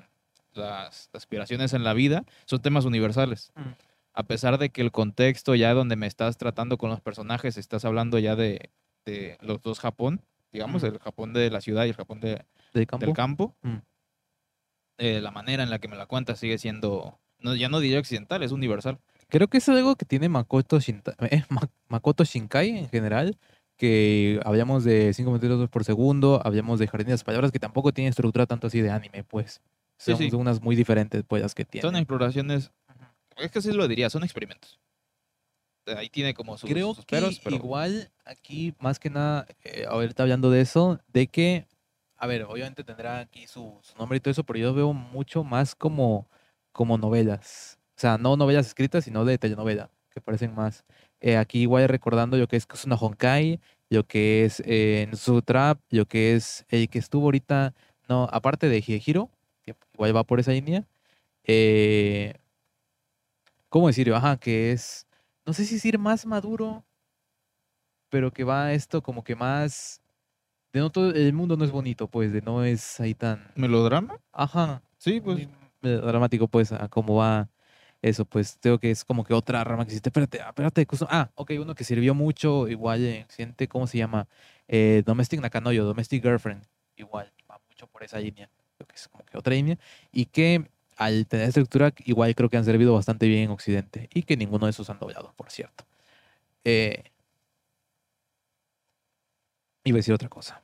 [0.52, 3.52] las aspiraciones en la vida, son temas universales.
[3.56, 3.70] Mm.
[4.12, 7.84] A pesar de que el contexto ya donde me estás tratando con los personajes, estás
[7.84, 8.70] hablando ya de,
[9.04, 10.86] de los dos Japón, digamos, Mm.
[10.86, 12.44] el Japón de la ciudad y el Japón de,
[12.74, 13.06] ¿Del campo?
[13.06, 13.76] del campo, Mm.
[15.00, 17.98] Eh, la manera en la que me la cuentas sigue siendo, no, ya no diría
[17.98, 18.98] occidental, es universal.
[19.28, 23.38] Creo que es algo que tiene Makoto, Shinta- eh, Ma- Makoto Shinkai en general,
[23.76, 27.92] que hablamos de 5 metros por segundo, hablamos de Jardín de las Palabras, que tampoco
[27.92, 29.60] tiene estructura tanto así de anime, pues.
[29.96, 30.30] Son sí.
[30.34, 31.96] unas muy diferentes, pues, las que Son tienen.
[31.96, 32.70] exploraciones,
[33.36, 34.78] es que sí lo diría, son experimentos.
[35.86, 40.22] Ahí tiene como sus, Creo sus que pero igual aquí, más que nada, eh, ahorita
[40.22, 41.66] hablando de eso, de que,
[42.20, 45.74] a ver, obviamente tendrá aquí su, nombre y todo eso, pero yo veo mucho más
[45.74, 46.28] como,
[46.70, 47.78] como novelas.
[47.96, 50.84] O sea, no novelas escritas, sino de telenovela, que parecen más.
[51.20, 55.80] Eh, aquí igual recordando lo que es Kusuna Honkai, lo que es eh, su Trap,
[55.88, 57.72] lo que es el que estuvo ahorita,
[58.06, 59.30] no, aparte de Hiro,
[59.62, 60.86] que igual va por esa línea.
[61.44, 62.34] Eh,
[63.70, 64.14] ¿Cómo decirlo?
[64.16, 65.06] Ajá, que es,
[65.46, 66.84] no sé si decir más maduro,
[68.10, 70.02] pero que va esto como que más,
[70.72, 74.18] de no todo, el mundo no es bonito, pues, de no es ahí tan, melodrama.
[74.32, 75.48] ajá, Sí, pues
[75.82, 77.48] dramático, pues, a cómo va
[78.02, 80.08] eso, pues, creo que es como que otra rama que existe.
[80.08, 84.26] Espérate, espérate, ah, ok, uno que sirvió mucho, igual en Occidente, ¿cómo se llama?
[84.68, 86.64] Eh, Domestic Nakanoyo, Domestic Girlfriend,
[86.96, 89.78] igual, va mucho por esa línea, creo que es como que otra línea,
[90.12, 94.22] y que al tener estructura, igual creo que han servido bastante bien en Occidente, y
[94.22, 95.84] que ninguno de esos han doblado, por cierto.
[96.64, 97.04] Eh,
[99.84, 100.62] iba a decir otra cosa.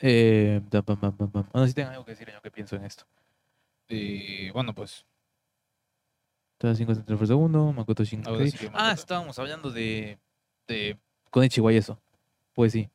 [0.00, 0.98] Eh, da- pam.
[1.52, 3.04] Bueno, si tengo algo que decir en lo que pienso en esto.
[3.88, 5.06] y bueno, pues
[6.60, 8.50] 5 centímetros por segundo, Makoto Shinkai.
[8.50, 10.18] sí Ah, estábamos hablando de,
[10.66, 10.98] de
[11.30, 12.00] Konichiwa y eso.
[12.52, 12.90] Pues sí.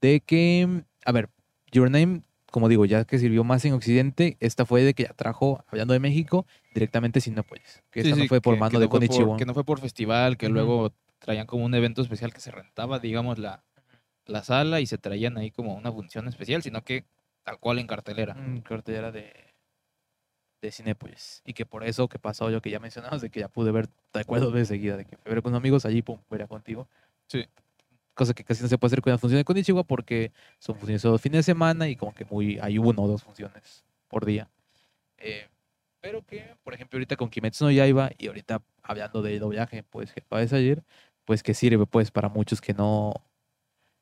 [0.00, 1.30] De que, a ver,
[1.72, 5.14] Your Name, como digo, ya que sirvió más en Occidente, esta fue de que ya
[5.14, 7.82] trajo, hablando de México, directamente Cinépolis.
[7.90, 9.36] Que Sí, esta no sí, fue por que- mano que de no por- Konichiwa.
[9.38, 10.54] que no fue por festival, que Ujú.
[10.54, 13.64] luego traían como un evento especial que se rentaba, digamos, la,
[14.26, 17.04] la sala y se traían ahí como una función especial, sino que
[17.42, 18.34] tal cual en cartelera.
[18.34, 19.32] Mm, cartelera de,
[20.60, 21.42] de Cinépolis.
[21.44, 23.88] Y que por eso que pasó yo que ya mencionabas, de que ya pude ver
[24.12, 26.88] dos veces seguida, de que ver con amigos, allí pum, verá contigo.
[27.28, 27.46] Sí.
[28.14, 31.02] Cosa que casi no se puede hacer con la función de Konichiwa porque son funciones
[31.02, 34.48] solo fines de semana y como que muy hay uno o dos funciones por día.
[35.18, 35.46] Eh,
[36.00, 40.12] pero que, por ejemplo, ahorita con Kimetsu no Yaiba y ahorita hablando de doblaje, pues
[40.12, 40.82] que de salir,
[41.24, 43.12] pues que sirve pues para muchos que no,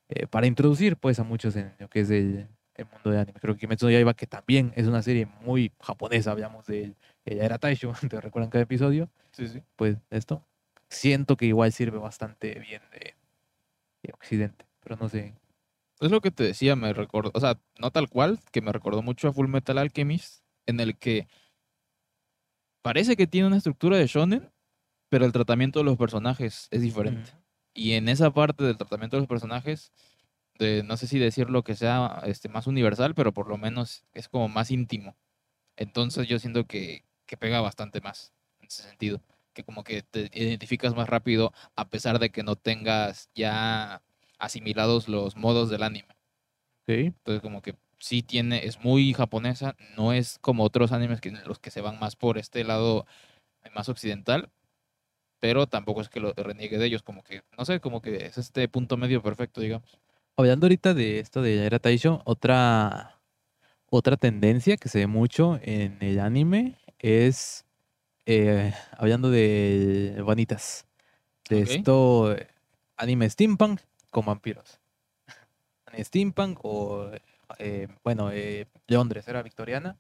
[0.09, 3.41] eh, para introducir pues a muchos en lo que es el, el mundo de anime.
[3.41, 6.95] Creo que Kimetsu no Yaiba, que también es una serie muy japonesa, hablamos de
[7.25, 9.63] ella era Taisho, te recuerdan cada episodio, Sí, sí.
[9.77, 10.47] pues esto,
[10.89, 13.15] siento que igual sirve bastante bien de,
[14.03, 15.35] de Occidente, pero no sé.
[16.01, 19.01] Es lo que te decía, me recordó, o sea, no tal cual, que me recordó
[19.01, 21.29] mucho a Full Metal Alchemist, en el que
[22.83, 24.51] parece que tiene una estructura de shonen,
[25.09, 27.31] pero el tratamiento de los personajes es diferente.
[27.75, 29.93] Y en esa parte del tratamiento de los personajes,
[30.59, 34.29] de, no sé si decirlo que sea este, más universal, pero por lo menos es
[34.29, 35.17] como más íntimo.
[35.77, 39.21] Entonces yo siento que, que pega bastante más en ese sentido.
[39.53, 44.03] Que como que te identificas más rápido a pesar de que no tengas ya
[44.39, 46.17] asimilados los modos del anime.
[47.07, 51.59] Entonces como que sí tiene, es muy japonesa, no es como otros animes que los
[51.59, 53.07] que se van más por este lado
[53.63, 54.51] eh, más occidental,
[55.45, 58.39] pero tampoco es que lo reniegue de ellos, como que, no sé, como que es
[58.39, 60.01] este punto medio perfecto, digamos.
[60.39, 63.21] Hablando ahorita de esto de era Taisho, otra,
[63.91, 67.67] otra tendencia que se ve mucho en el anime es,
[68.25, 70.87] eh, hablando de vanitas,
[71.51, 72.49] de esto, eh,
[72.97, 74.81] anime steampunk con vampiros.
[75.85, 77.11] Anime steampunk o,
[77.59, 79.99] eh, bueno, eh, Londres, era victoriana,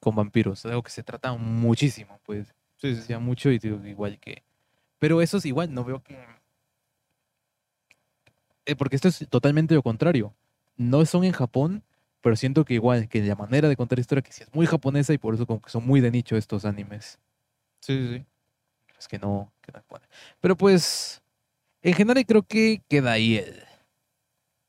[0.00, 4.42] con vampiros, algo que se trata muchísimo, pues se hacía mucho y digo, igual que...
[4.98, 6.18] Pero eso es igual, no veo que...
[8.66, 10.34] Eh, porque esto es totalmente lo contrario.
[10.76, 11.82] No son en Japón,
[12.20, 15.12] pero siento que igual, que la manera de contar historia que sí es muy japonesa
[15.12, 17.18] y por eso como que son muy de nicho estos animes.
[17.80, 18.26] Sí, sí, sí.
[18.98, 19.82] Es que no, que no.
[20.40, 21.22] Pero pues,
[21.82, 23.62] en general creo que queda ahí el,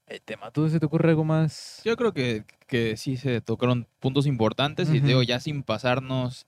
[0.08, 0.52] el tema.
[0.52, 1.82] ¿Tú se te ocurre algo más?
[1.84, 6.46] Yo creo que, que sí se tocaron puntos importantes y digo, ya sin pasarnos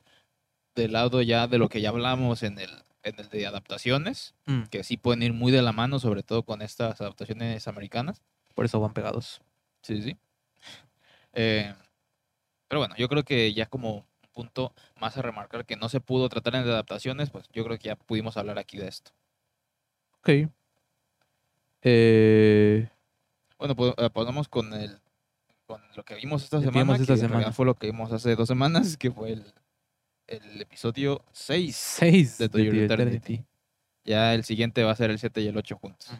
[0.81, 2.69] del lado ya de lo que ya hablamos en el,
[3.03, 6.43] en el de adaptaciones, Mm, que sí pueden ir muy de la mano, sobre todo
[6.43, 8.21] con estas adaptaciones americanas.
[8.55, 9.41] por eso van pegados.
[9.81, 10.17] Sí, sí.
[11.33, 11.73] Eh,
[12.67, 15.99] pero bueno, yo creo que ya como un punto más a remarcar que no se
[16.01, 19.11] pudo tratar en adaptaciones, pues yo creo que ya pudimos hablar aquí de esto.
[20.19, 20.29] Ok.
[21.83, 22.87] Eh,
[23.57, 24.99] Bueno, pues eh, pasamos con el
[25.65, 27.53] con lo que vimos esta semana, vimos esta que en realidad semana.
[27.53, 29.53] fue lo que vimos hace dos semanas, que fue el,
[30.31, 31.75] el episodio 6.
[31.75, 33.33] seis de de To Your Eternity.
[33.33, 33.45] Eternity.
[34.05, 36.11] Ya el siguiente va a ser el 7 y el 8 juntos.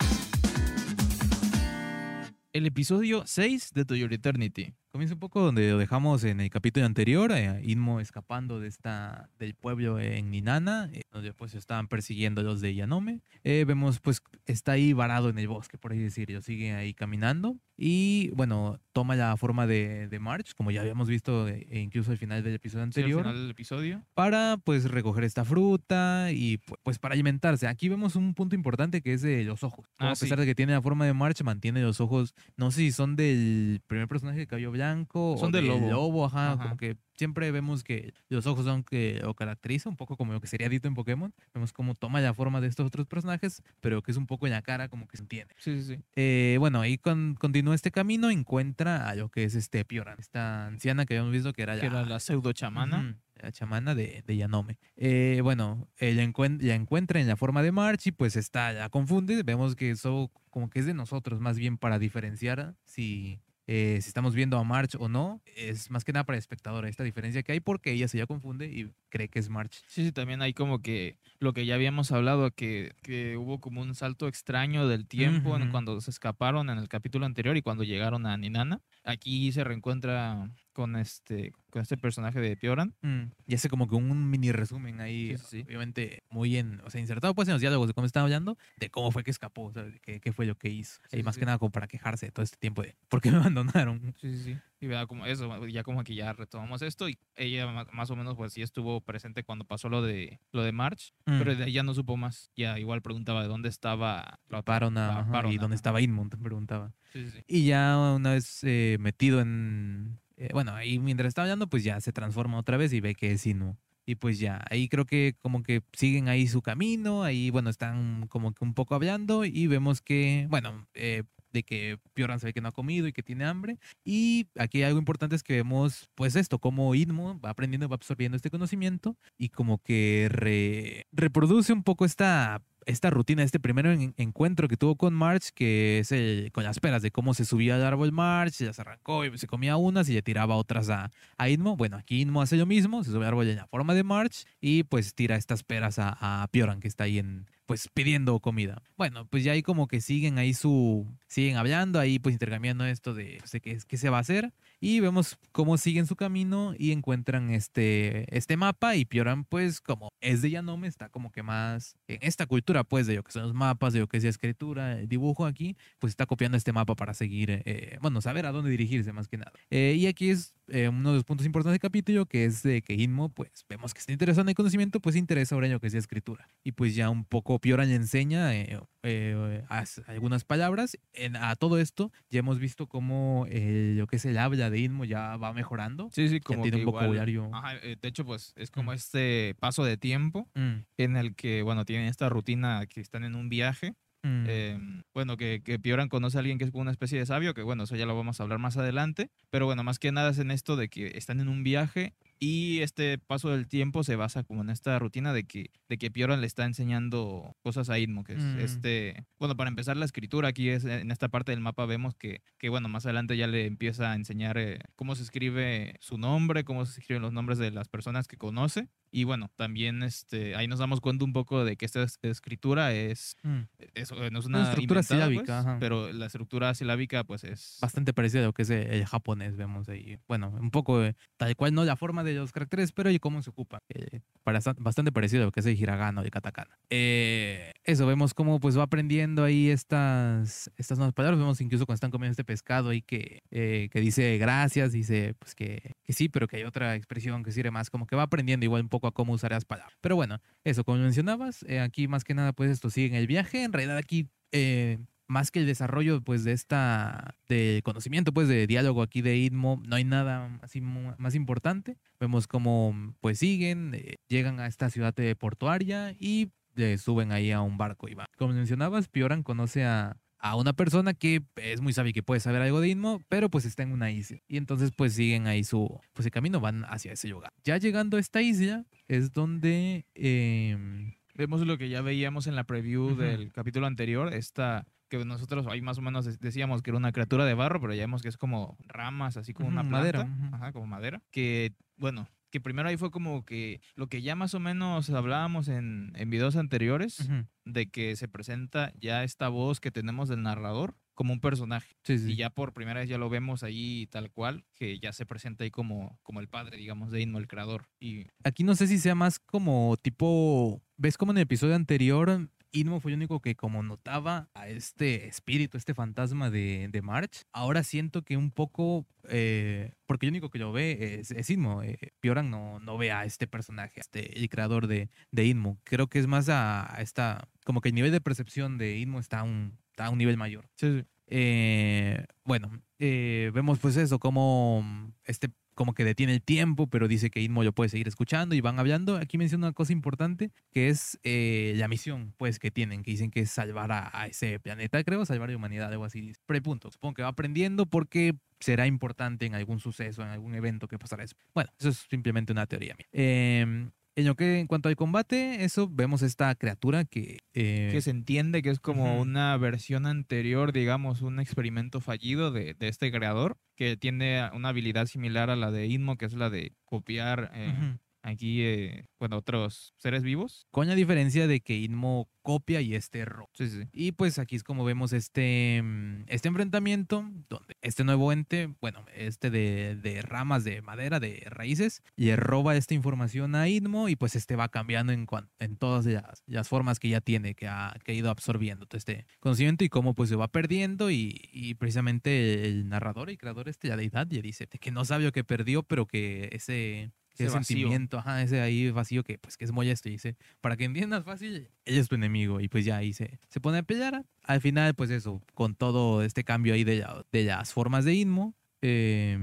[2.53, 4.73] El episodio 6 de To Your Eternity.
[4.91, 9.29] Comienza un poco donde lo dejamos en el capítulo anterior, eh, Inmo escapando de esta,
[9.39, 13.21] del pueblo en Ninana, eh, donde pues estaban persiguiendo los de Yanome.
[13.45, 17.55] Eh, vemos pues está ahí varado en el bosque, por así decirlo, sigue ahí caminando.
[17.83, 22.11] Y bueno, toma la forma de, de March, como ya habíamos visto eh, e incluso
[22.11, 24.03] al final del episodio Sí, al anterior, final del episodio.
[24.13, 27.65] para pues recoger esta fruta y pu- pues para alimentarse.
[27.65, 29.87] Aquí vemos un punto importante que es de los ojos.
[29.97, 30.41] Ah, a pesar sí.
[30.41, 33.81] de que tiene la forma de March, mantiene los ojos, no sé si son del
[33.87, 35.89] primer personaje de cabello blanco Son o del lobo.
[35.89, 36.63] lobo, ajá, Ajá.
[36.63, 40.41] como que siempre vemos que los ojos son que lo caracteriza, un poco como lo
[40.41, 41.31] que sería Dito en Pokémon.
[41.53, 44.53] Vemos cómo toma la forma de estos otros personajes, pero que es un poco en
[44.53, 45.53] la cara como que se entiende.
[45.59, 46.03] Sí, sí, sí.
[46.15, 50.65] Eh, bueno, ahí con, continúa este camino, encuentra a lo que es este Pioran, esta
[50.65, 52.97] anciana que habíamos visto que era Que era la pseudo chamana.
[52.99, 54.79] Ujú, La chamana de, de Yanome.
[54.97, 58.89] Eh, bueno, ella encuen- la encuentra en la forma de March y pues está, la
[58.89, 59.43] confunde.
[59.43, 63.39] Vemos que eso como que es de nosotros, más bien para diferenciar si,
[63.73, 65.41] eh, si estamos viendo a March o no.
[65.55, 68.25] Es más que nada para el espectador esta diferencia que hay porque ella se ya
[68.25, 69.81] confunde y cree que es March.
[69.87, 73.79] Sí, sí, también hay como que lo que ya habíamos hablado, que, que hubo como
[73.79, 77.85] un salto extraño del tiempo en cuando se escaparon en el capítulo anterior y cuando
[77.85, 78.81] llegaron a Ninana.
[79.05, 82.93] Aquí se reencuentra con este, con este personaje de Pioran.
[83.01, 85.63] Mm, Y hace como que un mini resumen ahí, Sí, sí, sí.
[85.67, 88.89] obviamente muy en, o sea, insertado pues en los diálogos de cómo estaba hablando, de
[88.89, 91.01] cómo fue que escapó, o sea, de qué, qué fue lo que hizo.
[91.09, 93.31] Sí, y más que nada como para quejarse de todo este tiempo de por qué
[93.31, 94.13] me abandonaron.
[94.19, 94.57] Sí, sí, sí.
[94.79, 98.35] Y vea como eso, ya como que ya retomamos esto y ella más o menos
[98.35, 101.37] pues sí estuvo presente cuando pasó lo de lo de March, Mm.
[101.37, 102.49] pero ya no supo más.
[102.55, 106.93] Ya igual preguntaba de dónde estaba la Parona, y dónde estaba Inmund, preguntaba.
[107.13, 107.43] Sí, sí.
[107.47, 110.19] Y ya una vez eh, metido en...
[110.41, 113.31] eh, bueno, ahí mientras está hablando, pues ya se transforma otra vez y ve que
[113.31, 113.75] es Inmu.
[114.05, 118.25] Y pues ya, ahí creo que como que siguen ahí su camino, ahí bueno, están
[118.27, 121.23] como que un poco hablando y vemos que, bueno, eh,
[121.53, 123.77] de que Pioran se ve que no ha comido y que tiene hambre.
[124.03, 128.35] Y aquí algo importante es que vemos pues esto, como Inmo va aprendiendo, va absorbiendo
[128.35, 134.13] este conocimiento y como que re- reproduce un poco esta esta rutina, este primer en-
[134.17, 136.13] encuentro que tuvo con March, que es
[136.51, 139.47] con las peras de cómo se subía al árbol March, ya se arrancó y se
[139.47, 141.75] comía unas y le tiraba otras a, a Inmo.
[141.77, 144.45] Bueno, aquí Inmo hace lo mismo, se sube al árbol en la forma de March
[144.59, 148.83] y pues tira estas peras a, a Pioran, que está ahí en, pues pidiendo comida.
[148.97, 153.13] Bueno, pues ya ahí como que siguen ahí su, siguen hablando, ahí pues intercambiando esto
[153.13, 156.73] de, pues, de qué, qué se va a hacer y vemos cómo siguen su camino
[156.77, 161.43] y encuentran este, este mapa y Pioran pues como es de Yanome está como que
[161.43, 164.23] más en esta cultura pues de lo que son los mapas, de lo que es
[164.23, 168.47] la escritura, el dibujo aquí, pues está copiando este mapa para seguir, eh, bueno, saber
[168.47, 169.53] a dónde dirigirse más que nada.
[169.69, 172.81] Eh, y aquí es eh, uno de los puntos importantes del capítulo que es de
[172.81, 175.79] que Inmo pues vemos que está interesado en el conocimiento, pues interesa ahora en lo
[175.79, 176.47] que es la escritura.
[176.63, 180.97] Y pues ya un poco Pioran le enseña eh, eh, as- algunas palabras.
[181.13, 184.79] En, a todo esto ya hemos visto cómo eh, lo que es el habla de
[184.79, 186.09] Inmo ya va mejorando.
[186.11, 187.49] Sí, sí, como tiene que un igual- vocabulario.
[187.53, 188.95] Ajá, eh, de hecho, pues es como Mm.
[188.95, 193.35] este paso de tiempo Mm, en el que, bueno, tienen esta rutina que están en
[193.35, 193.93] un viaje.
[194.23, 194.45] mm.
[194.47, 194.79] eh,
[195.15, 197.63] bueno, que, que Pioran conoce a alguien que es como una especie de sabio, que
[197.63, 199.31] bueno, eso ya lo vamos a hablar más adelante.
[199.49, 202.79] Pero bueno, más que nada es en esto de que están en un viaje y
[202.79, 206.41] este paso del tiempo se basa como en esta rutina de que, de que Pioran
[206.41, 208.59] le está enseñando cosas a Idmo, que es Mm.
[208.59, 209.25] este...
[209.37, 212.69] Bueno, para empezar la escritura, aquí es en esta parte del mapa vemos que, que
[212.69, 216.85] bueno, más adelante ya le empieza a enseñar eh, cómo se escribe su nombre, cómo
[216.87, 218.89] se escriben los nombres de las personas que conoce.
[219.13, 222.93] Y bueno, también este, ahí nos damos cuenta un poco de que esta es- escritura
[222.93, 223.59] es, Mm.
[223.93, 227.77] es- no es una, estructura silábica, pues, pero la estructura silábica pues es...
[227.81, 230.17] bastante parecido a lo que es el, japonés, vemos ahí.
[230.29, 233.41] Bueno, un poco eh, tal cual no la forma de los caracteres, pero y cómo
[233.41, 233.79] se ocupa.
[233.89, 236.77] eh, para- bastante parecido a lo que es el hiragana o el katakana.
[236.89, 241.39] Eh, eso, vemos cómo pues va aprendiendo ahí estas, estas nuevas palabras.
[241.39, 245.93] Vemos incluso cuando están comiendo este pescado ahí que, que dice gracias, dice pues que,
[246.03, 248.81] que sí, pero que hay otra expresión que sirve más, como que va aprendiendo igual
[248.83, 249.97] un poco a cómo usar las palabras.
[250.01, 253.63] Pero bueno, eso, como mencionabas, eh, aquí más que nada pues esto sigue el viaje.
[253.63, 254.29] En realidad aquí...
[254.51, 254.99] eh,
[255.31, 259.81] más que el desarrollo pues de esta de conocimiento pues de diálogo aquí de Idmo
[259.87, 265.15] no hay nada así más importante vemos cómo pues siguen eh, llegan a esta ciudad
[265.39, 270.17] portuaria y eh, suben ahí a un barco y van como mencionabas Pioran conoce a
[270.41, 273.49] a una persona que es muy sabia y que puede saber algo de Idmo, pero
[273.49, 274.39] pues está en una isla.
[274.47, 277.53] Y entonces pues siguen ahí su pues el camino, van hacia ese lugar.
[277.63, 282.65] Ya llegando a esta isla es donde eh, Vemos lo que ya veíamos en la
[282.65, 286.97] preview del capítulo anterior, esta que nosotros ahí más o menos de- decíamos que era
[286.97, 289.97] una criatura de barro, pero ya vemos que es como ramas, así como una planta,
[290.25, 294.35] madera, ajá, como madera, que bueno, que primero ahí fue como que lo que ya
[294.35, 297.27] más o menos hablábamos en, en videos anteriores,
[297.65, 301.95] de que se presenta ya esta voz que tenemos del narrador como un personaje.
[302.03, 302.31] Sí, sí.
[302.31, 305.63] Y ya por primera vez ya lo vemos ahí tal cual, que ya se presenta
[305.63, 307.85] ahí como, como el padre, digamos, de Inmo, el creador.
[307.99, 310.81] Y Aquí no sé si sea más como tipo.
[310.97, 312.49] ¿Ves como en el episodio anterior?
[312.71, 317.43] Inmo fue el único que como notaba a este espíritu, este fantasma de, de March.
[317.51, 321.83] Ahora siento que un poco, eh, porque el único que lo ve es, es Inmo.
[321.83, 325.79] eh, Pioran no, no ve a este personaje, este, el creador de, de Inmo.
[325.83, 329.19] Creo que es más a, a esta, como que el nivel de percepción de Inmo
[329.19, 330.69] está a un, está a un nivel mayor.
[330.77, 331.05] sí, sí.
[331.33, 332.69] Eh, bueno,
[332.99, 337.63] eh, vemos pues eso, como este como que detiene el tiempo, pero dice que Inmo
[337.63, 339.17] lo puede seguir escuchando y van hablando.
[339.17, 343.31] Aquí menciona una cosa importante, que es eh, la misión pues que tienen, que dicen
[343.31, 346.33] que es salvar a, a ese planeta, creo, salvar a la humanidad, algo así.
[346.45, 350.99] Prepunto, supongo que va aprendiendo porque será importante en algún suceso, en algún evento que
[350.99, 351.35] pasará eso.
[351.53, 353.07] Bueno, eso es simplemente una teoría mía.
[353.11, 357.39] Eh, en lo que en cuanto al combate, eso vemos esta criatura que...
[357.53, 362.73] eh, que se entiende que es como una versión anterior, digamos, un experimento fallido de,
[362.73, 366.49] de este creador, que tiene una habilidad similar a la de Inmo, que es la
[366.49, 367.97] de copiar eh.
[368.23, 370.67] Aquí, eh, bueno, otros seres vivos.
[370.71, 373.49] Con la diferencia de que Inmo copia y este roba.
[373.53, 373.83] Sí, sí.
[373.91, 379.05] Y pues aquí es como vemos este, mm, este enfrentamiento, donde este nuevo ente, bueno,
[379.13, 384.15] este de, de ramas de madera, de raíces, le roba esta información a Inmo y
[384.15, 387.67] pues este va cambiando en, cuan- en todas las, las formas que ya tiene, que
[387.67, 391.39] ha, que ha ido absorbiendo todo este conocimiento y cómo pues se va perdiendo y,
[391.51, 395.31] y precisamente el narrador y creador este, la deidad, le dice que no sabe lo
[395.31, 397.11] que perdió, pero que ese...
[397.45, 397.53] Ese
[397.83, 401.23] sentimiento, ajá, ese ahí vacío que pues que es molesto y dice, para que entiendas
[401.23, 404.23] fácil, ella es tu enemigo y pues ya ahí se, se pone a pelear.
[404.43, 408.13] Al final, pues eso, con todo este cambio ahí de, la- de las formas de
[408.15, 409.37] Inmo, eh,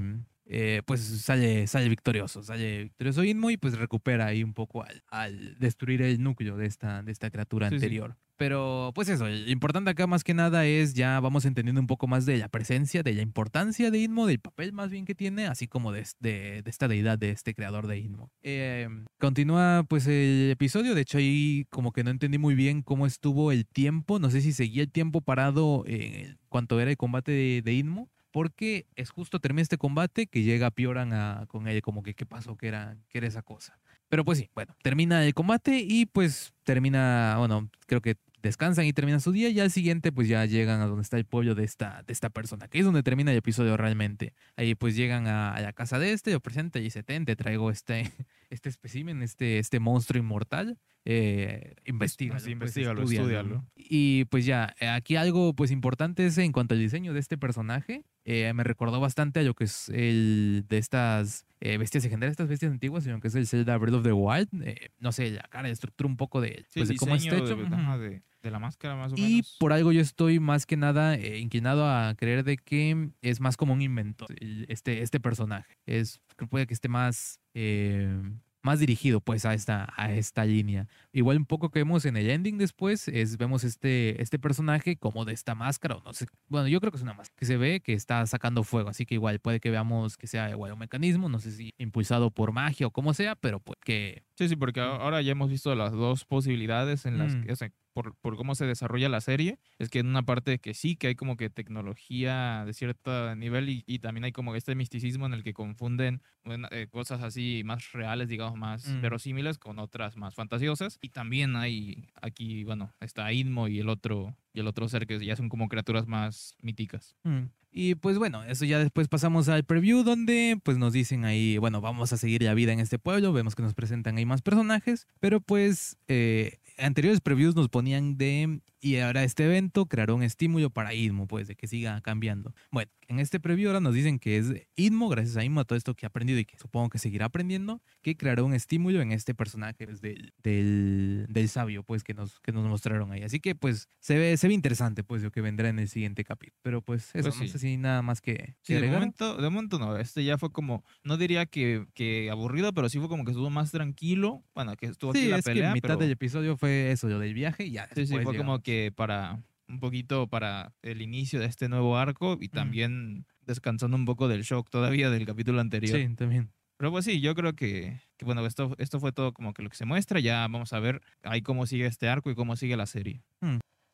[0.51, 5.03] eh, pues sale, sale victorioso, sale victorioso Inmo y pues recupera ahí un poco al,
[5.09, 7.75] al destruir el núcleo de esta, de esta criatura Sí, sí.
[7.75, 8.17] anterior.
[8.35, 12.07] Pero pues eso, lo importante acá más que nada es ya vamos entendiendo un poco
[12.07, 15.45] más de la presencia, de la importancia de Inmo, del papel más bien que tiene,
[15.45, 18.31] así como de, de, de esta deidad, de este creador de Inmo.
[18.41, 18.87] Eh,
[19.19, 23.51] continúa pues el episodio, de hecho ahí como que no entendí muy bien cómo estuvo
[23.51, 27.61] el tiempo, no sé si seguía el tiempo parado en cuanto era el combate de,
[27.61, 28.09] de Inmo.
[28.31, 32.25] Porque es justo termina este combate que llega Pioran a, con él, como que qué
[32.25, 33.79] pasó, qué era, qué era esa cosa.
[34.07, 38.93] Pero pues sí, bueno, termina el combate y pues termina, bueno, creo que descansan y
[38.93, 41.63] terminan su día y al siguiente pues ya llegan a donde está el pueblo de
[41.63, 44.33] esta, de esta persona, que es donde termina el episodio realmente.
[44.55, 47.35] Ahí pues llegan a, a la casa de este, lo presenta y dice, ten, te
[47.35, 48.11] traigo este,
[48.49, 50.77] este espécimen, este, este monstruo inmortal,
[51.11, 53.25] eh, investígalo, Sí, pues, investígalo, estúdialo".
[53.55, 53.65] estúdialo.
[53.75, 57.35] Y pues ya, eh, aquí algo pues importante es en cuanto al diseño de este
[57.35, 62.33] personaje, eh, me recordó bastante a lo que es el de estas eh, bestias legendarias,
[62.33, 64.49] estas bestias antiguas, sino que es el Zelda Breath of the Wild.
[64.63, 67.35] eh, no sé, la cara, la estructura un poco de, Sí, pues, de cómo está
[67.37, 67.55] hecho.
[67.55, 67.73] de, ujú.
[67.73, 69.57] ajá, de- de la máscara más o Y menos.
[69.59, 73.57] por algo yo estoy más que nada eh, inclinado a creer de que es más
[73.57, 75.75] como un inventor el- este, este personaje.
[75.87, 78.21] Es, puede que esté más, eh,
[78.61, 80.87] más dirigido pues a esta, a esta línea.
[81.13, 85.23] Igual un poco que vemos en el ending después es vemos este, este personaje como
[85.25, 86.25] de esta máscara o no sé.
[86.47, 88.89] Bueno, yo creo que es una máscara que se ve que está sacando fuego.
[88.89, 91.29] Así que igual puede que veamos que sea igual un mecanismo.
[91.29, 94.23] No sé si impulsado por magia o como sea, pero pues que...
[94.35, 97.41] Sí, sí, porque a- ahora ya hemos visto las dos posibilidades en las Mm.
[97.43, 100.59] que, o sea, por, por cómo se desarrolla la serie, es que en una parte
[100.59, 104.55] que sí, que hay como que tecnología de cierto nivel y, y también hay como
[104.55, 109.01] este misticismo en el que confunden bueno, eh, cosas así más reales, digamos, más Mm.
[109.01, 110.97] verosímiles con otras más fantasiosas.
[111.01, 115.23] Y también hay aquí, bueno, está Inmo y el otro y el otro ser que
[115.23, 117.15] ya son como criaturas más míticas.
[117.23, 117.47] Mm.
[117.71, 121.81] Y pues bueno, eso ya después pasamos al preview donde pues nos dicen ahí, bueno,
[121.81, 125.07] vamos a seguir la vida en este pueblo, vemos que nos presentan ahí más personajes,
[125.19, 130.69] pero pues eh, anteriores previews nos ponían de, y ahora este evento creará un estímulo
[130.69, 132.53] para Idmo, pues de que siga cambiando.
[132.71, 135.77] Bueno, en este preview ahora nos dicen que es Idmo, gracias a Idmo, a todo
[135.77, 139.11] esto que ha aprendido y que supongo que seguirá aprendiendo, que creará un estímulo en
[139.11, 143.23] este personaje pues, del, del, del sabio, pues que nos, que nos mostraron ahí.
[143.23, 146.23] Así que pues se ve, se ve interesante pues lo que vendrá en el siguiente
[146.23, 146.57] capítulo.
[146.61, 147.49] Pero pues eso, Pues no sí.
[147.49, 149.97] sé si nada más que, Sí, que de momento, de momento no.
[149.97, 153.49] Este ya fue como, no diría que, que aburrido, pero sí fue como que estuvo
[153.49, 154.43] más tranquilo.
[154.53, 155.69] Bueno, que estuvo aquí Sí, la es pelea.
[155.69, 158.35] que mitad pero- del episodio fue eso, lo del viaje y ya Sí, sí, fue
[158.35, 163.95] como que para un poquito para el inicio de este nuevo arco y también descansando
[163.95, 165.97] un poco del shock todavía del capítulo anterior.
[165.97, 166.49] Sí, también.
[166.77, 169.69] Pero pues sí, yo creo que, que, bueno, esto, esto fue todo como que lo
[169.69, 170.21] que se muestra.
[170.21, 173.21] Ya vamos a ver ahí cómo sigue este arco y cómo sigue la serie.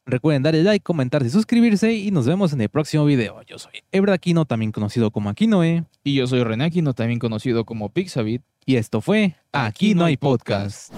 [0.05, 3.41] Recuerden darle like, comentar y suscribirse y nos vemos en el próximo video.
[3.41, 7.65] Yo soy Ebra Aquino, también conocido como Aquinoe, Y yo soy René Aquino, también conocido
[7.65, 8.43] como Pixabit.
[8.67, 10.93] y esto fue Aquí no hay podcast.